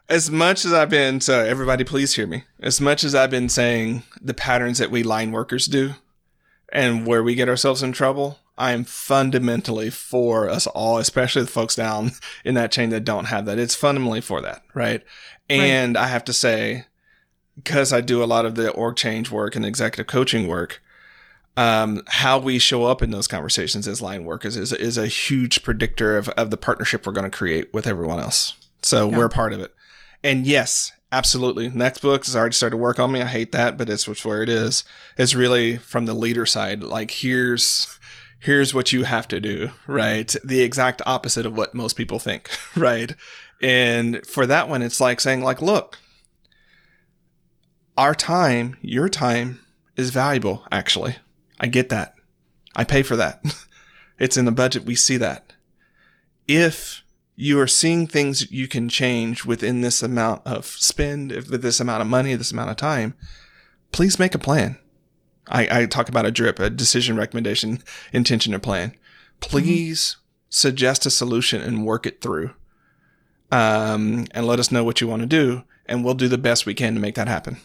as 0.09 0.31
much 0.31 0.63
as 0.63 0.71
I've 0.73 0.89
been, 0.89 1.19
so 1.19 1.43
everybody 1.43 1.83
please 1.83 2.15
hear 2.15 2.27
me. 2.27 2.43
As 2.61 2.79
much 2.79 3.03
as 3.03 3.13
I've 3.13 3.29
been 3.31 3.49
saying 3.49 4.03
the 4.21 4.33
patterns 4.33 4.77
that 4.77 4.91
we 4.91 5.03
line 5.03 5.31
workers 5.31 5.65
do 5.67 5.95
and 6.71 7.05
where 7.05 7.23
we 7.23 7.35
get 7.35 7.49
ourselves 7.49 7.83
in 7.83 7.91
trouble, 7.91 8.39
I 8.57 8.71
am 8.71 8.83
fundamentally 8.83 9.89
for 9.89 10.49
us 10.49 10.65
all, 10.67 10.97
especially 10.97 11.43
the 11.43 11.47
folks 11.47 11.75
down 11.75 12.11
in 12.43 12.55
that 12.55 12.71
chain 12.71 12.89
that 12.89 13.05
don't 13.05 13.25
have 13.25 13.45
that. 13.45 13.59
It's 13.59 13.75
fundamentally 13.75 14.21
for 14.21 14.41
that, 14.41 14.63
right? 14.73 15.03
And 15.49 15.95
right. 15.95 16.03
I 16.03 16.07
have 16.07 16.25
to 16.25 16.33
say, 16.33 16.85
because 17.55 17.93
I 17.93 18.01
do 18.01 18.23
a 18.23 18.25
lot 18.25 18.45
of 18.45 18.55
the 18.55 18.71
org 18.71 18.95
change 18.95 19.31
work 19.31 19.55
and 19.55 19.65
executive 19.65 20.07
coaching 20.07 20.47
work, 20.47 20.81
um, 21.55 22.03
how 22.07 22.37
we 22.37 22.59
show 22.59 22.85
up 22.85 23.01
in 23.01 23.11
those 23.11 23.27
conversations 23.27 23.87
as 23.87 24.01
line 24.01 24.25
workers 24.25 24.55
is, 24.55 24.71
is 24.73 24.97
a 24.97 25.07
huge 25.07 25.63
predictor 25.63 26.17
of, 26.17 26.29
of 26.29 26.51
the 26.51 26.57
partnership 26.57 27.05
we're 27.05 27.13
going 27.13 27.29
to 27.29 27.35
create 27.35 27.73
with 27.73 27.87
everyone 27.87 28.19
else. 28.19 28.53
So 28.83 29.09
yeah. 29.09 29.17
we're 29.17 29.29
part 29.29 29.53
of 29.53 29.59
it. 29.59 29.73
And 30.23 30.45
yes, 30.45 30.91
absolutely. 31.11 31.69
Next 31.69 32.01
book 32.01 32.25
has 32.25 32.35
already 32.35 32.53
started 32.53 32.75
to 32.75 32.81
work 32.81 32.99
on 32.99 33.11
me. 33.11 33.21
I 33.21 33.25
hate 33.25 33.51
that, 33.53 33.77
but 33.77 33.89
it's 33.89 34.07
where 34.23 34.43
it 34.43 34.49
is. 34.49 34.83
It's 35.17 35.33
really 35.33 35.77
from 35.77 36.05
the 36.05 36.13
leader 36.13 36.45
side. 36.45 36.83
Like 36.83 37.09
here's 37.09 37.96
here's 38.39 38.73
what 38.73 38.93
you 38.93 39.03
have 39.03 39.27
to 39.29 39.39
do, 39.39 39.71
right? 39.87 40.35
The 40.43 40.61
exact 40.61 41.01
opposite 41.05 41.45
of 41.45 41.55
what 41.55 41.73
most 41.73 41.95
people 41.95 42.19
think, 42.19 42.49
right? 42.75 43.15
And 43.61 44.25
for 44.25 44.45
that 44.45 44.69
one, 44.69 44.81
it's 44.81 45.01
like 45.01 45.19
saying, 45.19 45.43
like, 45.43 45.61
look, 45.61 45.97
our 47.97 48.13
time, 48.13 48.77
your 48.81 49.09
time 49.09 49.59
is 49.95 50.11
valuable, 50.11 50.63
actually. 50.71 51.15
I 51.59 51.67
get 51.67 51.89
that. 51.89 52.13
I 52.75 52.83
pay 52.83 53.01
for 53.01 53.15
that. 53.15 53.43
it's 54.19 54.37
in 54.37 54.45
the 54.45 54.51
budget. 54.51 54.85
We 54.85 54.95
see 54.95 55.17
that. 55.17 55.53
If 56.47 57.03
you 57.35 57.59
are 57.59 57.67
seeing 57.67 58.07
things 58.07 58.51
you 58.51 58.67
can 58.67 58.89
change 58.89 59.45
within 59.45 59.81
this 59.81 60.01
amount 60.03 60.41
of 60.45 60.65
spend, 60.65 61.31
with 61.31 61.61
this 61.61 61.79
amount 61.79 62.01
of 62.01 62.07
money, 62.07 62.35
this 62.35 62.51
amount 62.51 62.69
of 62.69 62.77
time, 62.77 63.15
please 63.91 64.19
make 64.19 64.35
a 64.35 64.39
plan. 64.39 64.77
I, 65.49 65.81
I 65.81 65.85
talk 65.85 66.09
about 66.09 66.25
a 66.25 66.31
drip, 66.31 66.59
a 66.59 66.69
decision 66.69 67.15
recommendation, 67.15 67.81
intention, 68.11 68.53
or 68.53 68.59
plan. 68.59 68.95
Please 69.39 70.01
mm-hmm. 70.01 70.21
suggest 70.49 71.05
a 71.05 71.09
solution 71.09 71.61
and 71.61 71.85
work 71.85 72.05
it 72.05 72.21
through. 72.21 72.51
Um, 73.49 74.25
and 74.31 74.45
let 74.45 74.59
us 74.59 74.73
know 74.73 74.83
what 74.83 74.99
you 74.99 75.07
want 75.07 75.21
to 75.21 75.25
do, 75.25 75.63
and 75.85 76.03
we'll 76.03 76.15
do 76.15 76.27
the 76.27 76.37
best 76.37 76.65
we 76.65 76.73
can 76.73 76.93
to 76.95 76.99
make 76.99 77.15
that 77.15 77.29
happen. 77.29 77.57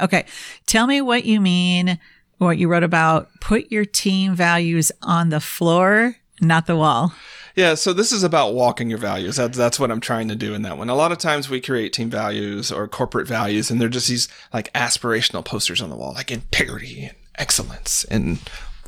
Okay. 0.00 0.24
Tell 0.66 0.86
me 0.86 1.02
what 1.02 1.26
you 1.26 1.42
mean, 1.42 1.98
what 2.38 2.58
you 2.58 2.68
wrote 2.68 2.82
about 2.82 3.28
put 3.40 3.70
your 3.70 3.84
team 3.84 4.34
values 4.34 4.90
on 5.02 5.28
the 5.28 5.40
floor, 5.40 6.16
not 6.40 6.66
the 6.66 6.76
wall. 6.76 7.12
Yeah, 7.54 7.74
so 7.74 7.92
this 7.92 8.10
is 8.10 8.24
about 8.24 8.54
walking 8.54 8.90
your 8.90 8.98
values. 8.98 9.36
That's 9.36 9.56
that's 9.56 9.78
what 9.78 9.90
I'm 9.92 10.00
trying 10.00 10.28
to 10.28 10.34
do 10.34 10.54
in 10.54 10.62
that 10.62 10.76
one. 10.76 10.88
A 10.88 10.94
lot 10.94 11.12
of 11.12 11.18
times 11.18 11.48
we 11.48 11.60
create 11.60 11.92
team 11.92 12.10
values 12.10 12.72
or 12.72 12.88
corporate 12.88 13.28
values, 13.28 13.70
and 13.70 13.80
they're 13.80 13.88
just 13.88 14.08
these 14.08 14.28
like 14.52 14.72
aspirational 14.72 15.44
posters 15.44 15.80
on 15.80 15.88
the 15.88 15.96
wall, 15.96 16.14
like 16.14 16.32
integrity 16.32 17.04
and 17.04 17.14
excellence 17.36 18.04
and 18.04 18.38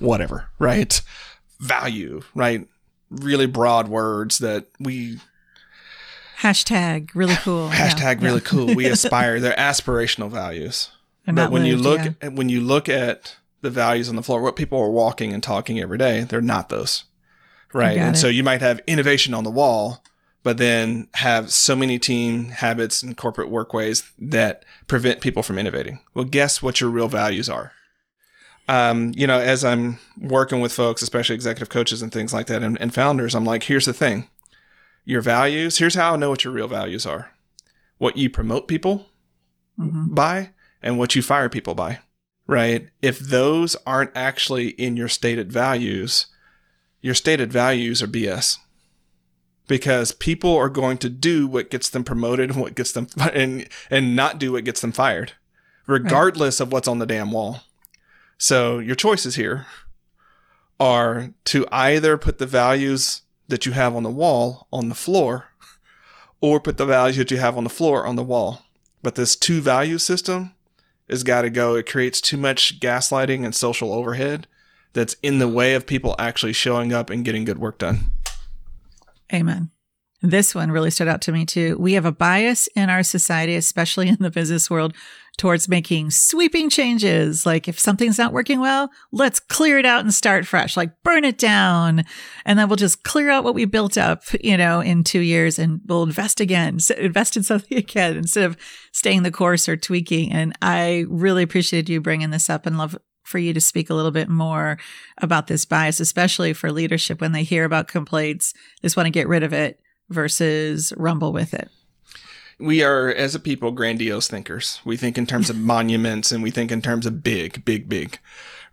whatever, 0.00 0.48
right? 0.58 1.00
Value, 1.60 2.22
right? 2.34 2.66
Really 3.08 3.46
broad 3.46 3.86
words 3.86 4.38
that 4.38 4.66
we 4.80 5.20
hashtag 6.40 7.10
really 7.14 7.36
cool. 7.36 7.68
hashtag 7.72 8.20
yeah. 8.20 8.26
really 8.26 8.40
cool. 8.40 8.74
We 8.74 8.86
aspire. 8.86 9.38
They're 9.38 9.54
aspirational 9.54 10.30
values. 10.30 10.90
They're 11.24 11.36
but 11.36 11.52
when 11.52 11.62
lived, 11.62 11.76
you 11.76 11.82
look 11.82 12.14
yeah. 12.20 12.28
when 12.30 12.48
you 12.48 12.60
look 12.60 12.88
at 12.88 13.36
the 13.60 13.70
values 13.70 14.08
on 14.08 14.16
the 14.16 14.24
floor, 14.24 14.42
what 14.42 14.56
people 14.56 14.80
are 14.80 14.90
walking 14.90 15.32
and 15.32 15.40
talking 15.40 15.78
every 15.78 15.98
day, 15.98 16.22
they're 16.22 16.40
not 16.40 16.68
those 16.68 17.04
right? 17.76 17.98
And 17.98 18.16
it. 18.16 18.18
so 18.18 18.28
you 18.28 18.42
might 18.42 18.60
have 18.60 18.80
innovation 18.86 19.34
on 19.34 19.44
the 19.44 19.50
wall, 19.50 20.02
but 20.42 20.58
then 20.58 21.08
have 21.14 21.52
so 21.52 21.76
many 21.76 21.98
team 21.98 22.46
habits 22.46 23.02
and 23.02 23.16
corporate 23.16 23.50
workways 23.50 24.10
that 24.18 24.64
prevent 24.86 25.20
people 25.20 25.42
from 25.42 25.58
innovating. 25.58 26.00
Well, 26.14 26.24
guess 26.24 26.62
what 26.62 26.80
your 26.80 26.90
real 26.90 27.08
values 27.08 27.48
are? 27.48 27.72
Um, 28.68 29.12
you 29.14 29.26
know, 29.26 29.38
as 29.38 29.64
I'm 29.64 29.98
working 30.20 30.60
with 30.60 30.72
folks, 30.72 31.00
especially 31.00 31.36
executive 31.36 31.68
coaches 31.68 32.02
and 32.02 32.10
things 32.10 32.34
like 32.34 32.46
that, 32.46 32.62
and, 32.62 32.80
and 32.80 32.92
founders, 32.92 33.34
I'm 33.34 33.44
like, 33.44 33.64
here's 33.64 33.86
the 33.86 33.92
thing 33.92 34.28
your 35.04 35.22
values, 35.22 35.78
here's 35.78 35.94
how 35.94 36.14
I 36.14 36.16
know 36.16 36.30
what 36.30 36.42
your 36.42 36.52
real 36.52 36.66
values 36.66 37.06
are 37.06 37.30
what 37.98 38.16
you 38.16 38.30
promote 38.30 38.68
people 38.68 39.06
mm-hmm. 39.78 40.14
by 40.14 40.50
and 40.82 40.98
what 40.98 41.14
you 41.14 41.22
fire 41.22 41.48
people 41.48 41.74
by, 41.74 41.98
right? 42.46 42.88
If 43.02 43.18
those 43.18 43.76
aren't 43.86 44.12
actually 44.14 44.68
in 44.68 44.96
your 44.96 45.08
stated 45.08 45.52
values, 45.52 46.26
your 47.00 47.14
stated 47.14 47.52
values 47.52 48.02
are 48.02 48.08
BS 48.08 48.58
because 49.68 50.12
people 50.12 50.54
are 50.56 50.68
going 50.68 50.98
to 50.98 51.08
do 51.08 51.46
what 51.46 51.70
gets 51.70 51.88
them 51.88 52.04
promoted 52.04 52.50
and 52.50 52.60
what 52.60 52.74
gets 52.74 52.92
them 52.92 53.08
and 53.32 53.68
and 53.90 54.16
not 54.16 54.38
do 54.38 54.52
what 54.52 54.64
gets 54.64 54.80
them 54.80 54.92
fired 54.92 55.32
regardless 55.86 56.60
right. 56.60 56.66
of 56.66 56.72
what's 56.72 56.88
on 56.88 56.98
the 56.98 57.06
damn 57.06 57.30
wall. 57.30 57.60
So 58.38 58.78
your 58.78 58.96
choices 58.96 59.36
here 59.36 59.66
are 60.78 61.30
to 61.46 61.66
either 61.72 62.18
put 62.18 62.38
the 62.38 62.46
values 62.46 63.22
that 63.48 63.64
you 63.64 63.72
have 63.72 63.94
on 63.94 64.02
the 64.02 64.10
wall 64.10 64.66
on 64.72 64.88
the 64.88 64.94
floor 64.94 65.46
or 66.40 66.60
put 66.60 66.76
the 66.76 66.84
values 66.84 67.16
that 67.16 67.30
you 67.30 67.38
have 67.38 67.56
on 67.56 67.64
the 67.64 67.70
floor 67.70 68.04
on 68.04 68.16
the 68.16 68.22
wall. 68.22 68.62
But 69.02 69.14
this 69.14 69.36
two 69.36 69.60
value 69.60 69.98
system 69.98 70.54
has 71.08 71.22
got 71.22 71.42
to 71.42 71.50
go. 71.50 71.76
It 71.76 71.88
creates 71.88 72.20
too 72.20 72.36
much 72.36 72.80
gaslighting 72.80 73.44
and 73.44 73.54
social 73.54 73.92
overhead 73.92 74.46
that's 74.96 75.14
in 75.22 75.38
the 75.38 75.46
way 75.46 75.74
of 75.74 75.86
people 75.86 76.16
actually 76.18 76.54
showing 76.54 76.92
up 76.92 77.10
and 77.10 77.24
getting 77.24 77.44
good 77.44 77.58
work 77.58 77.78
done. 77.78 78.10
Amen. 79.32 79.70
This 80.22 80.54
one 80.54 80.72
really 80.72 80.90
stood 80.90 81.08
out 81.08 81.20
to 81.22 81.32
me 81.32 81.44
too. 81.44 81.76
We 81.78 81.92
have 81.92 82.06
a 82.06 82.12
bias 82.12 82.68
in 82.74 82.88
our 82.88 83.02
society, 83.02 83.54
especially 83.54 84.08
in 84.08 84.16
the 84.18 84.30
business 84.30 84.70
world, 84.70 84.94
towards 85.36 85.68
making 85.68 86.10
sweeping 86.10 86.70
changes. 86.70 87.44
Like 87.44 87.68
if 87.68 87.78
something's 87.78 88.16
not 88.16 88.32
working 88.32 88.58
well, 88.58 88.88
let's 89.12 89.38
clear 89.38 89.78
it 89.78 89.84
out 89.84 90.00
and 90.00 90.14
start 90.14 90.46
fresh, 90.46 90.74
like 90.74 90.90
burn 91.04 91.24
it 91.24 91.36
down. 91.36 92.02
And 92.46 92.58
then 92.58 92.66
we'll 92.68 92.76
just 92.76 93.04
clear 93.04 93.28
out 93.28 93.44
what 93.44 93.54
we 93.54 93.66
built 93.66 93.98
up, 93.98 94.22
you 94.42 94.56
know, 94.56 94.80
in 94.80 95.04
two 95.04 95.20
years 95.20 95.58
and 95.58 95.82
we'll 95.84 96.04
invest 96.04 96.40
again, 96.40 96.78
invest 96.96 97.36
in 97.36 97.42
something 97.42 97.76
again 97.76 98.16
instead 98.16 98.44
of 98.44 98.56
staying 98.92 99.22
the 99.22 99.30
course 99.30 99.68
or 99.68 99.76
tweaking. 99.76 100.32
And 100.32 100.56
I 100.62 101.04
really 101.08 101.42
appreciated 101.42 101.90
you 101.90 102.00
bringing 102.00 102.30
this 102.30 102.48
up 102.48 102.64
and 102.64 102.78
love 102.78 102.96
for 103.26 103.38
you 103.38 103.52
to 103.52 103.60
speak 103.60 103.90
a 103.90 103.94
little 103.94 104.10
bit 104.10 104.28
more 104.28 104.78
about 105.18 105.46
this 105.46 105.64
bias, 105.64 106.00
especially 106.00 106.52
for 106.52 106.72
leadership 106.72 107.20
when 107.20 107.32
they 107.32 107.42
hear 107.42 107.64
about 107.64 107.88
complaints, 107.88 108.52
they 108.80 108.86
just 108.86 108.96
want 108.96 109.06
to 109.06 109.10
get 109.10 109.28
rid 109.28 109.42
of 109.42 109.52
it 109.52 109.80
versus 110.08 110.92
rumble 110.96 111.32
with 111.32 111.54
it. 111.54 111.68
We 112.58 112.82
are, 112.82 113.08
as 113.08 113.34
a 113.34 113.40
people, 113.40 113.70
grandiose 113.70 114.28
thinkers. 114.28 114.80
We 114.84 114.96
think 114.96 115.18
in 115.18 115.26
terms 115.26 115.50
of 115.50 115.56
monuments 115.60 116.32
and 116.32 116.42
we 116.42 116.50
think 116.50 116.72
in 116.72 116.80
terms 116.80 117.04
of 117.04 117.22
big, 117.22 117.64
big, 117.64 117.88
big, 117.88 118.18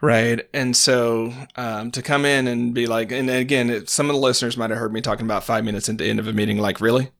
right? 0.02 0.48
And 0.54 0.76
so 0.76 1.34
um, 1.56 1.92
to 1.92 2.02
come 2.02 2.24
in 2.24 2.48
and 2.48 2.74
be 2.74 2.86
like, 2.86 3.12
and 3.12 3.30
again, 3.30 3.86
some 3.88 4.10
of 4.10 4.16
the 4.16 4.22
listeners 4.22 4.56
might 4.56 4.70
have 4.70 4.80
heard 4.80 4.94
me 4.94 5.02
talking 5.02 5.26
about 5.26 5.44
five 5.44 5.66
minutes 5.66 5.90
into 5.90 6.04
the 6.04 6.10
end 6.10 6.20
of 6.20 6.28
a 6.28 6.34
meeting, 6.34 6.60
like, 6.60 6.80
really? 6.80 7.12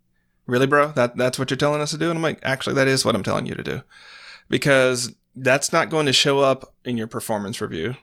Really, 0.46 0.68
bro? 0.68 0.92
That 0.92 1.16
that's 1.16 1.40
what 1.40 1.50
you're 1.50 1.58
telling 1.58 1.82
us 1.82 1.92
to 1.92 1.98
do? 1.98 2.10
And 2.10 2.18
I'm 2.18 2.24
like, 2.24 2.40
actually, 2.44 2.76
that 2.76 2.88
is 2.88 3.06
what 3.06 3.16
I'm 3.16 3.24
telling 3.24 3.46
you 3.46 3.56
to 3.56 3.64
do, 3.64 3.82
because 4.50 5.14
that's 5.36 5.74
not 5.74 5.90
going 5.90 6.06
to 6.06 6.14
show 6.14 6.40
up 6.40 6.74
in 6.86 6.98
your 6.98 7.08
performance 7.08 7.62
review. 7.62 7.96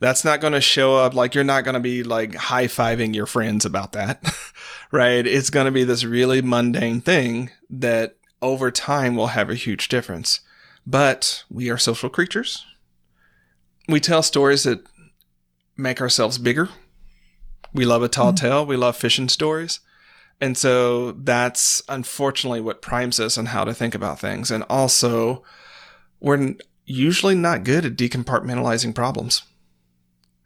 That's 0.00 0.24
not 0.24 0.40
going 0.40 0.52
to 0.52 0.60
show 0.60 0.96
up 0.96 1.14
like 1.14 1.34
you're 1.34 1.44
not 1.44 1.64
going 1.64 1.74
to 1.74 1.80
be 1.80 2.02
like 2.02 2.34
high 2.34 2.66
fiving 2.66 3.14
your 3.14 3.26
friends 3.26 3.64
about 3.64 3.92
that, 3.92 4.22
right? 4.92 5.26
It's 5.26 5.50
going 5.50 5.66
to 5.66 5.72
be 5.72 5.84
this 5.84 6.04
really 6.04 6.42
mundane 6.42 7.00
thing 7.00 7.50
that 7.70 8.16
over 8.42 8.70
time 8.70 9.16
will 9.16 9.28
have 9.28 9.50
a 9.50 9.54
huge 9.54 9.88
difference. 9.88 10.40
But 10.86 11.44
we 11.48 11.70
are 11.70 11.78
social 11.78 12.10
creatures. 12.10 12.64
We 13.88 14.00
tell 14.00 14.22
stories 14.22 14.64
that 14.64 14.84
make 15.76 16.00
ourselves 16.00 16.38
bigger. 16.38 16.68
We 17.72 17.84
love 17.84 18.02
a 18.02 18.08
tall 18.08 18.32
mm-hmm. 18.32 18.46
tale. 18.46 18.66
We 18.66 18.76
love 18.76 18.96
fishing 18.96 19.28
stories. 19.28 19.80
And 20.40 20.58
so 20.58 21.12
that's 21.12 21.82
unfortunately 21.88 22.60
what 22.60 22.82
primes 22.82 23.18
us 23.18 23.38
on 23.38 23.46
how 23.46 23.64
to 23.64 23.72
think 23.72 23.94
about 23.94 24.18
things. 24.18 24.50
And 24.50 24.64
also, 24.68 25.42
we're 26.24 26.54
usually 26.86 27.34
not 27.34 27.64
good 27.64 27.84
at 27.84 27.96
decompartmentalizing 27.96 28.94
problems. 28.94 29.42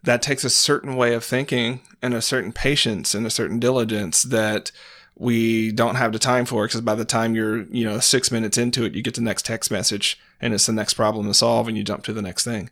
That 0.03 0.21
takes 0.21 0.43
a 0.43 0.49
certain 0.49 0.97
way 0.97 1.13
of 1.13 1.23
thinking 1.23 1.79
and 2.01 2.13
a 2.13 2.21
certain 2.21 2.51
patience 2.51 3.15
and 3.15 3.25
a 3.25 3.29
certain 3.29 3.59
diligence 3.59 4.23
that 4.23 4.73
we 5.15 5.71
don't 5.71 5.95
have 5.95 6.11
the 6.11 6.19
time 6.19 6.45
for 6.45 6.65
because 6.65 6.81
by 6.81 6.95
the 6.95 7.05
time 7.05 7.33
you're, 7.33 7.63
you 7.63 7.85
know, 7.85 7.99
six 7.99 8.29
minutes 8.29 8.57
into 8.57 8.83
it, 8.83 8.93
you 8.93 9.01
get 9.01 9.13
the 9.13 9.21
next 9.21 9.45
text 9.45 9.71
message 9.71 10.19
and 10.41 10.53
it's 10.53 10.65
the 10.65 10.73
next 10.73 10.95
problem 10.95 11.27
to 11.27 11.33
solve 11.33 11.69
and 11.69 11.77
you 11.77 11.83
jump 11.83 12.03
to 12.03 12.13
the 12.13 12.21
next 12.21 12.43
thing. 12.43 12.69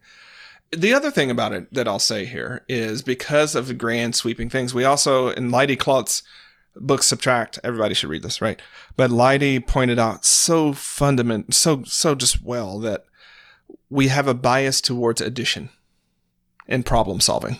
The 0.71 0.93
other 0.93 1.09
thing 1.09 1.31
about 1.31 1.53
it 1.53 1.73
that 1.73 1.87
I'll 1.87 1.99
say 1.99 2.25
here 2.25 2.65
is 2.67 3.01
because 3.01 3.55
of 3.55 3.67
the 3.67 3.73
grand 3.73 4.15
sweeping 4.15 4.49
things, 4.49 4.73
we 4.73 4.83
also, 4.83 5.29
in 5.29 5.49
Leidy 5.49 5.77
Klotz, 5.77 6.23
book 6.79 7.03
subtract 7.03 7.59
everybody 7.63 7.93
should 7.93 8.09
read 8.09 8.23
this 8.23 8.41
right 8.41 8.61
but 8.95 9.11
leidy 9.11 9.59
pointed 9.59 9.99
out 9.99 10.25
so 10.25 10.73
fundament 10.73 11.53
so 11.53 11.83
so 11.83 12.15
just 12.15 12.43
well 12.43 12.79
that 12.79 13.05
we 13.89 14.07
have 14.07 14.27
a 14.27 14.33
bias 14.33 14.81
towards 14.81 15.21
addition 15.21 15.69
in 16.67 16.83
problem 16.83 17.19
solving 17.19 17.57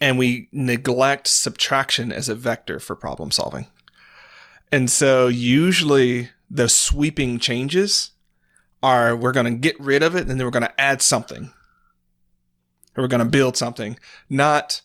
and 0.00 0.18
we 0.18 0.48
neglect 0.52 1.26
subtraction 1.26 2.12
as 2.12 2.28
a 2.28 2.34
vector 2.34 2.78
for 2.78 2.94
problem 2.94 3.30
solving 3.30 3.66
and 4.72 4.90
so 4.90 5.28
usually 5.28 6.30
the 6.50 6.68
sweeping 6.68 7.38
changes 7.38 8.10
are 8.82 9.16
we're 9.16 9.32
going 9.32 9.46
to 9.46 9.58
get 9.58 9.78
rid 9.80 10.02
of 10.02 10.14
it 10.14 10.22
and 10.22 10.30
then 10.30 10.38
we're 10.38 10.50
going 10.50 10.62
to 10.62 10.80
add 10.80 11.00
something. 11.00 11.52
Or 12.96 13.04
we're 13.04 13.08
going 13.08 13.24
to 13.24 13.30
build 13.30 13.56
something. 13.56 13.98
Not, 14.28 14.82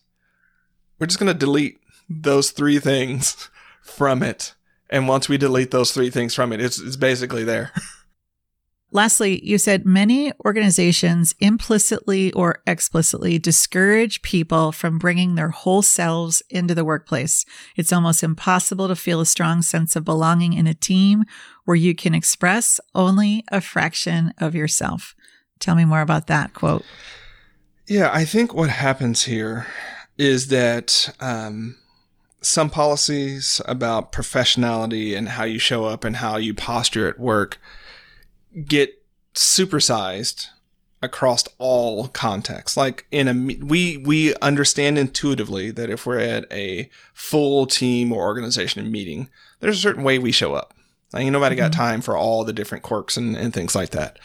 we're 0.98 1.08
just 1.08 1.20
going 1.20 1.32
to 1.32 1.38
delete 1.38 1.80
those 2.10 2.52
three 2.52 2.80
things 2.80 3.50
from 3.90 4.24
it. 4.24 4.54
And 4.90 5.08
once 5.08 5.30
we 5.30 5.38
delete 5.38 5.72
those 5.72 5.92
three 5.92 6.10
things 6.10 6.34
from 6.34 6.52
it, 6.52 6.62
it's, 6.62 6.80
it's 6.80 6.96
basically 6.96 7.44
there. 7.44 7.72
Lastly, 8.92 9.40
you 9.46 9.60
said 9.60 9.86
many 9.86 10.34
organizations 10.44 11.36
implicitly 11.40 12.32
or 12.34 12.64
explicitly 12.66 13.38
discourage 13.38 14.24
people 14.24 14.72
from 14.72 14.98
bringing 14.98 15.36
their 15.36 15.50
whole 15.50 15.84
selves 15.84 16.42
into 16.50 16.74
the 16.74 16.84
workplace. 16.84 17.46
It's 17.76 17.94
almost 17.94 18.24
impossible 18.24 18.88
to 18.88 18.96
feel 18.96 19.22
a 19.22 19.28
strong 19.28 19.62
sense 19.62 19.96
of 19.96 20.06
belonging 20.06 20.54
in 20.54 20.66
a 20.66 20.74
team 20.74 21.26
where 21.66 21.76
you 21.76 21.94
can 21.94 22.16
express 22.16 22.80
only 22.96 23.44
a 23.52 23.62
fraction 23.62 24.34
of 24.40 24.56
yourself. 24.56 25.14
Tell 25.60 25.76
me 25.76 25.86
more 25.86 26.02
about 26.02 26.26
that 26.26 26.56
quote. 26.56 26.86
Yeah, 27.88 28.10
I 28.12 28.26
think 28.26 28.56
what 28.56 28.70
happens 28.70 29.24
here 29.24 29.68
is 30.18 30.48
that 30.48 31.14
um, 31.20 31.78
some 32.42 32.70
policies 32.70 33.62
about 33.66 34.12
professionality 34.12 35.16
and 35.18 35.30
how 35.30 35.44
you 35.44 35.60
show 35.60 35.86
up 35.86 36.04
and 36.04 36.18
how 36.18 36.38
you 36.38 36.54
posture 36.54 37.08
at 37.08 37.20
work 37.20 37.60
get 38.66 39.04
supersized 39.34 40.48
across 41.02 41.46
all 41.58 42.08
contexts. 42.10 42.78
Like 42.78 43.06
in 43.12 43.28
a 43.28 43.34
we 43.64 43.98
we 43.98 44.36
understand 44.38 44.98
intuitively 44.98 45.72
that 45.72 45.90
if 45.90 46.06
we're 46.06 46.20
at 46.20 46.52
a 46.52 46.90
full 47.14 47.66
team 47.66 48.12
or 48.12 48.24
organization 48.24 48.90
meeting, 48.92 49.30
there's 49.60 49.78
a 49.78 49.82
certain 49.82 50.04
way 50.04 50.20
we 50.20 50.32
show 50.32 50.54
up. 50.54 50.74
Like 51.14 51.28
nobody 51.28 51.56
mm-hmm. 51.56 51.66
got 51.66 51.74
time 51.74 52.02
for 52.02 52.16
all 52.18 52.44
the 52.44 52.54
different 52.54 52.84
quirks 52.84 53.18
and, 53.18 53.36
and 53.36 53.54
things 53.54 53.76
like 53.76 53.90
that. 53.92 54.20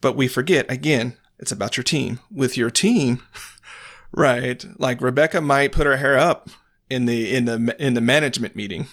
But 0.00 0.16
we 0.16 0.28
forget 0.28 0.70
again, 0.70 1.16
it's 1.38 1.52
about 1.52 1.76
your 1.76 1.84
team. 1.84 2.20
With 2.30 2.56
your 2.56 2.70
team, 2.70 3.22
right? 4.12 4.64
Like 4.78 5.00
Rebecca 5.00 5.40
might 5.40 5.72
put 5.72 5.86
her 5.86 5.96
hair 5.98 6.18
up 6.18 6.48
in 6.90 7.06
the 7.06 7.34
in 7.34 7.44
the 7.46 7.76
in 7.78 7.94
the 7.94 8.00
management 8.00 8.56
meeting. 8.56 8.88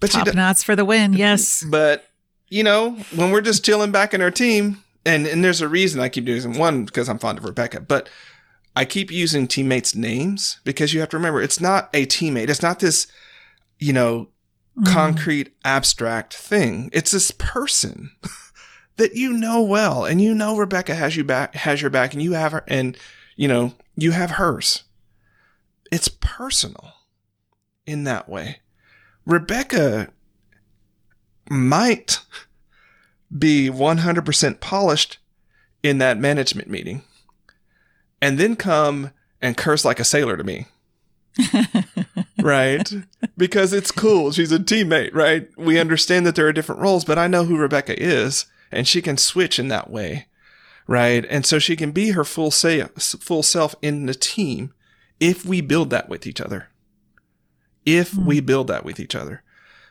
But 0.00 0.10
Top 0.10 0.34
knots 0.34 0.62
for 0.62 0.76
the 0.76 0.84
win, 0.84 1.12
yes. 1.12 1.64
But 1.68 2.08
you 2.48 2.62
know, 2.62 2.92
when 3.14 3.30
we're 3.30 3.40
just 3.40 3.64
chilling 3.64 3.92
back 3.92 4.14
in 4.14 4.20
our 4.20 4.30
team, 4.30 4.82
and 5.04 5.26
and 5.26 5.44
there's 5.44 5.60
a 5.60 5.68
reason 5.68 6.00
I 6.00 6.08
keep 6.08 6.24
doing 6.24 6.42
this. 6.42 6.58
One 6.58 6.84
because 6.84 7.08
I'm 7.08 7.18
fond 7.18 7.38
of 7.38 7.44
Rebecca, 7.44 7.80
but 7.80 8.08
I 8.74 8.84
keep 8.84 9.10
using 9.10 9.46
teammates' 9.46 9.94
names 9.94 10.60
because 10.64 10.92
you 10.92 11.00
have 11.00 11.08
to 11.10 11.16
remember 11.16 11.40
it's 11.40 11.60
not 11.60 11.88
a 11.94 12.06
teammate. 12.06 12.50
It's 12.50 12.62
not 12.62 12.80
this, 12.80 13.06
you 13.78 13.92
know, 13.92 14.28
mm. 14.78 14.86
concrete 14.86 15.54
abstract 15.64 16.34
thing. 16.34 16.90
It's 16.92 17.12
this 17.12 17.30
person 17.30 18.10
that 18.96 19.14
you 19.14 19.32
know 19.32 19.62
well, 19.62 20.04
and 20.04 20.20
you 20.20 20.34
know 20.34 20.56
Rebecca 20.56 20.94
has 20.94 21.16
you 21.16 21.24
back, 21.24 21.54
has 21.54 21.80
your 21.80 21.90
back, 21.90 22.12
and 22.12 22.22
you 22.22 22.32
have 22.32 22.52
her, 22.52 22.64
and 22.66 22.98
you 23.36 23.48
know 23.48 23.72
you 23.96 24.10
have 24.10 24.32
hers. 24.32 24.82
It's 25.90 26.08
personal 26.08 26.92
in 27.86 28.04
that 28.04 28.28
way. 28.28 28.60
Rebecca 29.24 30.08
might 31.48 32.20
be 33.36 33.68
100% 33.70 34.60
polished 34.60 35.18
in 35.82 35.98
that 35.98 36.18
management 36.18 36.68
meeting 36.68 37.02
and 38.20 38.38
then 38.38 38.56
come 38.56 39.10
and 39.40 39.56
curse 39.56 39.84
like 39.84 40.00
a 40.00 40.04
sailor 40.04 40.36
to 40.36 40.44
me. 40.44 40.66
right? 42.42 42.92
Because 43.36 43.72
it's 43.72 43.90
cool. 43.90 44.32
She's 44.32 44.52
a 44.52 44.58
teammate, 44.58 45.14
right? 45.14 45.48
We 45.56 45.78
understand 45.78 46.26
that 46.26 46.34
there 46.34 46.46
are 46.46 46.52
different 46.52 46.80
roles, 46.80 47.04
but 47.04 47.18
I 47.18 47.26
know 47.26 47.44
who 47.44 47.58
Rebecca 47.58 48.00
is 48.00 48.46
and 48.72 48.88
she 48.88 49.02
can 49.02 49.16
switch 49.16 49.58
in 49.58 49.68
that 49.68 49.90
way. 49.90 50.26
Right? 50.88 51.26
And 51.28 51.44
so 51.44 51.58
she 51.58 51.74
can 51.74 51.90
be 51.90 52.12
her 52.12 52.24
full 52.24 52.52
say, 52.52 52.80
full 52.98 53.42
self 53.42 53.74
in 53.82 54.06
the 54.06 54.14
team 54.14 54.72
if 55.20 55.44
we 55.44 55.60
build 55.60 55.90
that 55.90 56.08
with 56.08 56.26
each 56.26 56.40
other. 56.40 56.68
If 57.84 58.12
mm. 58.12 58.24
we 58.24 58.40
build 58.40 58.68
that 58.68 58.84
with 58.84 59.00
each 59.00 59.14
other. 59.14 59.42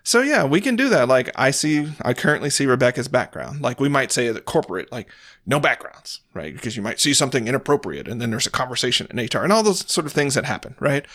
So 0.03 0.21
yeah, 0.21 0.43
we 0.43 0.61
can 0.61 0.75
do 0.75 0.87
that. 0.89 1.07
Like 1.07 1.31
I 1.35 1.49
see, 1.49 1.91
I 2.03 2.13
currently 2.13 2.51
see 2.51 2.67
Rebecca's 2.67 3.07
background. 3.07 3.61
Like 3.61 3.79
we 3.79 3.89
might 3.89 4.11
say 4.11 4.29
that 4.29 4.45
corporate, 4.45 4.91
like 4.91 5.09
no 5.47 5.59
backgrounds, 5.59 6.21
right? 6.33 6.53
Because 6.53 6.77
you 6.77 6.83
might 6.83 6.99
see 6.99 7.13
something 7.13 7.47
inappropriate 7.47 8.07
and 8.07 8.21
then 8.21 8.29
there's 8.29 8.45
a 8.45 8.51
conversation 8.51 9.07
in 9.09 9.17
HR 9.17 9.43
and 9.43 9.51
all 9.51 9.63
those 9.63 9.91
sort 9.91 10.05
of 10.05 10.13
things 10.13 10.35
that 10.35 10.45
happen, 10.45 10.75
right? 10.79 11.05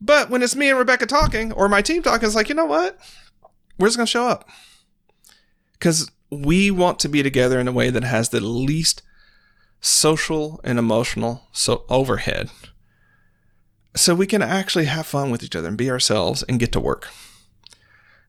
But 0.00 0.30
when 0.30 0.42
it's 0.42 0.56
me 0.56 0.70
and 0.70 0.78
Rebecca 0.78 1.04
talking 1.06 1.52
or 1.52 1.68
my 1.68 1.82
team 1.82 2.02
talking, 2.02 2.26
it's 2.26 2.34
like, 2.34 2.48
you 2.48 2.54
know 2.54 2.64
what? 2.64 2.98
We're 3.78 3.88
just 3.88 3.98
going 3.98 4.06
to 4.06 4.10
show 4.10 4.26
up. 4.26 4.48
Because 5.72 6.10
we 6.30 6.70
want 6.70 6.98
to 7.00 7.08
be 7.08 7.22
together 7.22 7.60
in 7.60 7.68
a 7.68 7.72
way 7.72 7.90
that 7.90 8.02
has 8.04 8.30
the 8.30 8.40
least 8.40 9.02
social 9.80 10.60
and 10.64 10.78
emotional 10.78 11.42
so 11.52 11.84
overhead. 11.88 12.50
So 13.96 14.14
we 14.14 14.26
can 14.26 14.42
actually 14.42 14.84
have 14.84 15.06
fun 15.06 15.30
with 15.30 15.42
each 15.42 15.56
other 15.56 15.68
and 15.68 15.76
be 15.76 15.90
ourselves 15.90 16.42
and 16.44 16.60
get 16.60 16.72
to 16.72 16.80
work 16.80 17.08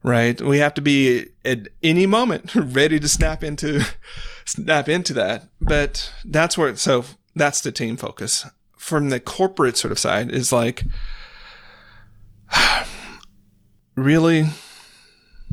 right? 0.04 0.40
We 0.42 0.60
have 0.60 0.74
to 0.76 0.82
be 0.82 1.28
at 1.44 1.68
any 1.84 2.06
moment 2.06 2.56
ready 2.56 3.00
to 3.00 3.08
snap 3.08 3.44
into 3.44 3.86
snap 4.46 4.90
into 4.90 5.14
that. 5.14 5.50
But 5.62 6.12
that's 6.26 6.58
where 6.58 6.76
so 6.76 7.06
that's 7.36 7.62
the 7.62 7.72
team 7.72 7.98
focus. 7.98 8.46
From 8.78 9.10
the 9.10 9.20
corporate 9.20 9.78
sort 9.78 9.92
of 9.92 10.00
side 10.00 10.32
is 10.32 10.52
like 10.52 10.84
really 13.96 14.44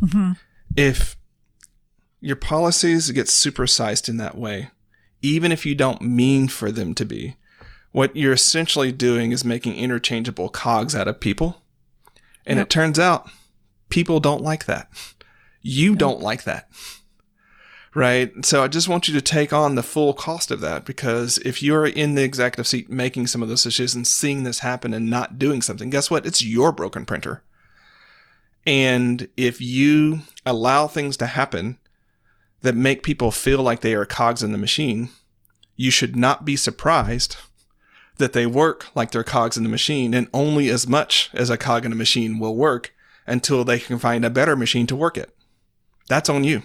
mm-hmm. 0.00 0.32
if 0.76 1.16
your 2.20 2.36
policies 2.36 3.10
get 3.10 3.26
supersized 3.26 4.08
in 4.08 4.16
that 4.18 4.36
way, 4.36 4.70
even 5.20 5.52
if 5.52 5.66
you 5.66 5.74
don't 5.74 6.00
mean 6.00 6.48
for 6.48 6.70
them 6.70 6.94
to 6.94 7.04
be, 7.04 7.36
what 7.94 8.16
you're 8.16 8.32
essentially 8.32 8.90
doing 8.90 9.30
is 9.30 9.44
making 9.44 9.76
interchangeable 9.76 10.48
cogs 10.48 10.96
out 10.96 11.06
of 11.06 11.20
people. 11.20 11.62
And 12.44 12.56
yep. 12.56 12.66
it 12.66 12.70
turns 12.70 12.98
out 12.98 13.30
people 13.88 14.18
don't 14.18 14.42
like 14.42 14.64
that. 14.64 14.88
You 15.62 15.94
don't 15.94 16.18
like 16.18 16.42
that. 16.42 16.68
Right. 17.94 18.32
So 18.44 18.64
I 18.64 18.66
just 18.66 18.88
want 18.88 19.06
you 19.06 19.14
to 19.14 19.20
take 19.20 19.52
on 19.52 19.76
the 19.76 19.82
full 19.84 20.12
cost 20.12 20.50
of 20.50 20.60
that 20.60 20.84
because 20.84 21.38
if 21.44 21.62
you're 21.62 21.86
in 21.86 22.16
the 22.16 22.24
executive 22.24 22.66
seat 22.66 22.90
making 22.90 23.28
some 23.28 23.44
of 23.44 23.48
those 23.48 23.62
decisions 23.62 23.94
and 23.94 24.06
seeing 24.08 24.42
this 24.42 24.58
happen 24.58 24.92
and 24.92 25.08
not 25.08 25.38
doing 25.38 25.62
something, 25.62 25.88
guess 25.88 26.10
what? 26.10 26.26
It's 26.26 26.44
your 26.44 26.72
broken 26.72 27.06
printer. 27.06 27.44
And 28.66 29.28
if 29.36 29.60
you 29.60 30.22
allow 30.44 30.88
things 30.88 31.16
to 31.18 31.26
happen 31.26 31.78
that 32.62 32.74
make 32.74 33.04
people 33.04 33.30
feel 33.30 33.62
like 33.62 33.82
they 33.82 33.94
are 33.94 34.04
cogs 34.04 34.42
in 34.42 34.50
the 34.50 34.58
machine, 34.58 35.10
you 35.76 35.92
should 35.92 36.16
not 36.16 36.44
be 36.44 36.56
surprised 36.56 37.36
that 38.18 38.32
they 38.32 38.46
work 38.46 38.86
like 38.94 39.10
they're 39.10 39.24
cogs 39.24 39.56
in 39.56 39.62
the 39.62 39.68
machine 39.68 40.14
and 40.14 40.28
only 40.32 40.68
as 40.68 40.86
much 40.86 41.30
as 41.34 41.50
a 41.50 41.56
cog 41.56 41.84
in 41.84 41.92
a 41.92 41.96
machine 41.96 42.38
will 42.38 42.56
work 42.56 42.94
until 43.26 43.64
they 43.64 43.78
can 43.78 43.98
find 43.98 44.24
a 44.24 44.30
better 44.30 44.54
machine 44.56 44.86
to 44.86 44.96
work 44.96 45.16
it. 45.16 45.34
That's 46.08 46.28
on 46.28 46.44
you. 46.44 46.62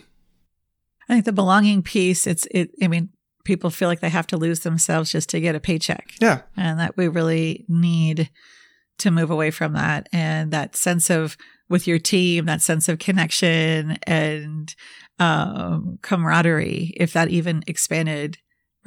I 1.08 1.14
think 1.14 1.26
the 1.26 1.34
belonging 1.34 1.82
piece, 1.82 2.28
it's, 2.28 2.48
it, 2.52 2.72
I 2.84 2.88
mean, 2.88 3.10
people 3.46 3.70
feel 3.70 3.88
like 3.88 4.00
they 4.00 4.10
have 4.10 4.28
to 4.28 4.38
lose 4.38 4.60
themselves 4.60 5.12
just 5.12 5.30
to 5.30 5.40
get 5.40 5.56
a 5.56 5.60
paycheck. 5.60 6.14
Yeah. 6.22 6.42
And 6.56 6.80
that 6.80 6.98
we 6.98 7.08
really 7.08 7.66
need 7.68 8.30
to 9.00 9.12
move 9.12 9.32
away 9.32 9.50
from 9.50 9.74
that 9.74 10.08
and 10.12 10.52
that 10.52 10.76
sense 10.76 11.10
of 11.10 11.36
with 11.70 11.88
your 11.88 12.00
team, 12.00 12.46
that 12.46 12.62
sense 12.62 12.90
of 12.90 13.00
connection 13.00 13.98
and 14.04 14.76
um, 15.20 15.98
camaraderie, 16.02 16.94
if 16.98 17.14
that 17.14 17.30
even 17.30 17.64
expanded 17.66 18.38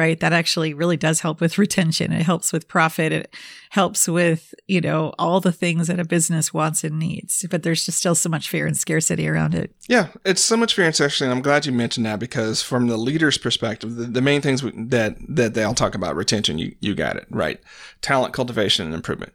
right? 0.03 0.19
That 0.19 0.33
actually 0.33 0.75
really 0.75 0.97
does 0.97 1.21
help 1.21 1.41
with 1.41 1.59
retention. 1.65 2.13
It 2.13 2.23
helps 2.23 2.53
with 2.53 2.67
profit. 2.67 3.13
It 3.13 3.35
helps 3.71 4.09
with, 4.09 4.53
you 4.67 4.81
know, 4.81 5.15
all 5.17 5.41
the 5.41 5.53
things 5.53 5.87
that 5.87 6.01
a 6.01 6.05
business 6.05 6.53
wants 6.53 6.83
and 6.83 6.99
needs. 6.99 7.47
But 7.49 7.63
there's 7.63 7.87
just 7.87 7.99
still 7.99 8.17
so 8.17 8.29
much 8.29 8.49
fear 8.49 8.67
and 8.67 8.77
scarcity 8.77 9.29
around 9.29 9.55
it. 9.55 9.73
Yeah, 9.89 10.09
it's 10.25 10.43
so 10.43 10.57
much 10.57 10.75
fear 10.75 10.87
and 10.87 10.95
scarcity. 10.95 11.27
And 11.27 11.33
I'm 11.33 11.43
glad 11.43 11.67
you 11.67 11.73
mentioned 11.73 12.05
that 12.07 12.19
because 12.19 12.63
from 12.63 12.89
the 12.89 12.97
leader's 12.97 13.39
perspective, 13.39 13.95
the, 13.95 14.07
the 14.07 14.21
main 14.21 14.43
things 14.43 14.63
that, 14.63 15.17
that 15.29 15.55
they 15.55 15.63
all 15.63 15.75
talk 15.75 15.95
about 15.95 16.17
retention, 16.17 16.59
you, 16.59 16.75
you 16.81 16.97
got 16.97 17.17
it, 17.17 17.27
right? 17.31 17.61
Talent 18.01 18.35
cultivation 18.35 18.85
and 18.85 18.95
improvement. 18.95 19.33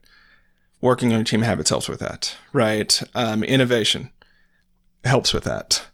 Working 0.82 1.13
on 1.13 1.20
your 1.20 1.24
team 1.24 1.43
habits 1.43 1.70
helps 1.70 1.88
with 1.88 2.01
that, 2.01 2.36
right? 2.51 3.01
Um, 3.15 3.41
innovation 3.41 4.11
helps 5.05 5.34
with 5.34 5.45
that. 5.45 5.88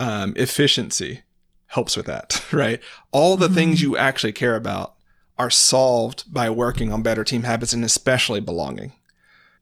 Um, 0.00 0.32
efficiency 0.36 1.22
helps 1.68 1.96
with 1.96 2.06
that, 2.06 2.44
right? 2.52 2.80
All 3.12 3.36
the 3.36 3.46
mm-hmm. 3.46 3.54
things 3.54 3.82
you 3.82 3.96
actually 3.96 4.32
care 4.32 4.56
about 4.56 4.94
are 5.38 5.50
solved 5.50 6.32
by 6.32 6.48
working 6.48 6.92
on 6.92 7.02
better 7.02 7.24
team 7.24 7.42
habits 7.42 7.72
and 7.72 7.84
especially 7.84 8.40
belonging. 8.40 8.92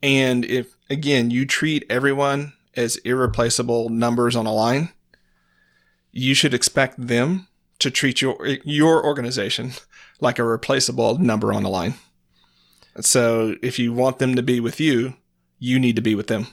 And 0.02 0.44
if, 0.44 0.76
again, 0.88 1.30
you 1.30 1.46
treat 1.46 1.84
everyone 1.88 2.52
as 2.76 2.96
irreplaceable 2.98 3.88
numbers 3.88 4.36
on 4.36 4.46
a 4.46 4.52
line, 4.52 4.90
you 6.12 6.34
should 6.34 6.54
expect 6.54 7.06
them 7.06 7.48
to 7.80 7.90
treat 7.90 8.22
your, 8.22 8.36
your 8.64 9.04
organization 9.04 9.72
like 10.20 10.38
a 10.38 10.44
replaceable 10.44 11.18
number 11.18 11.52
on 11.52 11.64
a 11.64 11.68
line. 11.68 11.94
So 13.00 13.56
if 13.62 13.78
you 13.78 13.92
want 13.92 14.18
them 14.18 14.36
to 14.36 14.42
be 14.42 14.60
with 14.60 14.78
you, 14.78 15.14
you 15.58 15.80
need 15.80 15.96
to 15.96 16.02
be 16.02 16.14
with 16.14 16.28
them. 16.28 16.46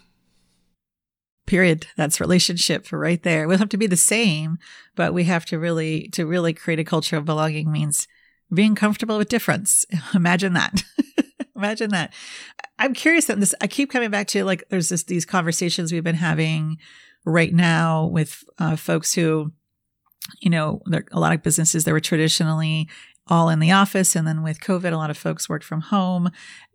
Period. 1.51 1.85
That's 1.97 2.21
relationship 2.21 2.85
for 2.85 2.97
right 2.97 3.21
there. 3.23 3.45
We 3.45 3.55
don't 3.55 3.59
have 3.59 3.69
to 3.69 3.77
be 3.77 3.85
the 3.85 3.97
same, 3.97 4.57
but 4.95 5.13
we 5.13 5.25
have 5.25 5.43
to 5.47 5.59
really, 5.59 6.07
to 6.13 6.25
really 6.25 6.53
create 6.53 6.79
a 6.79 6.85
culture 6.85 7.17
of 7.17 7.25
belonging 7.25 7.69
means 7.69 8.07
being 8.53 8.73
comfortable 8.73 9.17
with 9.17 9.27
difference. 9.27 9.85
Imagine 10.15 10.53
that. 10.53 10.81
Imagine 11.57 11.89
that. 11.89 12.13
I'm 12.79 12.93
curious 12.93 13.25
that 13.25 13.41
this, 13.41 13.53
I 13.59 13.67
keep 13.67 13.91
coming 13.91 14.09
back 14.09 14.27
to 14.27 14.45
like, 14.45 14.63
there's 14.69 14.87
this, 14.87 15.03
these 15.03 15.25
conversations 15.25 15.91
we've 15.91 16.05
been 16.05 16.15
having 16.15 16.77
right 17.25 17.53
now 17.53 18.05
with 18.05 18.45
uh, 18.57 18.77
folks 18.77 19.13
who, 19.13 19.51
you 20.39 20.49
know, 20.49 20.81
there 20.85 21.03
a 21.11 21.19
lot 21.19 21.33
of 21.33 21.43
businesses 21.43 21.83
that 21.83 21.91
were 21.91 21.99
traditionally 21.99 22.87
all 23.31 23.47
in 23.47 23.59
the 23.59 23.71
office. 23.71 24.13
And 24.13 24.27
then 24.27 24.43
with 24.43 24.59
COVID, 24.59 24.91
a 24.91 24.97
lot 24.97 25.09
of 25.09 25.17
folks 25.17 25.47
worked 25.47 25.63
from 25.63 25.79
home. 25.79 26.29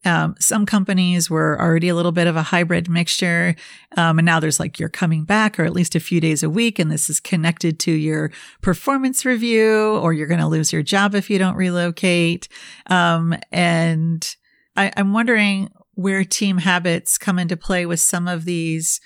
Um, 0.06 0.34
some 0.40 0.64
companies 0.64 1.28
were 1.28 1.60
already 1.60 1.90
a 1.90 1.94
little 1.94 2.12
bit 2.12 2.26
of 2.26 2.34
a 2.34 2.44
hybrid 2.44 2.88
mixture. 2.88 3.54
Um, 3.98 4.18
and 4.18 4.24
now 4.24 4.40
there's 4.40 4.58
like 4.58 4.80
you're 4.80 4.88
coming 4.88 5.24
back 5.24 5.60
or 5.60 5.64
at 5.64 5.74
least 5.74 5.94
a 5.94 6.00
few 6.00 6.18
days 6.18 6.42
a 6.42 6.48
week. 6.48 6.78
And 6.78 6.90
this 6.90 7.10
is 7.10 7.20
connected 7.20 7.78
to 7.80 7.92
your 7.92 8.32
performance 8.62 9.26
review 9.26 9.98
or 9.98 10.14
you're 10.14 10.26
going 10.26 10.40
to 10.40 10.46
lose 10.46 10.72
your 10.72 10.82
job 10.82 11.14
if 11.14 11.28
you 11.28 11.38
don't 11.38 11.56
relocate. 11.56 12.48
Um, 12.86 13.36
and 13.52 14.34
I, 14.76 14.90
I'm 14.96 15.12
wondering 15.12 15.70
where 15.92 16.24
team 16.24 16.56
habits 16.56 17.18
come 17.18 17.38
into 17.38 17.56
play 17.56 17.84
with 17.84 18.00
some 18.00 18.26
of 18.26 18.46
these. 18.46 18.98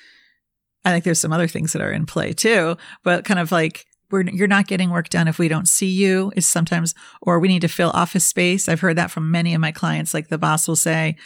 I 0.85 0.93
think 0.93 1.03
there's 1.03 1.21
some 1.21 1.33
other 1.33 1.49
things 1.49 1.73
that 1.73 1.83
are 1.83 1.93
in 1.93 2.07
play 2.07 2.33
too, 2.33 2.77
but 3.03 3.25
kind 3.25 3.41
of 3.41 3.51
like 3.51 3.87
we're, 4.11 4.23
you're 4.23 4.49
not 4.49 4.67
getting 4.67 4.91
work 4.91 5.09
done 5.09 5.29
if 5.29 5.39
we 5.39 5.49
don't 5.49 5.69
see 5.69 5.89
you 5.89 6.33
is 6.37 6.47
sometimes, 6.47 6.95
or 7.21 7.39
we 7.39 7.49
need 7.49 7.63
to 7.63 7.69
fill 7.69 7.91
office 7.91 8.25
space. 8.25 8.69
I've 8.69 8.81
heard 8.81 8.97
that 8.97 9.11
from 9.11 9.31
many 9.31 9.55
of 9.55 9.61
my 9.61 9.73
clients. 9.73 10.15
Like 10.15 10.29
the 10.29 10.39
boss 10.39 10.67
will 10.69 10.77
say, 10.77 11.17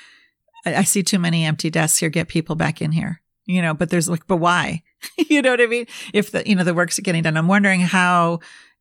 I, 0.64 0.76
I 0.76 0.82
see 0.82 1.02
too 1.02 1.18
many 1.18 1.44
empty 1.44 1.70
desks 1.70 1.98
here. 1.98 2.10
Get 2.10 2.28
people 2.28 2.56
back 2.56 2.80
in 2.82 2.92
here, 2.92 3.20
you 3.46 3.62
know, 3.62 3.74
but 3.74 3.90
there's 3.90 4.08
like, 4.08 4.26
but 4.26 4.36
why? 4.36 4.82
you 5.28 5.42
know 5.42 5.50
what 5.50 5.60
I 5.60 5.66
mean? 5.66 5.86
If 6.12 6.30
the, 6.30 6.46
you 6.48 6.54
know, 6.54 6.64
the 6.64 6.74
work's 6.74 6.98
getting 7.00 7.22
done, 7.22 7.36
I'm 7.36 7.48
wondering 7.48 7.80
how, 7.80 8.40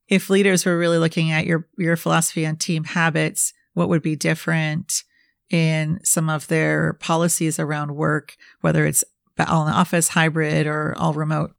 if 0.10 0.30
leaders 0.30 0.66
were 0.66 0.78
really 0.78 0.98
looking 0.98 1.32
at 1.32 1.46
your, 1.46 1.68
your 1.78 1.96
philosophy 1.96 2.46
on 2.46 2.58
team 2.58 2.84
habits, 2.84 3.54
what 3.74 3.90
would 3.90 4.02
be 4.02 4.16
different 4.16 5.04
in 5.50 6.00
some 6.04 6.30
of 6.30 6.48
their 6.48 6.94
policies 6.94 7.58
around 7.60 7.96
work, 7.96 8.36
whether 8.62 8.86
it's 8.86 9.04
all 9.48 9.66
in 9.66 9.72
the 9.72 9.78
office, 9.78 10.10
hybrid, 10.10 10.68
or 10.68 10.94
all 10.98 11.14
remote? 11.14 11.56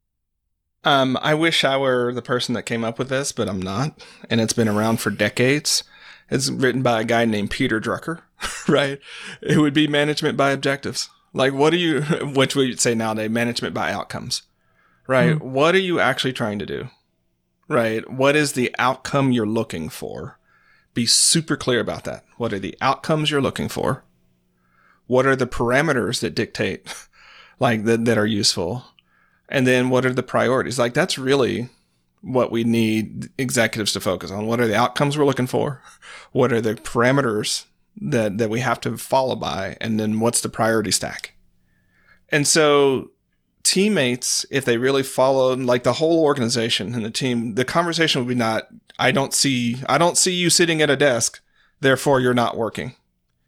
Um, 0.84 1.18
I 1.22 1.34
wish 1.34 1.64
I 1.64 1.76
were 1.76 2.12
the 2.12 2.22
person 2.22 2.54
that 2.54 2.64
came 2.64 2.84
up 2.84 2.98
with 2.98 3.08
this, 3.08 3.32
but 3.32 3.48
I'm 3.48 3.60
not. 3.60 4.04
And 4.28 4.40
it's 4.40 4.52
been 4.52 4.68
around 4.68 5.00
for 5.00 5.10
decades. 5.10 5.82
It's 6.30 6.50
written 6.50 6.82
by 6.82 7.00
a 7.00 7.04
guy 7.04 7.24
named 7.24 7.50
Peter 7.50 7.80
Drucker, 7.80 8.20
right? 8.68 9.00
It 9.42 9.58
would 9.58 9.74
be 9.74 9.86
management 9.86 10.36
by 10.36 10.50
objectives. 10.50 11.08
Like, 11.32 11.52
what 11.52 11.70
do 11.70 11.76
you, 11.76 12.02
which 12.34 12.54
we 12.54 12.76
say 12.76 12.94
nowadays, 12.94 13.30
management 13.30 13.74
by 13.74 13.92
outcomes, 13.92 14.42
right? 15.06 15.36
Mm. 15.36 15.42
What 15.42 15.74
are 15.74 15.80
you 15.80 16.00
actually 16.00 16.32
trying 16.32 16.58
to 16.60 16.66
do, 16.66 16.88
right? 17.68 18.08
What 18.10 18.36
is 18.36 18.52
the 18.52 18.74
outcome 18.78 19.32
you're 19.32 19.46
looking 19.46 19.88
for? 19.88 20.38
Be 20.94 21.06
super 21.06 21.56
clear 21.56 21.80
about 21.80 22.04
that. 22.04 22.24
What 22.36 22.52
are 22.52 22.58
the 22.58 22.76
outcomes 22.80 23.30
you're 23.30 23.42
looking 23.42 23.68
for? 23.68 24.04
What 25.06 25.26
are 25.26 25.36
the 25.36 25.46
parameters 25.46 26.20
that 26.20 26.34
dictate, 26.34 26.86
like, 27.58 27.84
that, 27.84 28.04
that 28.04 28.18
are 28.18 28.26
useful? 28.26 28.84
And 29.48 29.66
then 29.66 29.90
what 29.90 30.06
are 30.06 30.12
the 30.12 30.22
priorities? 30.22 30.78
Like 30.78 30.94
that's 30.94 31.18
really 31.18 31.68
what 32.24 32.50
we 32.50 32.64
need 32.64 33.28
executives 33.36 33.92
to 33.92 34.00
focus 34.00 34.30
on. 34.30 34.46
What 34.46 34.60
are 34.60 34.66
the 34.66 34.76
outcomes 34.76 35.16
we're 35.16 35.26
looking 35.26 35.46
for? 35.46 35.82
What 36.32 36.52
are 36.52 36.60
the 36.60 36.74
parameters 36.74 37.66
that, 38.00 38.38
that 38.38 38.50
we 38.50 38.60
have 38.60 38.80
to 38.80 38.96
follow 38.96 39.36
by? 39.36 39.76
And 39.80 40.00
then 40.00 40.20
what's 40.20 40.40
the 40.40 40.48
priority 40.48 40.90
stack? 40.90 41.34
And 42.30 42.48
so 42.48 43.10
teammates, 43.62 44.46
if 44.50 44.64
they 44.64 44.78
really 44.78 45.02
follow 45.02 45.54
like 45.54 45.82
the 45.82 45.94
whole 45.94 46.22
organization 46.22 46.94
and 46.94 47.04
the 47.04 47.10
team, 47.10 47.54
the 47.54 47.64
conversation 47.64 48.22
would 48.22 48.28
be 48.28 48.34
not, 48.34 48.68
I 48.98 49.10
don't 49.10 49.34
see, 49.34 49.76
I 49.86 49.98
don't 49.98 50.16
see 50.16 50.32
you 50.32 50.48
sitting 50.48 50.80
at 50.80 50.90
a 50.90 50.96
desk. 50.96 51.40
Therefore 51.80 52.20
you're 52.20 52.32
not 52.32 52.56
working. 52.56 52.94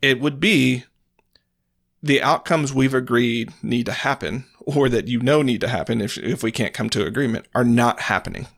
It 0.02 0.20
would 0.20 0.38
be 0.38 0.84
the 2.02 2.22
outcomes 2.22 2.74
we've 2.74 2.94
agreed 2.94 3.52
need 3.62 3.86
to 3.86 3.92
happen 3.92 4.44
or 4.66 4.88
that 4.88 5.08
you 5.08 5.20
know 5.20 5.40
need 5.40 5.60
to 5.62 5.68
happen 5.68 6.00
if, 6.00 6.18
if 6.18 6.42
we 6.42 6.52
can't 6.52 6.74
come 6.74 6.90
to 6.90 7.06
agreement 7.06 7.46
are 7.54 7.64
not 7.64 8.00
happening. 8.00 8.48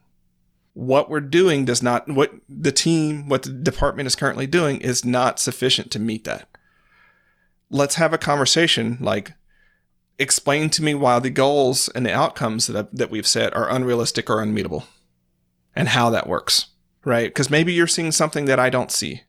What 0.72 1.10
we're 1.10 1.20
doing 1.20 1.64
does 1.64 1.82
not, 1.82 2.08
what 2.08 2.32
the 2.48 2.72
team, 2.72 3.28
what 3.28 3.42
the 3.42 3.50
department 3.50 4.06
is 4.06 4.16
currently 4.16 4.46
doing 4.46 4.80
is 4.80 5.04
not 5.04 5.38
sufficient 5.38 5.90
to 5.92 5.98
meet 5.98 6.24
that. 6.24 6.48
Let's 7.70 7.96
have 7.96 8.14
a 8.14 8.18
conversation 8.18 8.96
like, 9.00 9.34
explain 10.18 10.70
to 10.70 10.82
me 10.82 10.94
why 10.94 11.18
the 11.18 11.30
goals 11.30 11.88
and 11.90 12.06
the 12.06 12.12
outcomes 12.12 12.66
that, 12.68 12.94
that 12.94 13.10
we've 13.10 13.26
set 13.26 13.54
are 13.54 13.70
unrealistic 13.70 14.30
or 14.30 14.42
unmeetable 14.42 14.84
and 15.76 15.88
how 15.88 16.10
that 16.10 16.26
works, 16.26 16.68
right? 17.04 17.28
Because 17.28 17.50
maybe 17.50 17.72
you're 17.72 17.86
seeing 17.86 18.12
something 18.12 18.46
that 18.46 18.58
I 18.58 18.70
don't 18.70 18.90
see. 18.90 19.22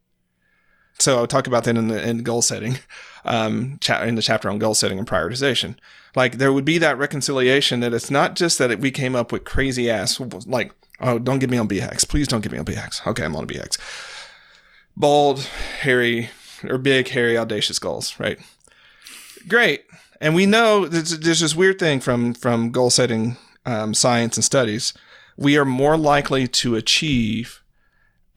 So 0.98 1.18
I'll 1.18 1.28
talk 1.28 1.48
about 1.48 1.66
that 1.66 1.78
in 1.78 1.90
the 1.90 2.08
in 2.08 2.24
goal 2.24 2.42
setting, 2.42 2.80
um, 3.26 3.80
in 4.02 4.16
the 4.16 4.22
chapter 4.22 4.50
on 4.50 4.60
goal 4.60 4.74
setting 4.74 4.98
and 4.98 5.08
prioritization. 5.08 5.76
Like 6.16 6.38
there 6.38 6.54
would 6.54 6.66
be 6.66 6.78
that 6.80 6.98
reconciliation 6.98 7.80
that 7.82 7.94
it's 7.94 8.12
not 8.12 8.36
just 8.36 8.58
that 8.58 8.80
we 8.80 8.92
came 8.92 9.16
up 9.16 9.32
with 9.32 9.44
crazy 9.44 9.90
ass 9.90 10.20
like 10.46 10.74
oh 11.02 11.20
don't 11.20 11.40
get 11.40 11.50
me 11.50 11.58
on 11.58 11.68
BX 11.68 12.08
please 12.08 12.28
don't 12.28 12.42
get 12.42 12.52
me 12.52 12.58
on 12.58 12.66
BX 12.66 13.06
okay 13.08 13.24
I'm 13.24 13.36
on 13.36 13.48
BX 13.48 13.78
bold 14.98 15.40
hairy 15.82 16.30
or 16.68 16.78
big 16.78 17.10
hairy 17.10 17.38
audacious 17.38 17.80
goals 17.80 18.20
right? 18.20 18.40
Great. 19.48 19.86
And 20.22 20.36
we 20.36 20.46
know 20.46 20.86
there's, 20.86 21.18
there's 21.20 21.40
this 21.40 21.56
weird 21.56 21.80
thing 21.80 22.00
from 22.00 22.34
from 22.34 22.72
goal 22.72 22.90
setting 22.90 23.38
um, 23.66 23.94
science 23.94 24.36
and 24.36 24.44
studies. 24.44 24.94
We 25.38 25.58
are 25.58 25.66
more 25.66 25.98
likely 25.98 26.48
to 26.48 26.76
achieve 26.76 27.64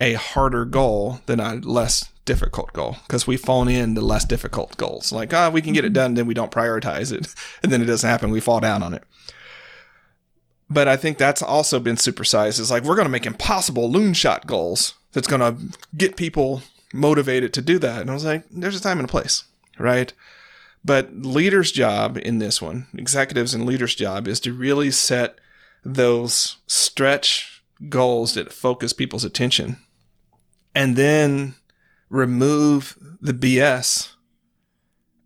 a 0.01 0.15
harder 0.15 0.65
goal 0.65 1.21
than 1.27 1.41
a 1.41 1.55
less 1.55 2.12
difficult 2.25 2.73
goal 2.73 2.97
because 3.07 3.27
we 3.27 3.37
phone 3.37 3.69
in 3.69 3.95
the 3.95 4.01
less 4.01 4.25
difficult 4.25 4.77
goals. 4.77 5.13
Like, 5.13 5.33
ah, 5.35 5.47
oh, 5.47 5.51
we 5.51 5.63
can 5.63 5.73
get 5.73 5.85
it 5.85 5.89
mm-hmm. 5.89 5.95
done, 5.95 6.15
then 6.15 6.27
we 6.27 6.35
don't 6.35 6.51
prioritize 6.51 7.13
it, 7.13 7.35
and 7.63 7.73
then 7.73 7.83
it 7.83 7.87
doesn't 7.87 8.09
happen. 8.09 8.31
We 8.31 8.41
fall 8.41 8.61
down 8.61 8.83
on 8.83 8.95
it. 8.95 9.03
But 10.71 10.89
I 10.89 10.97
think 10.97 11.19
that's 11.19 11.43
also 11.43 11.79
been 11.81 11.97
supersized. 11.97 12.59
It's 12.59 12.71
like 12.71 12.85
we're 12.85 12.97
going 12.97 13.07
to 13.07 13.11
make 13.11 13.27
impossible 13.27 13.91
loon 13.91 14.15
shot 14.15 14.47
goals 14.47 14.95
that's 15.13 15.29
going 15.29 15.41
to 15.41 15.79
get 15.97 16.17
people 16.17 16.63
motivated 16.95 17.53
to 17.55 17.63
do 17.63 17.79
that. 17.81 18.01
And 18.01 18.11
I 18.11 18.15
was 18.15 18.25
like, 18.25 18.45
there's 18.51 18.77
a 18.77 18.83
time 18.83 18.99
and 18.99 19.09
a 19.09 19.11
place, 19.11 19.45
right? 19.79 20.13
But 20.85 21.15
leaders' 21.15 21.73
job 21.73 22.17
in 22.17 22.39
this 22.39 22.63
one, 22.63 22.87
executives 22.95 23.55
and 23.55 23.67
leaders' 23.67 23.95
job, 23.95 24.27
is 24.27 24.41
to 24.41 24.53
really 24.55 24.91
set 24.91 25.39
those 25.85 26.57
stretch 26.67 27.63
goals 27.89 28.35
that 28.35 28.53
focus 28.53 28.93
people's 28.93 29.25
attention 29.25 29.77
and 30.75 30.97
then 30.97 31.55
remove 32.13 32.99
the 33.23 33.33
BS 33.33 34.13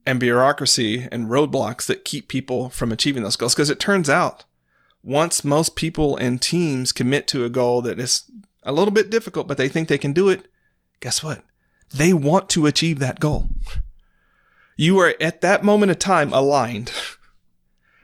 and 0.06 0.20
bureaucracy 0.20 1.08
and 1.10 1.26
roadblocks 1.26 1.84
that 1.86 2.04
keep 2.04 2.28
people 2.28 2.70
from 2.70 2.92
achieving 2.92 3.24
those 3.24 3.34
goals. 3.34 3.54
Because 3.54 3.70
it 3.70 3.80
turns 3.80 4.08
out 4.08 4.44
once 5.02 5.44
most 5.44 5.74
people 5.74 6.16
and 6.16 6.40
teams 6.40 6.92
commit 6.92 7.26
to 7.26 7.44
a 7.44 7.50
goal 7.50 7.82
that 7.82 7.98
is 7.98 8.30
a 8.62 8.72
little 8.72 8.92
bit 8.92 9.10
difficult, 9.10 9.48
but 9.48 9.56
they 9.56 9.68
think 9.68 9.88
they 9.88 9.98
can 9.98 10.12
do 10.12 10.28
it, 10.28 10.46
guess 11.00 11.24
what? 11.24 11.42
They 11.92 12.12
want 12.12 12.48
to 12.50 12.66
achieve 12.66 13.00
that 13.00 13.18
goal. 13.18 13.48
You 14.76 14.98
are 15.00 15.14
at 15.20 15.40
that 15.40 15.64
moment 15.64 15.90
of 15.90 15.98
time 15.98 16.32
aligned. 16.32 16.92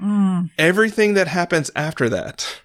Mm. 0.00 0.50
Everything 0.58 1.14
that 1.14 1.28
happens 1.28 1.70
after 1.76 2.08
that 2.08 2.62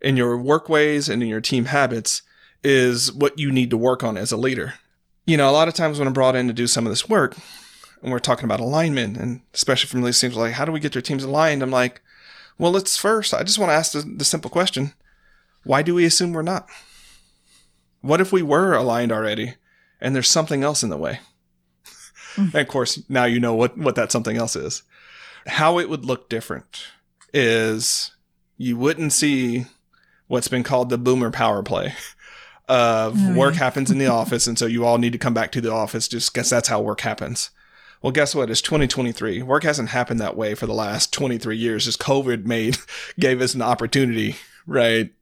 in 0.00 0.16
your 0.16 0.36
workways 0.36 1.08
and 1.08 1.22
in 1.22 1.28
your 1.28 1.40
team 1.40 1.66
habits 1.66 2.22
is 2.64 3.12
what 3.12 3.38
you 3.38 3.52
need 3.52 3.70
to 3.70 3.76
work 3.76 4.02
on 4.02 4.16
as 4.16 4.32
a 4.32 4.36
leader 4.36 4.74
you 5.26 5.36
know, 5.36 5.50
a 5.50 5.52
lot 5.52 5.68
of 5.68 5.74
times 5.74 5.98
when 5.98 6.06
I'm 6.06 6.14
brought 6.14 6.36
in 6.36 6.46
to 6.46 6.52
do 6.52 6.66
some 6.66 6.86
of 6.86 6.92
this 6.92 7.08
work, 7.08 7.36
and 8.02 8.12
we're 8.12 8.18
talking 8.18 8.44
about 8.44 8.60
alignment, 8.60 9.16
and 9.16 9.40
especially 9.52 9.88
from 9.88 10.02
these 10.02 10.20
teams, 10.20 10.36
like, 10.36 10.52
how 10.52 10.64
do 10.64 10.72
we 10.72 10.80
get 10.80 10.94
your 10.94 11.02
teams 11.02 11.24
aligned? 11.24 11.62
I'm 11.62 11.70
like, 11.70 12.00
well, 12.58 12.72
let's 12.72 12.96
first, 12.96 13.34
I 13.34 13.42
just 13.42 13.58
want 13.58 13.70
to 13.70 13.74
ask 13.74 13.92
the, 13.92 14.00
the 14.00 14.24
simple 14.24 14.50
question 14.50 14.94
why 15.64 15.82
do 15.82 15.94
we 15.94 16.04
assume 16.04 16.32
we're 16.32 16.42
not? 16.42 16.68
What 18.00 18.20
if 18.20 18.32
we 18.32 18.40
were 18.40 18.72
aligned 18.72 19.10
already 19.10 19.54
and 20.00 20.14
there's 20.14 20.30
something 20.30 20.62
else 20.62 20.84
in 20.84 20.90
the 20.90 20.96
way? 20.96 21.18
Mm. 22.36 22.54
and 22.54 22.54
of 22.54 22.68
course, 22.68 23.02
now 23.08 23.24
you 23.24 23.40
know 23.40 23.54
what, 23.54 23.76
what 23.76 23.96
that 23.96 24.12
something 24.12 24.36
else 24.36 24.54
is. 24.54 24.84
How 25.46 25.78
it 25.80 25.88
would 25.88 26.04
look 26.04 26.28
different 26.28 26.84
is 27.32 28.12
you 28.56 28.76
wouldn't 28.76 29.12
see 29.12 29.66
what's 30.28 30.48
been 30.48 30.62
called 30.62 30.90
the 30.90 30.98
boomer 30.98 31.30
power 31.30 31.62
play. 31.62 31.94
of 32.68 33.14
oh, 33.16 33.34
work 33.34 33.54
yeah. 33.54 33.60
happens 33.60 33.90
in 33.90 33.98
the 33.98 34.06
office, 34.20 34.46
and 34.46 34.58
so 34.58 34.66
you 34.66 34.84
all 34.84 34.98
need 34.98 35.12
to 35.12 35.18
come 35.18 35.34
back 35.34 35.52
to 35.52 35.60
the 35.60 35.72
office. 35.72 36.08
Just 36.08 36.34
guess 36.34 36.50
that's 36.50 36.68
how 36.68 36.80
work 36.80 37.00
happens. 37.00 37.50
Well, 38.02 38.12
guess 38.12 38.34
what? 38.34 38.50
It's 38.50 38.60
2023. 38.60 39.42
Work 39.42 39.64
hasn't 39.64 39.88
happened 39.90 40.20
that 40.20 40.36
way 40.36 40.54
for 40.54 40.66
the 40.66 40.74
last 40.74 41.12
23 41.12 41.56
years. 41.56 41.86
Just 41.86 41.98
COVID 41.98 42.44
made 42.44 42.78
gave 43.18 43.40
us 43.40 43.54
an 43.54 43.62
opportunity, 43.62 44.36
right? 44.66 45.12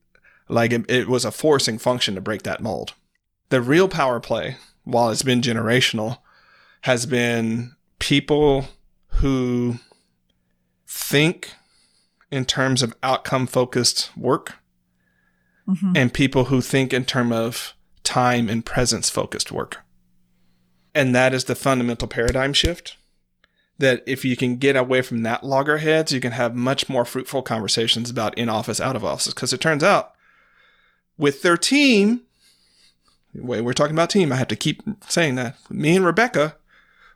Like 0.49 0.72
it, 0.72 0.90
it 0.90 1.09
was 1.09 1.24
a 1.24 1.30
forcing 1.30 1.78
function 1.78 2.14
to 2.14 2.20
break 2.20 2.42
that 2.42 2.61
mold. 2.61 2.95
The 3.49 3.62
real 3.62 3.88
power 3.88 4.20
play, 4.20 4.57
while 4.84 5.11
it's 5.11 5.22
been 5.22 5.40
generational, 5.40 6.18
has 6.82 7.07
been 7.07 7.74
people 7.99 8.68
who 9.07 9.76
think 10.86 11.53
in 12.30 12.45
terms 12.45 12.82
of 12.82 12.95
outcome 13.03 13.47
focused 13.47 14.11
work 14.16 14.55
mm-hmm. 15.68 15.92
and 15.96 16.12
people 16.12 16.46
who 16.46 16.60
think 16.60 16.92
in 16.92 17.04
terms 17.04 17.32
of 17.32 17.74
time 18.02 18.48
and 18.48 18.64
presence 18.64 19.10
focused 19.10 19.50
work. 19.50 19.78
And 20.94 21.14
that 21.14 21.34
is 21.34 21.44
the 21.44 21.54
fundamental 21.54 22.08
paradigm 22.08 22.52
shift. 22.52 22.96
That 23.78 24.04
if 24.06 24.24
you 24.24 24.36
can 24.36 24.56
get 24.56 24.76
away 24.76 25.02
from 25.02 25.24
that 25.24 25.42
loggerheads, 25.42 26.12
you 26.12 26.20
can 26.20 26.32
have 26.32 26.54
much 26.54 26.88
more 26.88 27.04
fruitful 27.04 27.42
conversations 27.42 28.08
about 28.08 28.38
in 28.38 28.48
office, 28.48 28.80
out 28.80 28.94
of 28.94 29.04
office. 29.04 29.26
Because 29.26 29.52
it 29.52 29.60
turns 29.60 29.82
out 29.82 30.12
with 31.18 31.42
their 31.42 31.56
team, 31.56 32.22
way 33.34 33.60
we're 33.60 33.72
talking 33.72 33.96
about 33.96 34.10
team, 34.10 34.32
I 34.32 34.36
have 34.36 34.48
to 34.48 34.56
keep 34.56 34.82
saying 35.08 35.34
that. 35.36 35.56
Me 35.68 35.96
and 35.96 36.04
Rebecca, 36.04 36.56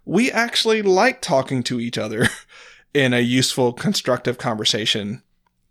we 0.05 0.33
actually 0.33 0.83
like 0.83 1.21
talking 1.21 1.63
to 1.65 1.79
each 1.79 1.97
other 1.97 2.27
in 2.95 3.15
a 3.15 3.21
useful, 3.21 3.73
constructive 3.73 4.39
conversation 4.39 5.23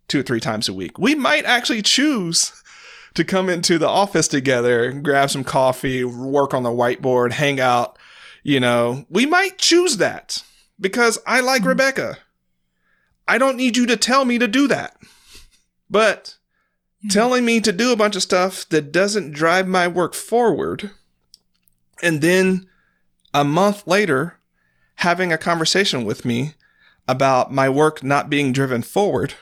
two 0.06 0.20
or 0.20 0.22
three 0.22 0.40
times 0.40 0.68
a 0.68 0.72
week. 0.72 0.98
We 0.98 1.14
might 1.14 1.44
actually 1.44 1.82
choose 1.82 2.62
to 3.18 3.24
come 3.24 3.48
into 3.48 3.78
the 3.78 3.88
office 3.88 4.28
together, 4.28 4.92
grab 4.92 5.28
some 5.28 5.42
coffee, 5.42 6.04
work 6.04 6.54
on 6.54 6.62
the 6.62 6.70
whiteboard, 6.70 7.32
hang 7.32 7.58
out. 7.58 7.98
You 8.44 8.60
know, 8.60 9.06
we 9.10 9.26
might 9.26 9.58
choose 9.58 9.96
that 9.96 10.44
because 10.80 11.18
I 11.26 11.40
like 11.40 11.62
mm-hmm. 11.62 11.70
Rebecca. 11.70 12.18
I 13.26 13.38
don't 13.38 13.56
need 13.56 13.76
you 13.76 13.86
to 13.86 13.96
tell 13.96 14.24
me 14.24 14.38
to 14.38 14.46
do 14.46 14.68
that. 14.68 14.96
But 15.90 16.36
telling 17.10 17.44
me 17.44 17.60
to 17.60 17.72
do 17.72 17.90
a 17.90 17.96
bunch 17.96 18.14
of 18.14 18.22
stuff 18.22 18.68
that 18.68 18.92
doesn't 18.92 19.32
drive 19.32 19.66
my 19.66 19.88
work 19.88 20.14
forward, 20.14 20.92
and 22.00 22.20
then 22.20 22.68
a 23.34 23.42
month 23.42 23.84
later, 23.84 24.38
having 24.96 25.32
a 25.32 25.38
conversation 25.38 26.04
with 26.04 26.24
me 26.24 26.54
about 27.08 27.52
my 27.52 27.68
work 27.68 28.04
not 28.04 28.30
being 28.30 28.52
driven 28.52 28.82
forward 28.82 29.34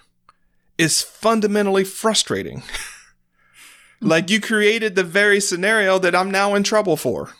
is 0.79 1.03
fundamentally 1.03 1.85
frustrating. 1.85 2.63
Mm-hmm. 3.97 4.09
like 4.09 4.31
you 4.31 4.41
created 4.41 4.95
the 4.95 5.05
very 5.05 5.41
scenario 5.41 5.99
that 5.99 6.15
I'm 6.15 6.31
now 6.31 6.55
in 6.55 6.63
trouble 6.63 6.97
for. 6.97 7.31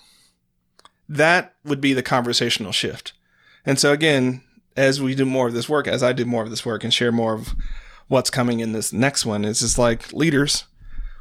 That 1.09 1.55
would 1.65 1.81
be 1.81 1.93
the 1.93 2.03
conversational 2.03 2.73
shift. 2.73 3.13
And 3.65 3.79
so 3.79 3.93
again, 3.93 4.43
as 4.77 5.01
we 5.01 5.15
do 5.15 5.25
more 5.25 5.49
of 5.49 5.55
this 5.55 5.69
work, 5.69 5.87
as 5.87 6.03
I 6.03 6.13
do 6.13 6.25
more 6.25 6.43
of 6.43 6.51
this 6.51 6.65
work 6.65 6.83
and 6.83 6.93
share 6.93 7.13
more 7.13 7.35
of 7.35 7.55
what's 8.09 8.31
coming 8.31 8.61
in 8.61 8.73
this 8.73 8.93
next 8.93 9.27
one, 9.27 9.45
is 9.45 9.61
just 9.61 9.79
like 9.79 10.13
leaders, 10.13 10.65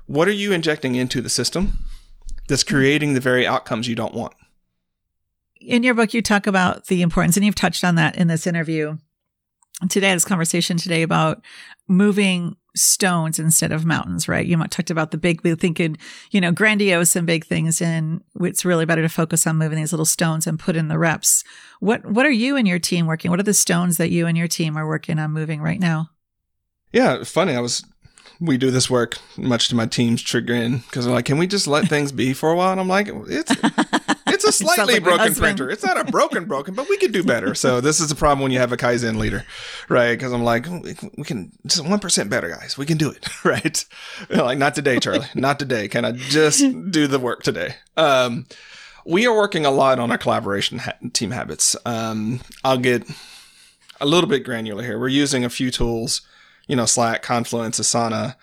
what 0.06 0.28
are 0.28 0.32
you 0.32 0.52
injecting 0.52 0.96
into 0.96 1.22
the 1.22 1.30
system 1.30 1.80
that's 2.48 2.64
mm-hmm. 2.64 2.76
creating 2.76 3.14
the 3.14 3.20
very 3.20 3.46
outcomes 3.46 3.88
you 3.88 3.96
don't 3.96 4.14
want? 4.14 4.34
in 5.66 5.84
your 5.84 5.94
book, 5.94 6.14
you 6.14 6.22
talk 6.22 6.48
about 6.48 6.86
the 6.88 7.02
importance, 7.02 7.36
and 7.36 7.46
you've 7.46 7.56
touched 7.56 7.84
on 7.84 7.96
that 7.96 8.16
in 8.16 8.28
this 8.28 8.48
interview 8.48 8.98
today, 9.90 10.14
this 10.14 10.26
conversation 10.26 10.78
today 10.78 11.02
about 11.02 11.44
moving 11.88 12.56
stones 12.76 13.40
instead 13.40 13.72
of 13.72 13.86
mountains, 13.86 14.28
right? 14.28 14.46
You 14.46 14.58
talked 14.68 14.92
about 14.92 15.12
the 15.12 15.18
big, 15.18 15.42
we 15.44 15.56
thinking, 15.56 15.98
you 16.32 16.42
know, 16.42 16.52
grandiose 16.52 17.16
and 17.16 17.26
big 17.26 17.46
things, 17.46 17.82
and 17.82 18.22
it's 18.42 18.66
really 18.66 18.86
better 18.86 19.02
to 19.02 19.10
focus 19.10 19.48
on 19.48 19.58
moving 19.58 19.78
these 19.78 19.94
little 19.94 20.06
stones 20.06 20.48
and 20.48 20.60
put 20.60 20.76
in 20.76 20.88
the 20.88 21.00
reps. 21.00 21.44
What 21.80 22.06
What 22.06 22.26
are 22.26 22.32
you 22.32 22.56
and 22.56 22.68
your 22.68 22.80
team 22.80 23.08
working? 23.08 23.32
What 23.32 23.40
are 23.40 23.44
the 23.44 23.54
stones 23.54 23.98
that 23.98 24.12
you 24.12 24.28
and 24.28 24.38
your 24.38 24.48
team 24.48 24.78
are 24.78 24.88
working 24.88 25.20
on 25.20 25.32
moving 25.32 25.62
right 25.62 25.80
now? 25.80 26.10
Yeah, 26.92 27.24
funny. 27.24 27.56
I 27.56 27.60
was 27.60 27.84
we 28.40 28.58
do 28.58 28.72
this 28.72 28.90
work 28.90 29.18
much 29.38 29.70
to 29.70 29.76
my 29.76 29.86
team's 29.86 30.22
chagrin 30.22 30.78
because 30.78 31.06
they're 31.06 31.14
like, 31.14 31.26
"Can 31.26 31.38
we 31.38 31.48
just 31.48 31.68
let 31.68 31.88
things 31.88 32.12
be 32.12 32.34
for 32.34 32.52
a 32.52 32.56
while?" 32.56 32.72
And 32.72 32.80
I'm 32.80 32.88
like, 32.88 33.10
"It's 33.10 33.52
it's 33.52 33.62
a 34.48 34.52
slightly 34.52 34.96
like 34.96 35.04
broken 35.04 35.36
printer. 35.36 35.70
It's 35.70 35.84
not 35.84 36.00
a 36.00 36.10
broken 36.12 36.46
broken, 36.46 36.74
but 36.74 36.90
we 36.90 36.98
could 36.98 37.12
do 37.12 37.24
better." 37.24 37.56
So 37.56 37.82
this 37.82 38.00
is 38.00 38.10
the 38.10 38.16
problem 38.16 38.42
when 38.42 38.52
you 38.52 38.60
have 38.60 38.72
a 38.72 38.78
kaizen 38.78 39.18
leader, 39.18 39.46
right? 39.90 40.12
Because 40.12 40.34
I'm 40.34 40.44
like, 40.44 40.68
we 40.70 41.24
can 41.24 41.52
just 41.66 41.86
one 41.86 42.00
percent 42.00 42.30
better, 42.30 42.50
guys. 42.50 42.78
We 42.78 42.86
can 42.86 42.98
do 42.98 43.10
it, 43.10 43.28
right? 43.46 43.86
like, 44.30 44.58
not 44.58 44.76
today, 44.76 45.00
Charlie. 45.00 45.28
not 45.36 45.60
today. 45.60 45.88
Can 45.88 46.06
I 46.06 46.12
just 46.12 46.62
do 46.92 47.08
the 47.08 47.20
work 47.20 47.44
today? 47.44 47.76
Um, 47.98 48.46
we 49.06 49.28
are 49.28 49.36
working 49.36 49.66
a 49.66 49.72
lot 49.72 50.00
on 50.00 50.12
our 50.12 50.18
collaboration 50.18 50.80
ha- 50.80 50.98
team 51.14 51.32
habits. 51.32 51.76
Um, 51.86 52.42
I'll 52.64 52.78
get 52.78 53.04
a 54.02 54.06
little 54.06 54.30
bit 54.30 54.44
granular 54.44 54.84
here. 54.84 55.00
We're 55.00 55.08
using 55.10 55.46
a 55.46 55.50
few 55.50 55.72
tools 55.72 56.22
you 56.68 56.76
know, 56.76 56.86
Slack, 56.86 57.22
Confluence, 57.22 57.80
Asana. 57.80 58.36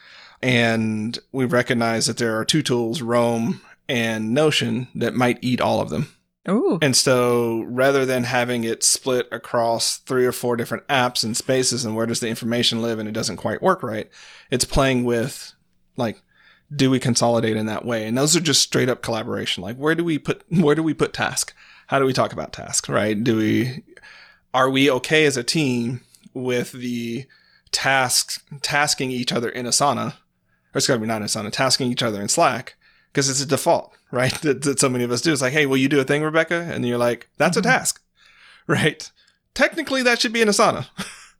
And 0.43 1.19
we 1.31 1.45
recognize 1.45 2.07
that 2.07 2.17
there 2.17 2.37
are 2.37 2.45
two 2.45 2.63
tools, 2.63 3.01
Roam 3.01 3.61
and 3.93 4.33
Notion, 4.33 4.89
that 4.95 5.15
might 5.15 5.39
eat 5.43 5.61
all 5.61 5.79
of 5.79 5.91
them. 5.91 6.09
Ooh. 6.49 6.79
And 6.81 6.97
so 6.97 7.61
rather 7.69 8.07
than 8.07 8.25
having 8.25 8.65
it 8.65 8.83
split 8.83 9.29
across 9.31 9.99
three 9.99 10.25
or 10.25 10.33
four 10.33 10.57
different 10.57 10.89
apps 10.89 11.23
and 11.23 11.37
spaces 11.37 11.85
and 11.85 11.95
where 11.95 12.07
does 12.07 12.21
the 12.21 12.29
information 12.29 12.81
live 12.81 12.99
and 12.99 13.07
it 13.07 13.13
doesn't 13.13 13.37
quite 13.37 13.61
work 13.61 13.83
right, 13.83 14.09
it's 14.51 14.65
playing 14.65 15.05
with 15.05 15.53
like, 15.99 16.23
do 16.75 16.91
we 16.91 16.99
consolidate 16.99 17.55
in 17.55 17.67
that 17.67 17.85
way? 17.85 18.07
And 18.07 18.17
those 18.17 18.35
are 18.35 18.41
just 18.41 18.63
straight 18.63 18.89
up 18.89 19.03
collaboration. 19.03 19.63
Like 19.63 19.77
where 19.77 19.95
do 19.95 20.05
we 20.05 20.19
put, 20.19 20.43
where 20.49 20.75
do 20.75 20.83
we 20.83 20.95
put 20.95 21.13
task? 21.13 21.55
How 21.89 21.99
do 21.99 22.07
we 22.07 22.15
talk 22.15 22.33
about 22.33 22.55
task, 22.55 22.89
right? 22.89 23.23
Do 23.23 23.37
we, 23.37 23.85
are 24.55 24.71
we 24.71 24.91
okay 24.91 25.27
as 25.27 25.37
a 25.37 25.45
team 25.45 26.01
with 26.33 26.73
the 26.73 27.27
tasks 27.73 28.41
tasking 28.63 29.11
each 29.11 29.33
other 29.33 29.51
in 29.51 29.67
Asana, 29.67 30.15
or 30.75 30.79
it's 30.79 30.87
going 30.87 30.99
to 30.99 31.05
be 31.05 31.09
not 31.09 31.21
in 31.21 31.29
Asana, 31.29 31.53
tasking 31.53 31.93
each 31.93 32.03
other 32.03 32.23
in 32.23 32.29
Slack 32.29 32.77
because 33.13 33.29
it's 33.29 33.43
a 33.43 33.47
default, 33.47 33.93
right? 34.11 34.33
That, 34.43 34.63
that, 34.63 34.81
so 34.81 34.89
many 34.89 35.05
of 35.05 35.13
us 35.13 35.21
do. 35.21 35.33
It's 35.33 35.43
like, 35.43 35.53
hey, 35.53 35.67
will 35.67 35.77
you 35.77 35.89
do 35.89 36.01
a 36.01 36.05
thing, 36.05 36.23
Rebecca? 36.23 36.55
And 36.55 36.87
you're 36.87 36.99
like, 36.99 37.29
that's 37.37 37.57
mm-hmm. 37.57 37.69
a 37.69 37.73
task, 37.73 38.03
right? 38.67 39.11
Technically, 39.55 40.03
that 40.03 40.21
should 40.21 40.33
be 40.33 40.43
an 40.43 40.49
Asana, 40.49 40.87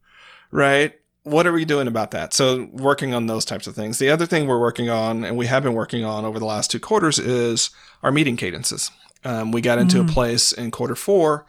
right? 0.51 0.95
What 1.23 1.47
are 1.47 1.53
we 1.53 1.65
doing 1.65 1.87
about 1.87 2.11
that? 2.11 2.35
So, 2.35 2.69
working 2.73 3.15
on 3.15 3.27
those 3.27 3.45
types 3.45 3.67
of 3.67 3.75
things. 3.75 3.99
The 3.99 4.11
other 4.11 4.27
thing 4.27 4.47
we're 4.47 4.61
working 4.61 4.91
on, 4.91 5.25
and 5.25 5.37
we 5.37 5.47
have 5.47 5.63
been 5.63 5.75
working 5.75 6.05
on 6.05 6.25
over 6.25 6.39
the 6.39 6.45
last 6.45 6.71
two 6.71 6.81
quarters, 6.81 7.19
is 7.19 7.71
our 8.03 8.11
meeting 8.11 8.37
cadences. 8.37 8.91
Um, 9.25 9.53
we 9.53 9.61
got 9.61 9.79
into 9.79 9.99
mm. 9.99 10.09
a 10.09 10.13
place 10.13 10.53
in 10.53 10.73
quarter 10.73 10.97
four 10.97 11.47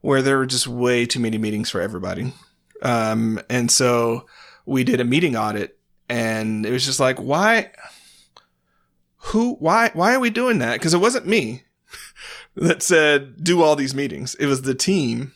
where 0.00 0.22
there 0.22 0.38
were 0.38 0.46
just 0.46 0.68
way 0.68 1.04
too 1.04 1.18
many 1.20 1.38
meetings 1.38 1.68
for 1.68 1.80
everybody. 1.80 2.32
Um, 2.82 3.40
and 3.50 3.70
so 3.70 4.26
we 4.66 4.84
did 4.84 5.00
a 5.00 5.04
meeting 5.04 5.36
audit 5.36 5.78
and 6.08 6.64
it 6.64 6.70
was 6.70 6.84
just 6.84 7.00
like, 7.00 7.18
why, 7.18 7.70
who, 9.18 9.54
why, 9.56 9.90
why 9.94 10.14
are 10.14 10.20
we 10.20 10.30
doing 10.30 10.58
that? 10.58 10.80
Cause 10.80 10.94
it 10.94 11.00
wasn't 11.00 11.26
me 11.26 11.64
that 12.56 12.82
said, 12.82 13.42
do 13.42 13.62
all 13.62 13.76
these 13.76 13.94
meetings. 13.94 14.34
It 14.36 14.46
was 14.46 14.62
the 14.62 14.74
team 14.74 15.32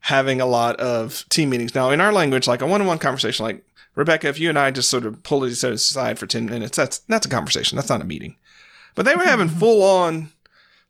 having 0.00 0.40
a 0.40 0.46
lot 0.46 0.76
of 0.76 1.24
team 1.28 1.50
meetings. 1.50 1.74
Now 1.74 1.90
in 1.90 2.00
our 2.00 2.12
language, 2.12 2.46
like 2.46 2.62
a 2.62 2.66
one-on-one 2.66 2.98
conversation, 2.98 3.44
like 3.44 3.64
Rebecca, 3.94 4.28
if 4.28 4.38
you 4.38 4.48
and 4.48 4.58
I 4.58 4.70
just 4.70 4.90
sort 4.90 5.06
of 5.06 5.22
pull 5.22 5.46
each 5.46 5.64
other 5.64 5.74
aside 5.74 6.18
for 6.18 6.26
10 6.26 6.46
minutes, 6.46 6.76
that's, 6.76 6.98
that's 7.00 7.26
a 7.26 7.30
conversation. 7.30 7.76
That's 7.76 7.88
not 7.88 8.00
a 8.00 8.04
meeting. 8.04 8.36
But 8.94 9.04
they 9.04 9.14
were 9.14 9.24
having 9.24 9.48
full 9.48 9.82
on 9.82 10.30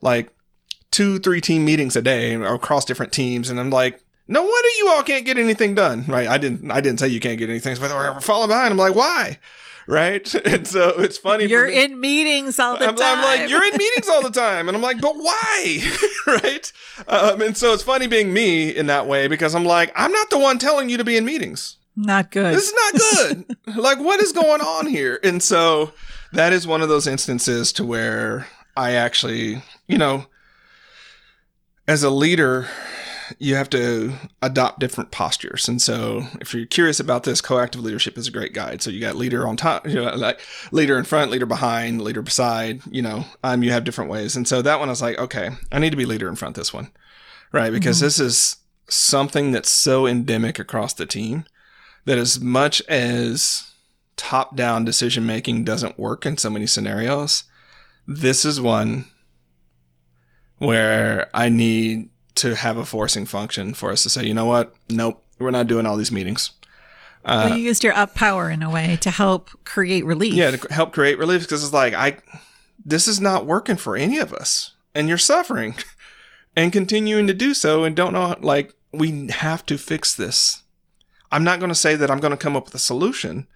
like 0.00 0.30
two, 0.90 1.18
three 1.18 1.40
team 1.40 1.64
meetings 1.64 1.96
a 1.96 2.02
day 2.02 2.34
across 2.34 2.84
different 2.84 3.12
teams. 3.12 3.50
And 3.50 3.58
I'm 3.58 3.70
like, 3.70 4.02
no 4.26 4.42
wonder 4.42 4.68
you 4.78 4.88
all 4.88 5.02
can't 5.02 5.24
get 5.24 5.38
anything 5.38 5.74
done, 5.74 6.04
right? 6.06 6.28
I 6.28 6.36
didn't, 6.38 6.70
I 6.70 6.80
didn't 6.80 7.00
say 7.00 7.08
you 7.08 7.20
can't 7.20 7.38
get 7.38 7.48
anything, 7.48 7.76
but 7.80 7.90
we're 7.90 8.20
falling 8.20 8.48
behind. 8.48 8.72
I'm 8.72 8.78
like, 8.78 8.94
why? 8.94 9.38
Right. 9.88 10.32
And 10.44 10.66
so 10.66 10.90
it's 10.98 11.16
funny. 11.16 11.46
You're 11.46 11.66
in 11.66 11.98
meetings 11.98 12.58
all 12.58 12.76
the 12.76 12.88
I'm, 12.88 12.94
time. 12.94 13.18
I'm 13.18 13.24
like, 13.24 13.50
you're 13.50 13.64
in 13.64 13.72
meetings 13.76 14.08
all 14.08 14.22
the 14.22 14.30
time. 14.30 14.68
And 14.68 14.76
I'm 14.76 14.82
like, 14.82 15.00
but 15.00 15.16
why? 15.16 15.92
right. 16.26 16.72
Um, 17.06 17.40
and 17.40 17.56
so 17.56 17.72
it's 17.72 17.82
funny 17.82 18.06
being 18.06 18.32
me 18.32 18.68
in 18.68 18.86
that 18.86 19.06
way 19.06 19.28
because 19.28 19.54
I'm 19.54 19.64
like, 19.64 19.92
I'm 19.96 20.12
not 20.12 20.30
the 20.30 20.38
one 20.38 20.58
telling 20.58 20.88
you 20.88 20.98
to 20.98 21.04
be 21.04 21.16
in 21.16 21.24
meetings. 21.24 21.76
Not 21.96 22.30
good. 22.30 22.54
This 22.54 22.70
is 22.70 22.74
not 22.74 23.46
good. 23.46 23.76
like, 23.76 23.98
what 23.98 24.20
is 24.20 24.32
going 24.32 24.60
on 24.60 24.86
here? 24.86 25.20
And 25.24 25.42
so 25.42 25.92
that 26.32 26.52
is 26.52 26.66
one 26.66 26.82
of 26.82 26.88
those 26.88 27.06
instances 27.06 27.72
to 27.74 27.84
where 27.84 28.46
I 28.76 28.92
actually, 28.92 29.62
you 29.86 29.98
know, 29.98 30.26
as 31.86 32.02
a 32.02 32.10
leader, 32.10 32.68
you 33.38 33.54
have 33.54 33.70
to 33.70 34.12
adopt 34.42 34.80
different 34.80 35.10
postures. 35.10 35.68
And 35.68 35.80
so 35.80 36.26
if 36.40 36.54
you're 36.54 36.66
curious 36.66 37.00
about 37.00 37.24
this, 37.24 37.40
coactive 37.40 37.82
leadership 37.82 38.16
is 38.16 38.28
a 38.28 38.32
great 38.32 38.54
guide. 38.54 38.82
So 38.82 38.90
you 38.90 39.00
got 39.00 39.16
leader 39.16 39.46
on 39.46 39.56
top, 39.56 39.86
you 39.86 39.96
know, 39.96 40.14
like 40.14 40.40
leader 40.72 40.98
in 40.98 41.04
front, 41.04 41.30
leader 41.30 41.46
behind, 41.46 42.02
leader 42.02 42.22
beside, 42.22 42.80
you 42.90 43.02
know, 43.02 43.24
um, 43.44 43.62
you 43.62 43.70
have 43.72 43.84
different 43.84 44.10
ways. 44.10 44.36
And 44.36 44.48
so 44.48 44.62
that 44.62 44.78
one 44.78 44.88
I 44.88 44.92
was 44.92 45.02
like, 45.02 45.18
okay, 45.18 45.50
I 45.70 45.78
need 45.78 45.90
to 45.90 45.96
be 45.96 46.06
leader 46.06 46.28
in 46.28 46.36
front 46.36 46.56
this 46.56 46.72
one. 46.72 46.90
Right. 47.52 47.72
Because 47.72 47.98
mm-hmm. 47.98 48.06
this 48.06 48.20
is 48.20 48.56
something 48.88 49.52
that's 49.52 49.70
so 49.70 50.06
endemic 50.06 50.58
across 50.58 50.94
the 50.94 51.06
team 51.06 51.44
that 52.04 52.18
as 52.18 52.40
much 52.40 52.80
as 52.82 53.72
top 54.16 54.56
down 54.56 54.84
decision 54.84 55.26
making 55.26 55.64
doesn't 55.64 55.98
work 55.98 56.26
in 56.26 56.36
so 56.36 56.50
many 56.50 56.66
scenarios, 56.66 57.44
this 58.06 58.44
is 58.44 58.60
one 58.60 59.06
where 60.58 61.30
I 61.32 61.48
need 61.48 62.10
to 62.38 62.54
have 62.54 62.76
a 62.76 62.84
forcing 62.84 63.26
function 63.26 63.74
for 63.74 63.90
us 63.90 64.02
to 64.02 64.10
say, 64.10 64.24
you 64.24 64.34
know 64.34 64.46
what? 64.46 64.74
Nope, 64.88 65.22
we're 65.38 65.50
not 65.50 65.66
doing 65.66 65.86
all 65.86 65.96
these 65.96 66.12
meetings. 66.12 66.52
Uh, 67.24 67.48
well, 67.48 67.58
you 67.58 67.64
used 67.64 67.84
your 67.84 67.94
up 67.94 68.14
power 68.14 68.48
in 68.50 68.62
a 68.62 68.70
way 68.70 68.96
to 69.00 69.10
help 69.10 69.50
create 69.64 70.04
relief. 70.04 70.34
Yeah, 70.34 70.52
to 70.52 70.72
help 70.72 70.92
create 70.92 71.18
relief 71.18 71.42
because 71.42 71.64
it's 71.64 71.72
like 71.72 71.94
I, 71.94 72.18
this 72.84 73.08
is 73.08 73.20
not 73.20 73.44
working 73.44 73.76
for 73.76 73.96
any 73.96 74.18
of 74.18 74.32
us, 74.32 74.72
and 74.94 75.08
you're 75.08 75.18
suffering, 75.18 75.74
and 76.56 76.72
continuing 76.72 77.26
to 77.26 77.34
do 77.34 77.54
so, 77.54 77.84
and 77.84 77.94
don't 77.94 78.12
know 78.12 78.36
like 78.40 78.74
we 78.92 79.28
have 79.28 79.66
to 79.66 79.76
fix 79.78 80.14
this. 80.14 80.62
I'm 81.30 81.44
not 81.44 81.58
going 81.58 81.70
to 81.70 81.74
say 81.74 81.94
that 81.96 82.10
I'm 82.10 82.20
going 82.20 82.30
to 82.30 82.36
come 82.36 82.56
up 82.56 82.66
with 82.66 82.74
a 82.74 82.78
solution, 82.78 83.46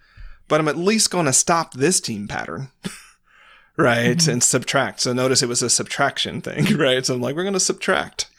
but 0.47 0.59
I'm 0.59 0.67
at 0.67 0.77
least 0.77 1.09
going 1.09 1.25
to 1.25 1.33
stop 1.33 1.73
this 1.73 1.99
team 1.99 2.27
pattern. 2.27 2.69
right. 3.77 4.17
Mm-hmm. 4.17 4.29
And 4.29 4.43
subtract. 4.43 5.01
So 5.01 5.13
notice 5.13 5.41
it 5.41 5.49
was 5.49 5.63
a 5.63 5.69
subtraction 5.69 6.41
thing, 6.41 6.77
right? 6.77 7.05
So 7.05 7.15
I'm 7.15 7.21
like, 7.21 7.35
we're 7.35 7.43
going 7.43 7.53
to 7.53 7.59
subtract. 7.59 8.29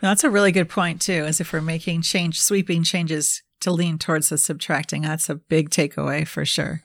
That's 0.00 0.24
a 0.24 0.30
really 0.30 0.52
good 0.52 0.68
point, 0.68 1.00
too, 1.00 1.24
as 1.24 1.40
if 1.40 1.52
we're 1.52 1.60
making 1.60 2.02
change, 2.02 2.40
sweeping 2.40 2.82
changes 2.82 3.42
to 3.60 3.70
lean 3.70 3.98
towards 3.98 4.30
the 4.30 4.38
subtracting. 4.38 5.02
That's 5.02 5.28
a 5.28 5.34
big 5.34 5.70
takeaway 5.70 6.26
for 6.26 6.44
sure. 6.44 6.82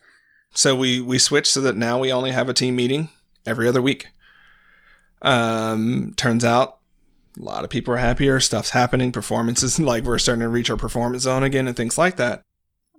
So 0.53 0.75
we, 0.75 1.01
we 1.01 1.19
switched 1.19 1.51
so 1.51 1.61
that 1.61 1.75
now 1.75 1.99
we 1.99 2.11
only 2.11 2.31
have 2.31 2.49
a 2.49 2.53
team 2.53 2.75
meeting 2.75 3.09
every 3.45 3.67
other 3.67 3.81
week. 3.81 4.07
Um, 5.21 6.13
turns 6.17 6.45
out 6.45 6.79
a 7.37 7.43
lot 7.43 7.63
of 7.63 7.69
people 7.69 7.93
are 7.93 7.97
happier. 7.97 8.39
Stuff's 8.39 8.69
happening. 8.69 9.11
Performances 9.11 9.79
like 9.79 10.03
we're 10.03 10.17
starting 10.17 10.41
to 10.41 10.49
reach 10.49 10.69
our 10.69 10.77
performance 10.77 11.23
zone 11.23 11.43
again 11.43 11.67
and 11.67 11.75
things 11.75 11.97
like 11.97 12.17
that. 12.17 12.41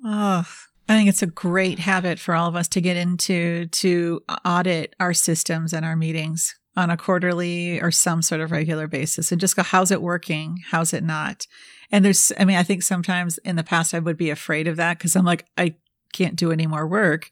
Oh, 0.04 0.44
I 0.88 0.94
think 0.94 1.08
it's 1.08 1.22
a 1.22 1.26
great 1.26 1.78
habit 1.78 2.18
for 2.18 2.34
all 2.34 2.48
of 2.48 2.56
us 2.56 2.68
to 2.68 2.80
get 2.80 2.96
into 2.96 3.66
to 3.66 4.22
audit 4.44 4.94
our 5.00 5.14
systems 5.14 5.72
and 5.72 5.84
our 5.84 5.96
meetings 5.96 6.54
on 6.76 6.90
a 6.90 6.96
quarterly 6.96 7.80
or 7.80 7.90
some 7.90 8.20
sort 8.22 8.40
of 8.40 8.50
regular 8.50 8.86
basis 8.86 9.32
and 9.32 9.40
just 9.40 9.56
go, 9.56 9.62
how's 9.62 9.90
it 9.90 10.02
working? 10.02 10.62
How's 10.70 10.92
it 10.92 11.02
not? 11.02 11.46
And 11.90 12.04
there's, 12.04 12.32
I 12.38 12.44
mean, 12.44 12.56
I 12.56 12.62
think 12.62 12.82
sometimes 12.82 13.38
in 13.38 13.56
the 13.56 13.64
past 13.64 13.94
I 13.94 13.98
would 13.98 14.16
be 14.16 14.30
afraid 14.30 14.68
of 14.68 14.76
that 14.76 14.98
because 14.98 15.16
I'm 15.16 15.24
like, 15.24 15.46
I 15.56 15.76
can't 16.12 16.36
do 16.36 16.52
any 16.52 16.66
more 16.66 16.86
work. 16.86 17.30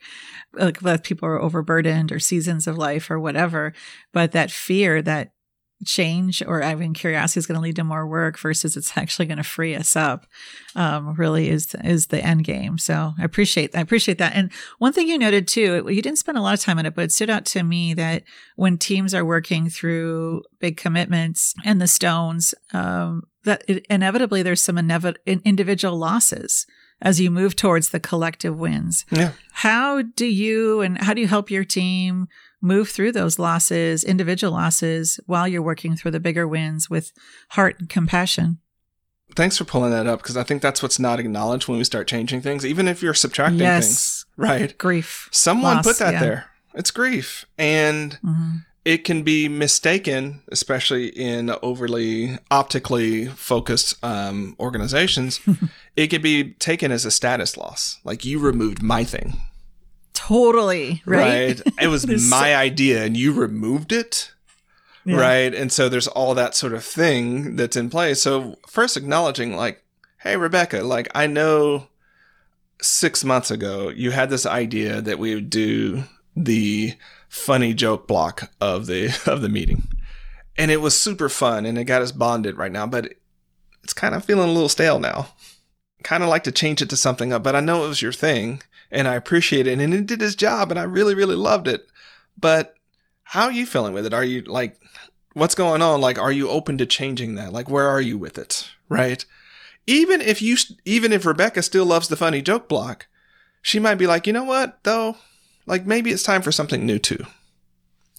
Like 0.55 0.81
people 1.03 1.29
are 1.29 1.41
overburdened 1.41 2.11
or 2.11 2.19
seasons 2.19 2.67
of 2.67 2.79
life 2.79 3.11
or 3.11 3.21
whatever. 3.21 3.73
But 4.13 4.33
that 4.33 4.51
fear 4.51 5.03
that 5.03 5.33
change 5.85 6.43
or 6.47 6.61
having 6.61 6.95
curiosity 6.95 7.39
is 7.39 7.47
going 7.47 7.57
to 7.57 7.61
lead 7.61 7.77
to 7.77 7.85
more 7.85 8.07
work 8.07 8.39
versus 8.39 8.77
it's 8.77 8.97
actually 8.97 9.27
going 9.27 9.39
to 9.39 9.45
free 9.45 9.75
us 9.75 9.97
up 9.97 10.27
um, 10.75 11.15
really 11.15 11.49
is 11.49 11.75
is 11.85 12.09
the 12.09 12.25
end 12.25 12.45
game 12.45 12.79
so 12.79 13.13
i 13.19 13.25
appreciate 13.25 13.75
i 13.77 13.81
appreciate 13.81 14.19
that 14.19 14.35
and 14.35 14.51
one 14.79 14.93
thing 14.93 15.09
you 15.09 15.19
noted 15.19 15.47
too 15.47 15.87
you 15.89 16.03
didn't 16.03 16.19
spend 16.19 16.39
a 16.39 16.43
lot 16.43 16.55
of 16.55 16.61
time 16.61 16.79
on 16.79 16.87
it 16.87 16.95
but 16.95 17.05
it 17.05 17.13
stood 17.13 17.31
out 17.31 17.45
to 17.45 17.63
me 17.63 17.95
that 17.95 18.23
when 18.57 18.79
teams 18.79 19.15
are 19.15 19.25
working 19.25 19.69
through 19.69 20.43
big 20.59 20.77
commitments 20.77 21.55
and 21.65 21.81
the 21.81 21.89
stones 21.89 22.55
um, 22.73 23.23
that 23.45 23.63
it, 23.69 23.87
inevitably 23.89 24.43
there's 24.43 24.63
some 24.63 24.77
inev- 24.77 25.17
individual 25.27 25.97
losses 25.97 26.67
as 27.01 27.21
you 27.21 27.31
move 27.31 27.55
towards 27.55 27.91
the 27.91 28.01
collective 28.01 28.59
wins. 28.59 29.05
Yeah. 29.11 29.33
How 29.53 30.03
do 30.03 30.27
you 30.27 30.81
and 30.81 30.99
how 30.99 31.15
do 31.15 31.21
you 31.21 31.29
help 31.29 31.51
your 31.51 31.65
team 31.65 32.29
move 32.65 32.89
through 32.89 33.13
those 33.13 33.39
losses, 33.39 34.03
individual 34.03 34.53
losses, 34.53 35.21
while 35.27 35.47
you're 35.47 35.63
working 35.63 35.95
through 35.97 36.11
the 36.11 36.21
bigger 36.21 36.49
wins 36.49 36.89
with 36.91 37.13
heart 37.51 37.77
and 37.79 37.89
compassion? 37.89 38.59
Thanks 39.37 39.59
for 39.59 39.65
pulling 39.65 39.91
that 39.91 40.07
up 40.07 40.23
because 40.23 40.37
I 40.37 40.45
think 40.45 40.63
that's 40.63 40.83
what's 40.83 40.99
not 40.99 41.19
acknowledged 41.21 41.69
when 41.69 41.79
we 41.79 41.85
start 41.85 42.07
changing 42.07 42.41
things, 42.41 42.65
even 42.65 42.87
if 42.89 43.03
you're 43.03 43.15
subtracting 43.15 43.59
yes. 43.61 43.87
things. 43.87 44.27
Right. 44.37 44.77
Grief. 44.79 45.29
Someone 45.33 45.77
Loss, 45.77 45.87
put 45.87 45.99
that 45.99 46.15
yeah. 46.15 46.21
there. 46.21 46.51
It's 46.75 46.91
grief. 46.91 47.45
And 47.59 48.19
Mm-hmm. 48.25 48.57
it 48.85 49.05
can 49.05 49.23
be 49.23 49.49
mistaken, 49.49 50.43
especially 50.49 51.09
in 51.09 51.51
overly 51.63 52.39
optically 52.51 53.27
focused 53.27 54.03
um, 54.05 54.57
organizations. 54.61 55.41
it 55.97 56.09
can 56.09 56.23
be 56.23 56.53
taken 56.55 56.93
as 56.93 57.05
a 57.05 57.11
status 57.11 57.57
loss. 57.57 57.99
Like 58.05 58.25
you 58.25 58.39
removed 58.39 58.83
my 58.83 59.05
thing. 59.05 59.41
Totally. 60.29 61.03
Right. 61.05 61.61
It 61.81 61.89
was 61.89 62.07
my 62.31 62.51
so- 62.51 62.57
idea 62.57 63.05
and 63.05 63.17
you 63.17 63.33
removed 63.33 63.93
it. 63.93 64.33
Yeah. 65.05 65.17
Right. 65.21 65.55
And 65.55 65.71
so 65.71 65.89
there's 65.91 66.09
all 66.09 66.35
that 66.35 66.55
sort 66.55 66.73
of 66.73 66.83
thing 66.83 67.57
that's 67.57 67.77
in 67.77 67.91
place. 67.91 68.23
So 68.23 68.57
first 68.67 68.97
acknowledging 68.97 69.55
like, 69.55 69.83
hey, 70.21 70.37
Rebecca, 70.39 70.83
like 70.83 71.09
I 71.15 71.27
know 71.27 71.89
six 72.81 73.23
months 73.23 73.51
ago 73.51 73.91
you 73.91 74.13
had 74.13 74.31
this 74.31 74.47
idea 74.47 75.03
that 75.03 75.19
we 75.19 75.35
would 75.35 75.51
do 75.51 76.05
the 76.35 76.95
funny 77.29 77.75
joke 77.75 78.07
block 78.09 78.51
of 78.63 78.87
the 78.87 79.15
of 79.27 79.43
the 79.43 79.49
meeting. 79.51 79.87
And 80.57 80.71
it 80.71 80.81
was 80.81 80.99
super 80.99 81.29
fun 81.29 81.67
and 81.67 81.77
it 81.77 81.85
got 81.85 82.01
us 82.01 82.13
bonded 82.13 82.57
right 82.57 82.73
now, 82.73 82.87
but 82.87 83.13
it's 83.83 83.93
kind 83.93 84.15
of 84.15 84.25
feeling 84.25 84.49
a 84.49 84.53
little 84.53 84.69
stale 84.71 84.99
now. 84.99 85.29
Kind 86.03 86.23
of 86.23 86.29
like 86.31 86.45
to 86.45 86.53
change 86.53 86.81
it 86.81 86.89
to 86.91 86.97
something 86.97 87.33
up, 87.33 87.43
but 87.43 87.55
I 87.57 87.61
know 87.61 87.85
it 87.85 87.89
was 87.89 88.01
your 88.01 88.13
thing 88.13 88.63
and 88.95 89.09
I 89.09 89.15
appreciate 89.15 89.67
it 89.67 89.79
and 89.79 89.93
it 89.93 90.07
did 90.07 90.23
its 90.23 90.35
job 90.35 90.71
and 90.71 90.79
I 90.79 90.85
really, 90.85 91.15
really 91.15 91.35
loved 91.35 91.69
it. 91.69 91.87
But 92.39 92.75
how 93.25 93.45
are 93.45 93.53
you 93.53 93.67
feeling 93.67 93.93
with 93.93 94.07
it? 94.07 94.15
Are 94.15 94.25
you 94.25 94.43
like, 94.43 94.79
what's 95.35 95.55
going 95.55 95.83
on? 95.83 96.01
Like, 96.01 96.19
are 96.19 96.33
you 96.33 96.49
open 96.49 96.79
to 96.79 96.87
changing 96.87 97.35
that? 97.35 97.53
Like, 97.53 97.69
where 97.69 97.89
are 97.89 98.01
you 98.01 98.17
with 98.17 98.39
it? 98.39 98.71
Right? 98.89 99.25
Even 99.87 100.21
if 100.21 100.41
you, 100.41 100.57
even 100.85 101.13
if 101.13 101.27
Rebecca 101.27 101.63
still 101.63 101.85
loves 101.85 102.09
the 102.09 102.17
funny 102.17 102.41
joke 102.41 102.69
block, 102.69 103.07
she 103.61 103.79
might 103.79 103.97
be 103.97 104.07
like, 104.07 104.27
you 104.27 104.33
know 104.33 104.45
what, 104.45 104.83
though? 104.85 105.17
Like, 105.67 105.87
maybe 105.87 106.11
it's 106.11 106.23
time 106.23 106.43
for 106.43 106.53
something 106.53 106.87
new 106.87 106.99
too. 106.99 107.27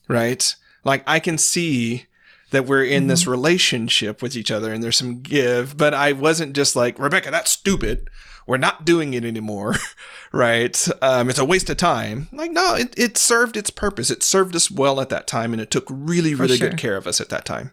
Right? 0.07 0.55
Like, 0.83 1.03
I 1.07 1.19
can 1.19 1.37
see 1.37 2.05
that 2.51 2.65
we're 2.65 2.83
in 2.83 3.07
this 3.07 3.23
mm-hmm. 3.23 3.31
relationship 3.31 4.21
with 4.21 4.35
each 4.35 4.51
other 4.51 4.71
and 4.71 4.83
there's 4.83 4.97
some 4.97 5.21
give, 5.21 5.77
but 5.77 5.93
I 5.93 6.11
wasn't 6.11 6.55
just 6.55 6.75
like, 6.75 6.99
Rebecca, 6.99 7.31
that's 7.31 7.51
stupid. 7.51 8.07
We're 8.47 8.57
not 8.57 8.85
doing 8.85 9.13
it 9.13 9.25
anymore. 9.25 9.75
right? 10.31 10.87
Um, 11.01 11.29
it's 11.29 11.39
a 11.39 11.45
waste 11.45 11.69
of 11.69 11.77
time. 11.77 12.27
Like, 12.31 12.51
no, 12.51 12.75
it, 12.75 12.93
it 12.97 13.17
served 13.17 13.57
its 13.57 13.69
purpose. 13.69 14.11
It 14.11 14.21
served 14.21 14.55
us 14.55 14.69
well 14.69 14.99
at 14.99 15.09
that 15.09 15.27
time 15.27 15.53
and 15.53 15.61
it 15.61 15.71
took 15.71 15.85
really, 15.89 16.35
really 16.35 16.57
sure. 16.57 16.69
good 16.69 16.77
care 16.77 16.97
of 16.97 17.07
us 17.07 17.21
at 17.21 17.29
that 17.29 17.45
time. 17.45 17.71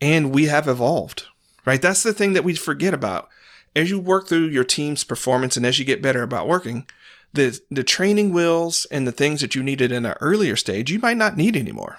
And 0.00 0.34
we 0.34 0.44
have 0.44 0.68
evolved, 0.68 1.24
right? 1.64 1.82
That's 1.82 2.02
the 2.02 2.14
thing 2.14 2.34
that 2.34 2.44
we 2.44 2.54
forget 2.54 2.94
about. 2.94 3.28
As 3.74 3.90
you 3.90 3.98
work 3.98 4.28
through 4.28 4.46
your 4.46 4.64
team's 4.64 5.04
performance 5.04 5.56
and 5.56 5.66
as 5.66 5.78
you 5.78 5.84
get 5.84 6.00
better 6.00 6.22
about 6.22 6.48
working, 6.48 6.86
the, 7.32 7.58
the 7.70 7.84
training 7.84 8.32
wheels 8.32 8.86
and 8.90 9.06
the 9.06 9.12
things 9.12 9.40
that 9.40 9.54
you 9.54 9.62
needed 9.62 9.92
in 9.92 10.06
an 10.06 10.14
earlier 10.20 10.56
stage, 10.56 10.90
you 10.90 10.98
might 10.98 11.16
not 11.16 11.36
need 11.36 11.56
anymore. 11.56 11.98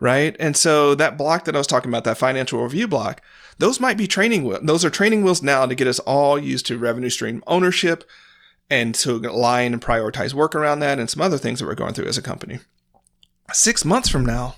Right. 0.00 0.34
And 0.40 0.56
so 0.56 0.94
that 0.94 1.18
block 1.18 1.44
that 1.44 1.54
I 1.54 1.58
was 1.58 1.66
talking 1.66 1.90
about, 1.90 2.04
that 2.04 2.18
financial 2.18 2.62
review 2.62 2.88
block, 2.88 3.20
those 3.58 3.80
might 3.80 3.98
be 3.98 4.06
training 4.06 4.44
wheels. 4.44 4.62
Those 4.62 4.84
are 4.84 4.90
training 4.90 5.22
wheels 5.22 5.42
now 5.42 5.66
to 5.66 5.74
get 5.74 5.88
us 5.88 5.98
all 6.00 6.38
used 6.38 6.66
to 6.66 6.78
revenue 6.78 7.10
stream 7.10 7.42
ownership 7.46 8.04
and 8.70 8.94
to 8.94 9.16
align 9.16 9.72
and 9.72 9.82
prioritize 9.82 10.34
work 10.34 10.54
around 10.54 10.80
that 10.80 10.98
and 10.98 11.08
some 11.08 11.22
other 11.22 11.38
things 11.38 11.58
that 11.58 11.66
we're 11.66 11.74
going 11.74 11.94
through 11.94 12.06
as 12.06 12.18
a 12.18 12.22
company. 12.22 12.58
Six 13.52 13.84
months 13.84 14.08
from 14.08 14.26
now, 14.26 14.56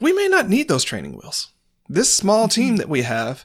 we 0.00 0.12
may 0.12 0.28
not 0.28 0.48
need 0.48 0.68
those 0.68 0.84
training 0.84 1.12
wheels. 1.12 1.52
This 1.88 2.14
small 2.14 2.48
team 2.48 2.76
that 2.76 2.88
we 2.88 3.02
have 3.02 3.44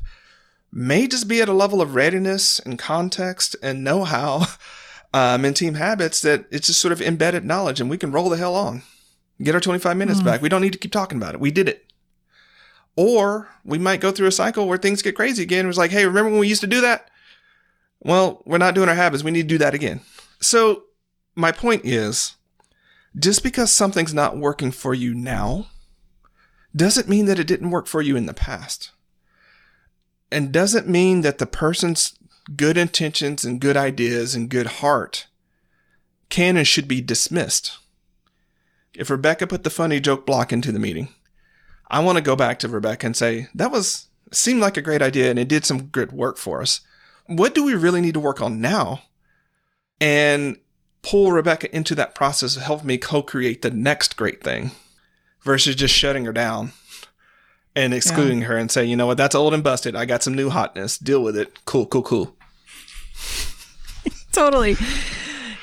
may 0.71 1.07
just 1.07 1.27
be 1.27 1.41
at 1.41 1.49
a 1.49 1.53
level 1.53 1.81
of 1.81 1.95
readiness 1.95 2.59
and 2.59 2.79
context 2.79 3.55
and 3.61 3.83
know 3.83 4.03
how 4.03 4.45
um, 5.13 5.45
and 5.45 5.55
team 5.55 5.75
habits 5.75 6.21
that 6.21 6.45
it's 6.49 6.67
just 6.67 6.81
sort 6.81 6.91
of 6.91 7.01
embedded 7.01 7.45
knowledge 7.45 7.79
and 7.79 7.89
we 7.89 7.97
can 7.97 8.11
roll 8.11 8.29
the 8.29 8.37
hell 8.37 8.55
on. 8.55 8.81
Get 9.41 9.55
our 9.55 9.61
25 9.61 9.97
minutes 9.97 10.21
back. 10.21 10.41
We 10.41 10.49
don't 10.49 10.61
need 10.61 10.73
to 10.73 10.79
keep 10.79 10.91
talking 10.91 11.17
about 11.17 11.33
it. 11.33 11.41
We 11.41 11.51
did 11.51 11.67
it. 11.67 11.91
Or 12.95 13.49
we 13.63 13.77
might 13.77 14.01
go 14.01 14.11
through 14.11 14.27
a 14.27 14.31
cycle 14.31 14.67
where 14.67 14.77
things 14.77 15.01
get 15.01 15.15
crazy 15.15 15.43
again. 15.43 15.65
It 15.65 15.67
was 15.67 15.77
like, 15.77 15.91
hey, 15.91 16.05
remember 16.05 16.29
when 16.29 16.39
we 16.39 16.47
used 16.47 16.61
to 16.61 16.67
do 16.67 16.81
that? 16.81 17.09
Well, 17.99 18.43
we're 18.45 18.57
not 18.57 18.75
doing 18.75 18.89
our 18.89 18.95
habits. 18.95 19.23
We 19.23 19.31
need 19.31 19.43
to 19.43 19.47
do 19.47 19.57
that 19.59 19.73
again. 19.73 20.01
So, 20.39 20.83
my 21.35 21.51
point 21.51 21.83
is 21.85 22.35
just 23.17 23.43
because 23.43 23.71
something's 23.71 24.13
not 24.13 24.37
working 24.37 24.71
for 24.71 24.93
you 24.93 25.13
now 25.13 25.67
doesn't 26.75 27.09
mean 27.09 27.25
that 27.25 27.39
it 27.39 27.47
didn't 27.47 27.71
work 27.71 27.87
for 27.87 28.01
you 28.01 28.15
in 28.15 28.25
the 28.25 28.33
past. 28.33 28.91
And 30.31 30.51
doesn't 30.51 30.87
mean 30.87 31.21
that 31.21 31.37
the 31.37 31.45
person's 31.45 32.17
good 32.55 32.77
intentions 32.77 33.45
and 33.45 33.61
good 33.61 33.77
ideas 33.77 34.35
and 34.35 34.49
good 34.49 34.67
heart 34.67 35.27
can 36.29 36.57
and 36.57 36.67
should 36.67 36.87
be 36.87 37.01
dismissed. 37.01 37.77
If 38.95 39.09
Rebecca 39.09 39.47
put 39.47 39.63
the 39.63 39.69
funny 39.69 39.99
joke 39.99 40.25
block 40.25 40.51
into 40.51 40.71
the 40.71 40.79
meeting, 40.79 41.09
I 41.93 41.99
want 41.99 42.17
to 42.17 42.23
go 42.23 42.35
back 42.35 42.57
to 42.59 42.67
Rebecca 42.67 43.05
and 43.05 43.15
say, 43.15 43.49
that 43.53 43.71
was 43.71 44.07
seemed 44.31 44.61
like 44.61 44.77
a 44.77 44.81
great 44.81 45.03
idea 45.03 45.29
and 45.29 45.37
it 45.37 45.47
did 45.47 45.63
some 45.63 45.83
good 45.83 46.11
work 46.11 46.37
for 46.37 46.59
us. 46.59 46.81
What 47.27 47.53
do 47.53 47.63
we 47.63 47.75
really 47.75 48.01
need 48.01 48.15
to 48.15 48.19
work 48.19 48.41
on 48.41 48.59
now? 48.59 49.03
And 50.01 50.57
pull 51.03 51.31
Rebecca 51.31 51.73
into 51.73 51.93
that 51.93 52.15
process 52.15 52.55
of 52.55 52.63
helping 52.63 52.87
me 52.87 52.97
co-create 52.97 53.61
the 53.61 53.69
next 53.69 54.17
great 54.17 54.43
thing 54.43 54.71
versus 55.43 55.75
just 55.75 55.93
shutting 55.93 56.25
her 56.25 56.33
down 56.33 56.71
and 57.75 57.93
excluding 57.93 58.41
her 58.41 58.57
and 58.57 58.71
say, 58.71 58.83
you 58.83 58.95
know 58.95 59.05
what, 59.05 59.17
that's 59.17 59.35
old 59.35 59.53
and 59.53 59.63
busted. 59.63 59.95
I 59.95 60.05
got 60.05 60.23
some 60.23 60.33
new 60.33 60.49
hotness. 60.49 60.97
Deal 60.97 61.21
with 61.21 61.37
it. 61.37 61.63
Cool, 61.65 61.85
cool, 61.85 62.01
cool. 62.01 62.35
totally. 64.31 64.77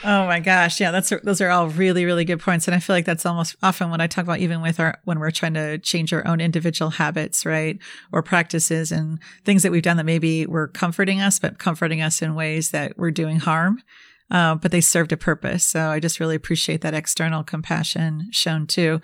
Oh 0.03 0.27
my 0.27 0.41
gosh, 0.41 0.81
yeah, 0.81 0.91
that's 0.93 1.13
those 1.23 1.43
are 1.43 1.51
all 1.51 1.69
really 1.69 2.07
really 2.07 2.25
good 2.25 2.41
points, 2.41 2.67
and 2.67 2.75
I 2.75 2.79
feel 2.79 2.97
like 2.97 3.05
that's 3.05 3.27
almost 3.27 3.57
often 3.63 3.91
what 3.91 4.01
I 4.01 4.07
talk 4.07 4.25
about, 4.25 4.39
even 4.39 4.63
with 4.63 4.81
our 4.81 4.99
when 5.05 5.19
we're 5.19 5.31
trying 5.31 5.55
to 5.55 5.77
change 5.79 6.13
our 6.15 6.27
own 6.27 6.41
individual 6.41 6.93
habits, 6.93 7.45
right, 7.45 7.79
or 8.11 8.23
practices 8.23 8.91
and 8.91 9.19
things 9.45 9.63
that 9.63 9.73
we've 9.73 9.83
done 9.83 9.99
that 9.99 10.05
maybe 10.05 10.47
were 10.47 10.69
comforting 10.69 11.21
us, 11.21 11.39
but 11.39 11.59
comforting 11.59 12.01
us 12.01 12.23
in 12.23 12.35
ways 12.35 12.71
that 12.71 12.97
were 12.97 13.11
doing 13.11 13.41
harm, 13.41 13.83
uh, 14.31 14.55
but 14.55 14.71
they 14.71 14.81
served 14.81 15.13
a 15.13 15.19
purpose. 15.19 15.65
So 15.65 15.91
I 15.91 16.01
just 16.01 16.19
really 16.19 16.37
appreciate 16.37 16.81
that 16.81 16.95
external 16.95 17.45
compassion 17.45 18.29
shown 18.33 18.67
too. 18.67 19.03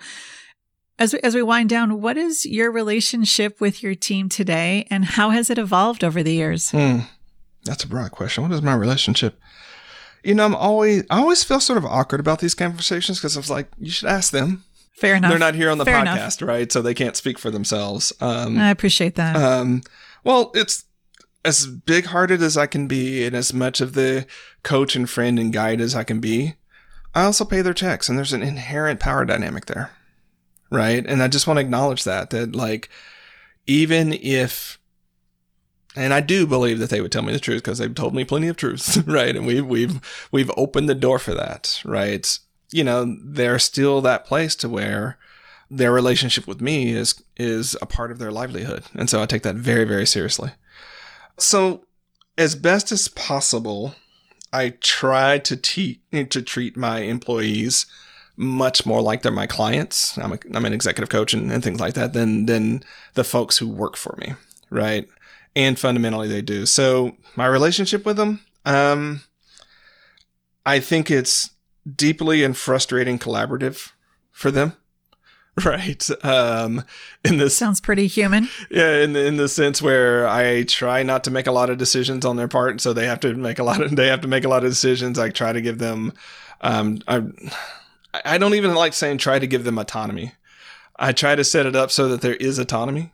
As 0.97 1.13
we, 1.13 1.19
as 1.19 1.35
we 1.35 1.43
wind 1.43 1.69
down, 1.69 2.01
what 2.01 2.17
is 2.17 2.43
your 2.43 2.71
relationship 2.71 3.61
with 3.61 3.83
your 3.83 3.93
team 3.93 4.29
today, 4.29 4.87
and 4.89 5.05
how 5.05 5.29
has 5.29 5.51
it 5.51 5.59
evolved 5.59 6.03
over 6.03 6.23
the 6.23 6.33
years? 6.33 6.71
Hmm. 6.71 7.01
That's 7.65 7.83
a 7.83 7.87
broad 7.87 8.11
question. 8.11 8.41
What 8.41 8.53
is 8.53 8.63
my 8.63 8.73
relationship? 8.73 9.39
You 10.27 10.35
know, 10.35 10.45
I'm 10.45 10.55
always 10.55 11.03
I 11.09 11.19
always 11.19 11.43
feel 11.45 11.61
sort 11.61 11.77
of 11.77 11.85
awkward 11.85 12.19
about 12.19 12.39
these 12.39 12.53
conversations 12.53 13.17
because 13.17 13.37
I 13.37 13.39
was 13.39 13.49
like, 13.49 13.69
you 13.79 13.89
should 13.89 14.09
ask 14.09 14.31
them. 14.33 14.65
Fair 14.97 15.15
enough. 15.15 15.29
They're 15.29 15.39
not 15.39 15.55
here 15.55 15.69
on 15.69 15.77
the 15.77 15.85
Fair 15.85 16.03
podcast, 16.03 16.45
right? 16.45 16.69
So 16.69 16.81
they 16.81 16.93
can't 16.93 17.15
speak 17.15 17.39
for 17.39 17.49
themselves. 17.49 18.11
Um, 18.19 18.57
I 18.57 18.69
appreciate 18.69 19.15
that. 19.15 19.37
um, 19.37 19.83
well, 20.25 20.51
it's 20.53 20.83
as 21.45 21.65
big 21.65 22.07
hearted 22.07 22.41
as 22.41 22.57
I 22.57 22.67
can 22.67 22.87
be 22.87 23.25
and 23.25 23.35
as 23.35 23.53
much 23.53 23.79
of 23.79 23.93
the 23.93 24.25
coach 24.63 24.97
and 24.97 25.09
friend 25.09 25.39
and 25.39 25.53
guide 25.53 25.79
as 25.79 25.95
I 25.95 26.03
can 26.03 26.19
be. 26.19 26.55
I 27.15 27.23
also 27.23 27.45
pay 27.45 27.61
their 27.61 27.73
checks, 27.73 28.09
and 28.09 28.17
there's 28.17 28.33
an 28.33 28.43
inherent 28.43 28.99
power 28.99 29.23
dynamic 29.23 29.67
there, 29.67 29.91
right? 30.69 31.05
And 31.07 31.23
I 31.23 31.29
just 31.29 31.47
want 31.47 31.57
to 31.57 31.61
acknowledge 31.61 32.03
that, 32.03 32.31
that 32.31 32.53
like, 32.53 32.89
even 33.65 34.11
if, 34.11 34.77
and 35.95 36.13
I 36.13 36.19
do 36.19 36.45
believe 36.45 36.79
that 36.79 36.89
they 36.89 37.01
would 37.01 37.11
tell 37.11 37.23
me 37.23 37.33
the 37.33 37.39
truth 37.39 37.63
because 37.63 37.79
they've 37.79 37.93
told 37.93 38.13
me 38.13 38.23
plenty 38.23 38.47
of 38.47 38.57
truths, 38.57 38.97
right? 39.07 39.35
And 39.35 39.47
we've, 39.47 39.65
we've, 39.65 40.27
we've 40.31 40.51
opened 40.55 40.89
the 40.89 40.95
door 40.95 41.17
for 41.17 41.33
that, 41.33 41.81
right? 41.83 42.37
You 42.71 42.83
know, 42.83 43.17
they're 43.23 43.59
still 43.59 44.01
that 44.01 44.25
place 44.25 44.55
to 44.57 44.69
where 44.69 45.17
their 45.69 45.91
relationship 45.91 46.47
with 46.47 46.61
me 46.61 46.91
is 46.91 47.23
is 47.35 47.75
a 47.81 47.85
part 47.85 48.11
of 48.11 48.19
their 48.19 48.31
livelihood 48.31 48.83
and 48.95 49.09
so 49.09 49.21
i 49.21 49.25
take 49.25 49.43
that 49.43 49.55
very 49.55 49.83
very 49.83 50.05
seriously 50.05 50.51
so 51.37 51.85
as 52.37 52.55
best 52.55 52.91
as 52.91 53.07
possible 53.09 53.95
i 54.53 54.69
try 54.81 55.37
to 55.37 55.57
te- 55.57 56.01
to 56.29 56.41
treat 56.41 56.77
my 56.77 56.99
employees 56.99 57.85
much 58.37 58.85
more 58.85 59.01
like 59.01 59.23
they're 59.23 59.31
my 59.31 59.47
clients 59.47 60.17
i'm, 60.17 60.33
a, 60.33 60.39
I'm 60.53 60.65
an 60.65 60.73
executive 60.73 61.09
coach 61.09 61.33
and, 61.33 61.51
and 61.51 61.63
things 61.63 61.79
like 61.79 61.95
that 61.95 62.13
than 62.13 62.45
than 62.45 62.83
the 63.15 63.23
folks 63.23 63.57
who 63.57 63.67
work 63.67 63.97
for 63.97 64.15
me 64.19 64.33
right 64.69 65.07
and 65.57 65.77
fundamentally 65.77 66.27
they 66.27 66.41
do. 66.41 66.65
So 66.65 67.17
my 67.35 67.47
relationship 67.47 68.05
with 68.05 68.15
them 68.17 68.39
um 68.65 69.21
i 70.65 70.79
think 70.79 71.09
it's 71.09 71.51
deeply 71.95 72.43
and 72.43 72.55
frustrating 72.57 73.17
collaborative 73.19 73.91
for 74.31 74.51
them. 74.51 74.73
Right 75.65 76.07
um 76.23 76.83
in 77.25 77.37
this 77.39 77.57
Sounds 77.57 77.81
pretty 77.81 78.05
human. 78.05 78.47
yeah 78.69 79.01
in 79.03 79.13
the, 79.13 79.25
in 79.25 79.37
the 79.37 79.47
sense 79.47 79.81
where 79.81 80.27
i 80.27 80.61
try 80.63 81.01
not 81.01 81.23
to 81.23 81.31
make 81.31 81.47
a 81.47 81.51
lot 81.51 81.71
of 81.71 81.79
decisions 81.79 82.25
on 82.25 82.35
their 82.35 82.47
part 82.47 82.79
so 82.79 82.93
they 82.93 83.07
have 83.07 83.19
to 83.21 83.33
make 83.33 83.57
a 83.57 83.63
lot 83.63 83.81
of 83.81 83.95
they 83.95 84.07
have 84.07 84.21
to 84.21 84.27
make 84.27 84.43
a 84.43 84.49
lot 84.49 84.63
of 84.63 84.69
decisions. 84.69 85.17
I 85.17 85.29
try 85.31 85.53
to 85.53 85.61
give 85.61 85.79
them 85.79 86.13
um 86.61 86.99
i 87.07 87.23
i 88.25 88.37
don't 88.37 88.53
even 88.53 88.75
like 88.75 88.93
saying 88.93 89.17
try 89.17 89.39
to 89.39 89.47
give 89.47 89.63
them 89.63 89.79
autonomy. 89.79 90.33
I 90.99 91.11
try 91.11 91.35
to 91.35 91.43
set 91.43 91.65
it 91.65 91.75
up 91.75 91.89
so 91.91 92.07
that 92.09 92.21
there 92.21 92.35
is 92.35 92.59
autonomy 92.59 93.11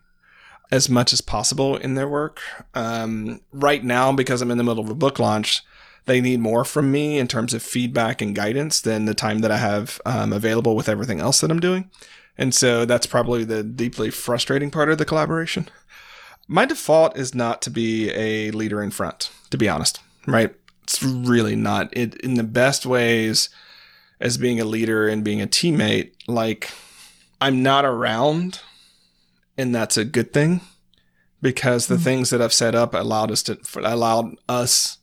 as 0.72 0.90
much 0.90 1.14
as 1.14 1.22
possible 1.22 1.76
in 1.78 1.96
their 1.96 2.08
work 2.08 2.42
um 2.74 3.42
right 3.52 3.84
now 3.84 4.12
because 4.12 4.42
i'm 4.42 4.52
in 4.52 4.58
the 4.58 4.64
middle 4.64 4.84
of 4.84 4.90
a 4.90 4.96
book 4.96 5.20
launch 5.20 5.62
they 6.06 6.20
need 6.20 6.40
more 6.40 6.66
from 6.66 6.92
me 6.92 7.18
in 7.18 7.28
terms 7.28 7.54
of 7.54 7.64
feedback 7.64 8.22
and 8.22 8.36
guidance 8.36 8.82
than 8.82 9.06
the 9.06 9.14
time 9.14 9.40
that 9.40 9.52
i 9.52 9.58
have 9.58 10.02
um, 10.06 10.34
available 10.34 10.76
with 10.76 10.90
everything 10.90 11.20
else 11.20 11.42
that 11.42 11.52
i'm 11.52 11.60
doing 11.60 11.90
and 12.38 12.54
so 12.54 12.86
that's 12.86 13.06
probably 13.06 13.44
the 13.44 13.64
deeply 13.64 14.10
frustrating 14.10 14.72
part 14.72 14.90
of 14.90 14.98
the 14.98 15.06
collaboration. 15.06 15.70
My 16.48 16.66
default 16.66 17.18
is 17.18 17.36
not 17.36 17.62
to 17.64 17.70
be 17.70 18.12
a 18.12 18.52
leader 18.52 18.82
in 18.82 18.92
front, 18.92 19.32
to 19.50 19.58
be 19.58 19.70
honest, 19.70 20.00
right? 20.28 20.54
It's 20.84 21.02
really 21.02 21.56
not. 21.56 21.96
It 21.96 22.16
in 22.16 22.34
the 22.36 22.44
best 22.44 22.86
ways 22.86 23.50
as 24.20 24.38
being 24.38 24.60
a 24.60 24.66
leader 24.66 25.08
and 25.08 25.24
being 25.24 25.42
a 25.42 25.48
teammate, 25.48 26.12
like 26.28 26.70
I'm 27.40 27.64
not 27.64 27.86
around 27.86 28.62
and 29.58 29.74
that's 29.74 29.98
a 29.98 30.06
good 30.06 30.34
thing 30.34 30.62
because 31.42 31.88
the 31.88 31.96
mm-hmm. 31.96 32.04
things 32.04 32.30
that 32.30 32.42
I've 32.42 32.54
set 32.54 32.76
up 32.76 32.94
allowed 32.94 33.32
us 33.32 33.44
to 33.44 33.58
allowed 33.78 34.36
us 34.48 34.98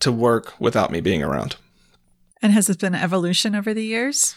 to 0.00 0.12
work 0.12 0.54
without 0.60 0.90
me 0.90 1.00
being 1.00 1.22
around. 1.22 1.56
And 2.42 2.52
has 2.52 2.68
it 2.68 2.78
been 2.78 2.94
evolution 2.94 3.54
over 3.54 3.72
the 3.72 3.84
years? 3.84 4.34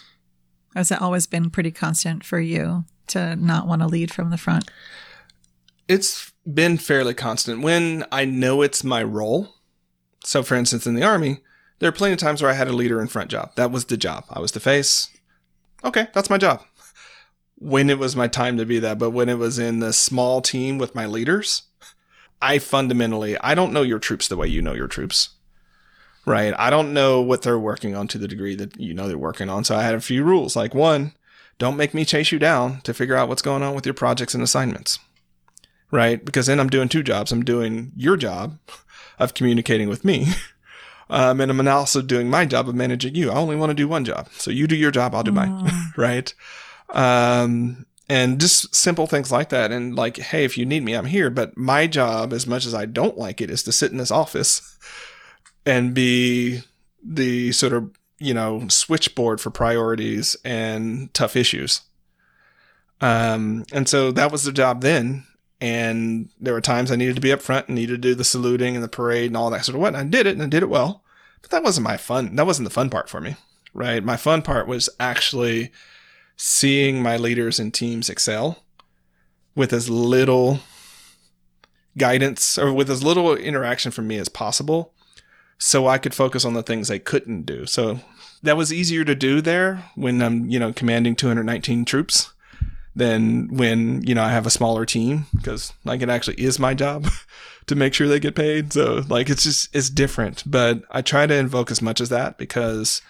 Or 0.76 0.80
has 0.80 0.92
it 0.92 1.02
always 1.02 1.28
been 1.28 1.50
pretty 1.50 1.72
constant 1.72 2.24
for 2.24 2.40
you 2.40 2.86
to 3.08 3.36
not 3.36 3.68
want 3.68 3.82
to 3.82 3.88
lead 3.88 4.12
from 4.12 4.30
the 4.30 4.38
front? 4.38 4.70
it's 5.90 6.32
been 6.52 6.78
fairly 6.78 7.16
constant 7.16 7.62
when 7.62 8.06
I 8.12 8.24
know 8.24 8.62
it's 8.62 8.84
my 8.84 9.04
role. 9.04 9.56
So, 10.24 10.44
for 10.44 10.56
instance, 10.56 10.86
in 10.86 10.94
the 10.94 11.04
army, 11.04 11.40
there 11.80 11.90
are 11.90 11.94
plenty 11.94 12.14
of 12.14 12.20
times 12.20 12.42
where 12.42 12.52
I 12.52 12.54
had 12.54 12.68
a 12.68 12.74
leader 12.74 13.02
in 13.02 13.08
front 13.08 13.32
job. 13.32 13.56
That 13.56 13.72
was 13.72 13.86
the 13.86 13.98
job. 13.98 14.26
I 14.30 14.40
was 14.40 14.52
the 14.52 14.60
face. 14.60 15.10
Okay, 15.84 16.08
that's 16.14 16.30
my 16.30 16.38
job. 16.38 16.62
When 17.60 17.90
it 17.90 18.00
was 18.00 18.16
my 18.16 18.28
time 18.28 18.58
to 18.58 18.66
be 18.66 18.80
that, 18.80 18.98
but 18.98 19.12
when 19.12 19.30
it 19.30 19.38
was 19.38 19.60
in 19.60 19.80
the 19.80 19.94
small 19.94 20.42
team 20.42 20.78
with 20.78 20.96
my 20.96 21.06
leaders, 21.06 21.64
I 22.42 22.58
fundamentally 22.58 23.38
I 23.40 23.54
don't 23.54 23.74
know 23.74 23.82
your 23.82 24.00
troops 24.00 24.28
the 24.28 24.38
way 24.38 24.48
you 24.48 24.62
know 24.62 24.74
your 24.74 24.88
troops. 24.88 25.30
Right? 26.26 26.54
I 26.58 26.70
don't 26.70 26.94
know 26.94 27.22
what 27.22 27.42
they're 27.42 27.60
working 27.60 27.96
on 27.96 28.08
to 28.10 28.18
the 28.18 28.28
degree 28.28 28.56
that 28.56 28.80
you 28.80 28.94
know 28.94 29.08
they're 29.08 29.18
working 29.18 29.50
on. 29.50 29.64
So 29.64 29.76
I 29.76 29.84
had 29.84 29.96
a 29.96 30.02
few 30.02 30.24
rules. 30.24 30.56
Like 30.56 30.74
one, 30.74 31.14
don't 31.58 31.78
make 31.78 31.94
me 31.94 32.06
chase 32.06 32.32
you 32.32 32.40
down 32.40 32.82
to 32.82 32.94
figure 32.94 33.16
out 33.16 33.30
what's 33.30 33.42
going 33.42 33.64
on 33.64 33.74
with 33.74 33.86
your 33.86 33.96
projects 33.96 34.34
and 34.34 34.44
assignments 34.44 35.00
right? 35.92 36.24
Because 36.24 36.48
then 36.48 36.60
I'm 36.60 36.70
doing 36.70 36.90
two 36.90 37.04
jobs. 37.04 37.32
I'm 37.32 37.44
doing 37.44 37.92
your 37.96 38.18
job 38.18 38.58
of 39.18 39.34
communicating 39.34 39.90
with 39.90 40.06
me. 40.06 40.28
Um, 41.12 41.42
and 41.42 41.50
I'm 41.50 41.68
also 41.68 42.04
doing 42.04 42.30
my 42.30 42.46
job 42.46 42.70
of 42.70 42.76
managing 42.76 43.16
you. 43.16 43.32
I 43.32 43.36
only 43.38 43.56
want 43.56 43.72
to 43.72 43.74
do 43.74 43.88
one 43.88 44.06
job. 44.06 44.30
So 44.34 44.52
you 44.52 44.68
do 44.68 44.76
your 44.76 44.92
job, 44.92 45.16
I'll 45.16 45.24
do 45.24 45.32
mine, 45.32 45.68
right? 45.98 46.32
Um, 46.92 47.86
and 48.08 48.40
just 48.40 48.74
simple 48.74 49.06
things 49.06 49.32
like 49.32 49.50
that. 49.50 49.72
And 49.72 49.96
like, 49.96 50.18
hey, 50.18 50.44
if 50.44 50.58
you 50.58 50.66
need 50.66 50.84
me, 50.84 50.94
I'm 50.94 51.06
here. 51.06 51.30
But 51.30 51.58
my 51.58 51.86
job, 51.88 52.34
as 52.34 52.48
much 52.48 52.66
as 52.66 52.74
I 52.74 52.86
don't 52.86 53.18
like 53.18 53.40
it, 53.42 53.52
is 53.52 53.64
to 53.64 53.72
sit 53.72 53.92
in 53.92 53.98
this 53.98 54.12
office 54.12 54.78
and 55.66 55.94
be 55.94 56.62
the 57.04 57.52
sort 57.52 57.74
of, 57.74 57.92
you 58.18 58.34
know, 58.34 58.68
switchboard 58.68 59.40
for 59.40 59.52
priorities 59.52 60.36
and 60.44 61.14
tough 61.14 61.36
issues. 61.36 61.82
Um, 63.02 63.66
and 63.72 63.88
so 63.88 64.12
that 64.12 64.32
was 64.32 64.44
the 64.44 64.52
job 64.52 64.82
then 64.82 65.26
and 65.62 66.30
there 66.40 66.54
were 66.54 66.62
times 66.62 66.92
I 66.92 66.96
needed 66.96 67.16
to 67.16 67.22
be 67.22 67.34
up 67.34 67.42
front 67.42 67.68
and 67.68 67.76
needed 67.76 68.02
to 68.02 68.10
do 68.10 68.16
the 68.16 68.24
saluting 68.24 68.76
and 68.76 68.84
the 68.84 68.90
parade 68.90 69.28
and 69.28 69.38
all 69.38 69.50
that 69.50 69.66
sort 69.66 69.76
of 69.76 69.82
what. 69.82 69.90
And 69.90 69.98
I 69.98 70.04
did 70.06 70.26
it 70.26 70.34
and 70.34 70.42
I 70.42 70.48
did 70.48 70.64
it 70.64 70.70
well, 70.70 71.04
but 71.42 71.52
that 71.52 71.64
wasn't 71.64 71.86
my 71.86 71.98
fun. 71.98 72.36
That 72.36 72.46
wasn't 72.46 72.66
the 72.66 72.74
fun 72.74 72.90
part 72.90 73.10
for 73.10 73.20
me, 73.20 73.36
right? 73.74 74.04
My 74.04 74.16
fun 74.16 74.42
part 74.42 74.68
was 74.68 74.90
actually 75.00 75.72
seeing 76.42 77.04
my 77.04 77.18
leaders 77.18 77.60
and 77.60 77.74
teams 77.74 78.10
excel 78.10 78.64
with 79.56 79.74
as 79.74 79.90
little 79.90 80.62
guidance 81.98 82.58
or 82.58 82.72
with 82.72 82.90
as 82.90 83.04
little 83.04 83.36
interaction 83.36 83.92
from 83.92 84.08
me 84.08 84.18
as 84.18 84.30
possible 84.30 84.94
so 85.58 85.86
I 85.86 85.98
could 85.98 86.14
focus 86.14 86.46
on 86.46 86.54
the 86.54 86.64
things 86.64 86.88
they 86.88 86.98
couldn't 86.98 87.42
do. 87.42 87.66
So 87.66 88.00
that 88.42 88.56
was 88.56 88.72
easier 88.72 89.04
to 89.04 89.16
do 89.16 89.42
there 89.42 89.84
when 89.96 90.22
I'm, 90.22 90.50
you 90.50 90.60
know, 90.60 90.72
commanding 90.72 91.18
219 91.18 91.84
troops 91.84 92.32
than 92.96 93.50
when 93.50 94.02
you 94.04 94.16
know 94.16 94.24
I 94.24 94.30
have 94.32 94.46
a 94.46 94.52
smaller 94.52 94.86
team 94.86 95.26
because 95.36 95.74
like 95.84 96.02
it 96.02 96.10
actually 96.10 96.42
is 96.42 96.58
my 96.58 96.74
job 96.74 97.08
to 97.68 97.76
make 97.76 97.94
sure 97.94 98.08
they 98.08 98.20
get 98.22 98.36
paid. 98.36 98.72
So 98.72 99.04
like 99.10 99.30
it's 99.30 99.44
just 99.44 99.76
it's 99.76 99.90
different, 99.90 100.44
but 100.46 100.84
I 100.90 101.02
try 101.02 101.28
to 101.28 101.36
invoke 101.36 101.70
as 101.70 101.82
much 101.82 102.00
as 102.00 102.08
that 102.08 102.38
because 102.38 103.02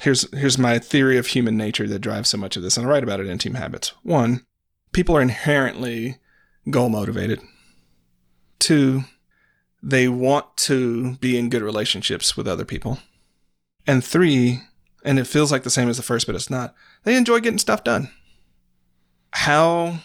here's 0.00 0.30
here's 0.34 0.58
my 0.58 0.78
theory 0.78 1.18
of 1.18 1.28
human 1.28 1.56
nature 1.56 1.86
that 1.86 2.00
drives 2.00 2.28
so 2.28 2.38
much 2.38 2.56
of 2.56 2.62
this, 2.62 2.76
and 2.76 2.86
I 2.86 2.90
write 2.90 3.02
about 3.02 3.20
it 3.20 3.26
in 3.26 3.38
Team 3.38 3.54
Habits. 3.54 3.92
One, 4.02 4.44
people 4.92 5.16
are 5.16 5.22
inherently 5.22 6.16
goal 6.70 6.88
motivated. 6.88 7.40
Two, 8.58 9.04
they 9.82 10.08
want 10.08 10.56
to 10.56 11.16
be 11.16 11.38
in 11.38 11.50
good 11.50 11.62
relationships 11.62 12.36
with 12.36 12.48
other 12.48 12.64
people. 12.64 12.98
And 13.86 14.04
three, 14.04 14.62
and 15.04 15.18
it 15.18 15.26
feels 15.26 15.52
like 15.52 15.62
the 15.62 15.70
same 15.70 15.88
as 15.88 15.96
the 15.96 16.02
first, 16.02 16.26
but 16.26 16.34
it's 16.34 16.50
not. 16.50 16.74
They 17.04 17.16
enjoy 17.16 17.40
getting 17.40 17.58
stuff 17.58 17.84
done. 17.84 18.10
How 19.30 19.98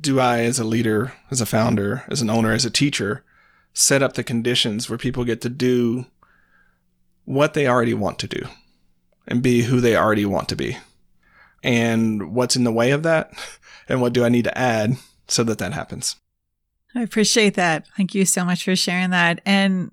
do 0.00 0.18
I, 0.18 0.40
as 0.40 0.58
a 0.58 0.64
leader, 0.64 1.12
as 1.30 1.40
a 1.40 1.46
founder, 1.46 2.02
as 2.08 2.22
an 2.22 2.30
owner, 2.30 2.52
as 2.52 2.64
a 2.64 2.70
teacher, 2.70 3.24
set 3.72 4.02
up 4.02 4.14
the 4.14 4.24
conditions 4.24 4.88
where 4.88 4.98
people 4.98 5.24
get 5.24 5.40
to 5.42 5.48
do 5.48 6.06
what 7.24 7.54
they 7.54 7.68
already 7.68 7.94
want 7.94 8.18
to 8.18 8.26
do 8.26 8.48
and 9.26 9.42
be 9.42 9.62
who 9.62 9.80
they 9.80 9.96
already 9.96 10.24
want 10.24 10.48
to 10.50 10.56
be? 10.56 10.76
And 11.62 12.34
what's 12.34 12.56
in 12.56 12.64
the 12.64 12.72
way 12.72 12.90
of 12.90 13.02
that? 13.02 13.32
And 13.88 14.00
what 14.00 14.12
do 14.12 14.24
I 14.24 14.28
need 14.28 14.44
to 14.44 14.56
add 14.56 14.96
so 15.26 15.42
that 15.42 15.58
that 15.58 15.72
happens? 15.72 16.14
I 16.94 17.02
appreciate 17.02 17.54
that. 17.54 17.88
Thank 17.96 18.14
you 18.14 18.24
so 18.24 18.44
much 18.44 18.64
for 18.64 18.76
sharing 18.76 19.10
that. 19.10 19.40
And 19.44 19.90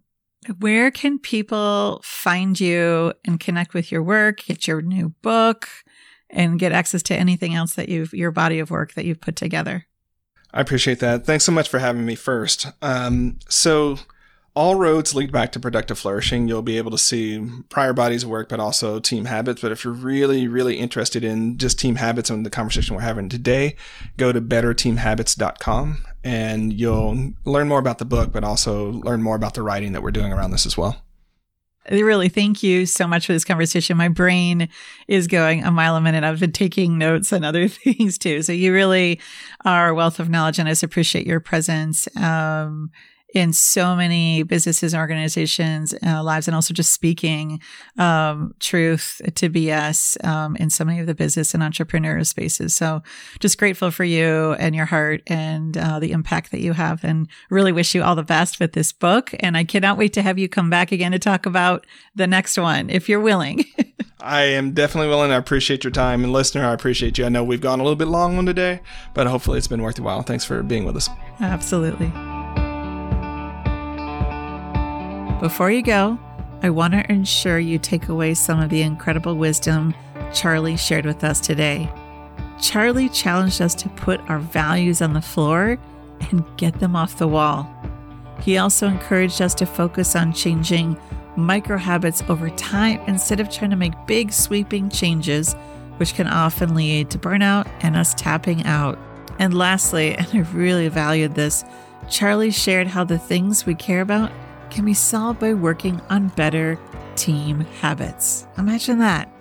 where 0.59 0.91
can 0.91 1.19
people 1.19 2.01
find 2.03 2.57
you 2.59 3.13
and 3.25 3.39
connect 3.39 3.73
with 3.73 3.91
your 3.91 4.03
work, 4.03 4.45
get 4.45 4.67
your 4.67 4.81
new 4.81 5.09
book, 5.21 5.67
and 6.29 6.59
get 6.59 6.71
access 6.71 7.01
to 7.03 7.15
anything 7.15 7.55
else 7.55 7.73
that 7.73 7.89
you've 7.89 8.13
your 8.13 8.31
body 8.31 8.59
of 8.59 8.69
work 8.69 8.93
that 8.93 9.05
you've 9.05 9.21
put 9.21 9.35
together? 9.35 9.85
I 10.53 10.61
appreciate 10.61 10.99
that. 10.99 11.25
Thanks 11.25 11.43
so 11.43 11.51
much 11.51 11.69
for 11.69 11.79
having 11.79 12.05
me 12.05 12.15
first. 12.15 12.67
Um, 12.81 13.39
so, 13.49 13.99
all 14.59 14.75
roads 14.75 15.15
lead 15.15 15.31
back 15.31 15.53
to 15.53 15.59
productive 15.59 15.97
flourishing. 15.97 16.49
You'll 16.49 16.61
be 16.61 16.77
able 16.77 16.91
to 16.91 16.97
see 16.97 17.41
prior 17.69 17.93
bodies 17.93 18.23
of 18.23 18.29
work, 18.29 18.49
but 18.49 18.59
also 18.59 18.99
team 18.99 19.23
habits. 19.23 19.61
But 19.61 19.71
if 19.71 19.85
you're 19.85 19.93
really, 19.93 20.49
really 20.49 20.77
interested 20.77 21.23
in 21.23 21.57
just 21.57 21.79
team 21.79 21.95
habits 21.95 22.29
and 22.29 22.45
the 22.45 22.49
conversation 22.49 22.93
we're 22.93 23.01
having 23.03 23.29
today, 23.29 23.77
go 24.17 24.33
to 24.33 24.41
betterteamhabits.com 24.41 26.03
and 26.25 26.73
you'll 26.73 27.35
learn 27.45 27.69
more 27.69 27.79
about 27.79 27.99
the 27.99 28.05
book, 28.05 28.33
but 28.33 28.43
also 28.43 28.91
learn 28.91 29.23
more 29.23 29.37
about 29.37 29.53
the 29.53 29.63
writing 29.63 29.93
that 29.93 30.03
we're 30.03 30.11
doing 30.11 30.33
around 30.33 30.51
this 30.51 30.65
as 30.65 30.77
well. 30.77 31.05
Really, 31.89 32.27
thank 32.27 32.61
you 32.61 32.85
so 32.85 33.07
much 33.07 33.27
for 33.27 33.31
this 33.31 33.45
conversation. 33.45 33.95
My 33.95 34.09
brain 34.09 34.67
is 35.07 35.27
going 35.27 35.63
a 35.63 35.71
mile 35.71 35.95
a 35.95 36.01
minute. 36.01 36.25
I've 36.25 36.41
been 36.41 36.51
taking 36.51 36.97
notes 36.97 37.31
and 37.31 37.45
other 37.45 37.67
things 37.69 38.17
too. 38.17 38.41
So 38.41 38.51
you 38.51 38.73
really 38.73 39.21
are 39.63 39.87
a 39.87 39.95
wealth 39.95 40.19
of 40.19 40.29
knowledge, 40.29 40.59
and 40.59 40.67
I 40.67 40.71
just 40.71 40.83
appreciate 40.83 41.25
your 41.25 41.39
presence. 41.39 42.13
Um, 42.17 42.91
in 43.33 43.53
so 43.53 43.95
many 43.95 44.43
businesses 44.43 44.93
and 44.93 44.99
organizations 44.99 45.93
uh, 46.05 46.23
lives 46.23 46.47
and 46.47 46.55
also 46.55 46.73
just 46.73 46.91
speaking 46.91 47.59
um, 47.97 48.53
truth 48.59 49.21
to 49.35 49.49
bs 49.49 50.23
um, 50.25 50.55
in 50.55 50.69
so 50.69 50.83
many 50.83 50.99
of 50.99 51.07
the 51.07 51.15
business 51.15 51.53
and 51.53 51.61
entrepreneur 51.61 52.23
spaces 52.23 52.75
so 52.75 53.01
just 53.39 53.57
grateful 53.57 53.91
for 53.91 54.03
you 54.03 54.53
and 54.53 54.75
your 54.75 54.85
heart 54.85 55.21
and 55.27 55.77
uh, 55.77 55.99
the 55.99 56.11
impact 56.11 56.51
that 56.51 56.61
you 56.61 56.73
have 56.73 57.03
and 57.03 57.27
really 57.49 57.71
wish 57.71 57.93
you 57.93 58.03
all 58.03 58.15
the 58.15 58.23
best 58.23 58.59
with 58.59 58.73
this 58.73 58.91
book 58.91 59.31
and 59.39 59.55
i 59.55 59.63
cannot 59.63 59.97
wait 59.97 60.13
to 60.13 60.21
have 60.21 60.39
you 60.39 60.49
come 60.49 60.69
back 60.69 60.91
again 60.91 61.11
to 61.11 61.19
talk 61.19 61.45
about 61.45 61.85
the 62.15 62.27
next 62.27 62.57
one 62.57 62.89
if 62.89 63.07
you're 63.07 63.19
willing 63.19 63.63
I 64.21 64.41
am 64.41 64.73
definitely 64.73 65.07
willing. 65.07 65.31
I 65.31 65.35
appreciate 65.35 65.83
your 65.83 65.91
time. 65.91 66.23
And 66.23 66.33
listener, 66.33 66.65
I 66.65 66.73
appreciate 66.73 67.17
you. 67.17 67.25
I 67.25 67.29
know 67.29 67.43
we've 67.43 67.61
gone 67.61 67.79
a 67.79 67.83
little 67.83 67.95
bit 67.95 68.09
long 68.09 68.37
on 68.37 68.45
today, 68.45 68.81
but 69.13 69.27
hopefully 69.27 69.57
it's 69.57 69.67
been 69.67 69.81
worth 69.81 69.97
a 69.97 70.01
while. 70.03 70.23
Thanks 70.23 70.43
for 70.43 70.61
being 70.61 70.83
with 70.83 70.97
us. 70.97 71.09
Absolutely. 71.39 72.11
Before 75.39 75.71
you 75.71 75.81
go, 75.81 76.19
I 76.61 76.69
want 76.69 76.93
to 76.93 77.09
ensure 77.09 77.59
you 77.59 77.79
take 77.79 78.09
away 78.09 78.33
some 78.33 78.59
of 78.59 78.69
the 78.69 78.81
incredible 78.81 79.37
wisdom 79.37 79.93
Charlie 80.33 80.75
shared 80.75 81.05
with 81.05 81.23
us 81.23 81.39
today. 81.39 81.89
Charlie 82.61 83.07
challenged 83.07 83.61
us 83.61 83.73
to 83.75 83.87
put 83.89 84.19
our 84.29 84.39
values 84.39 85.01
on 85.01 85.13
the 85.13 85.21
floor 85.21 85.77
and 86.29 86.43
get 86.57 86.81
them 86.81 86.93
off 86.93 87.19
the 87.19 87.27
wall. 87.27 87.73
He 88.41 88.57
also 88.57 88.87
encouraged 88.87 89.41
us 89.41 89.53
to 89.55 89.65
focus 89.65 90.13
on 90.13 90.33
changing 90.33 90.99
micro 91.37 91.77
habits 91.77 92.21
over 92.27 92.49
time 92.49 92.99
instead 93.07 93.39
of 93.39 93.49
trying 93.49 93.69
to 93.69 93.77
make 93.77 93.93
big 94.05 94.33
sweeping 94.33 94.89
changes, 94.89 95.53
which 95.97 96.15
can 96.15 96.27
often 96.27 96.75
lead 96.75 97.09
to 97.11 97.17
burnout 97.17 97.65
and 97.79 97.95
us 97.95 98.13
tapping 98.13 98.65
out. 98.65 98.99
And 99.39 99.53
lastly, 99.53 100.15
and 100.17 100.27
I 100.33 100.39
really 100.51 100.89
valued 100.89 101.35
this, 101.35 101.63
Charlie 102.09 102.51
shared 102.51 102.87
how 102.87 103.05
the 103.05 103.17
things 103.19 103.65
we 103.65 103.73
care 103.73 104.01
about 104.01 104.33
can 104.69 104.85
be 104.85 104.93
solved 104.93 105.39
by 105.39 105.53
working 105.53 106.01
on 106.09 106.29
better 106.29 106.79
team 107.15 107.61
habits. 107.81 108.47
Imagine 108.57 108.99
that. 108.99 109.31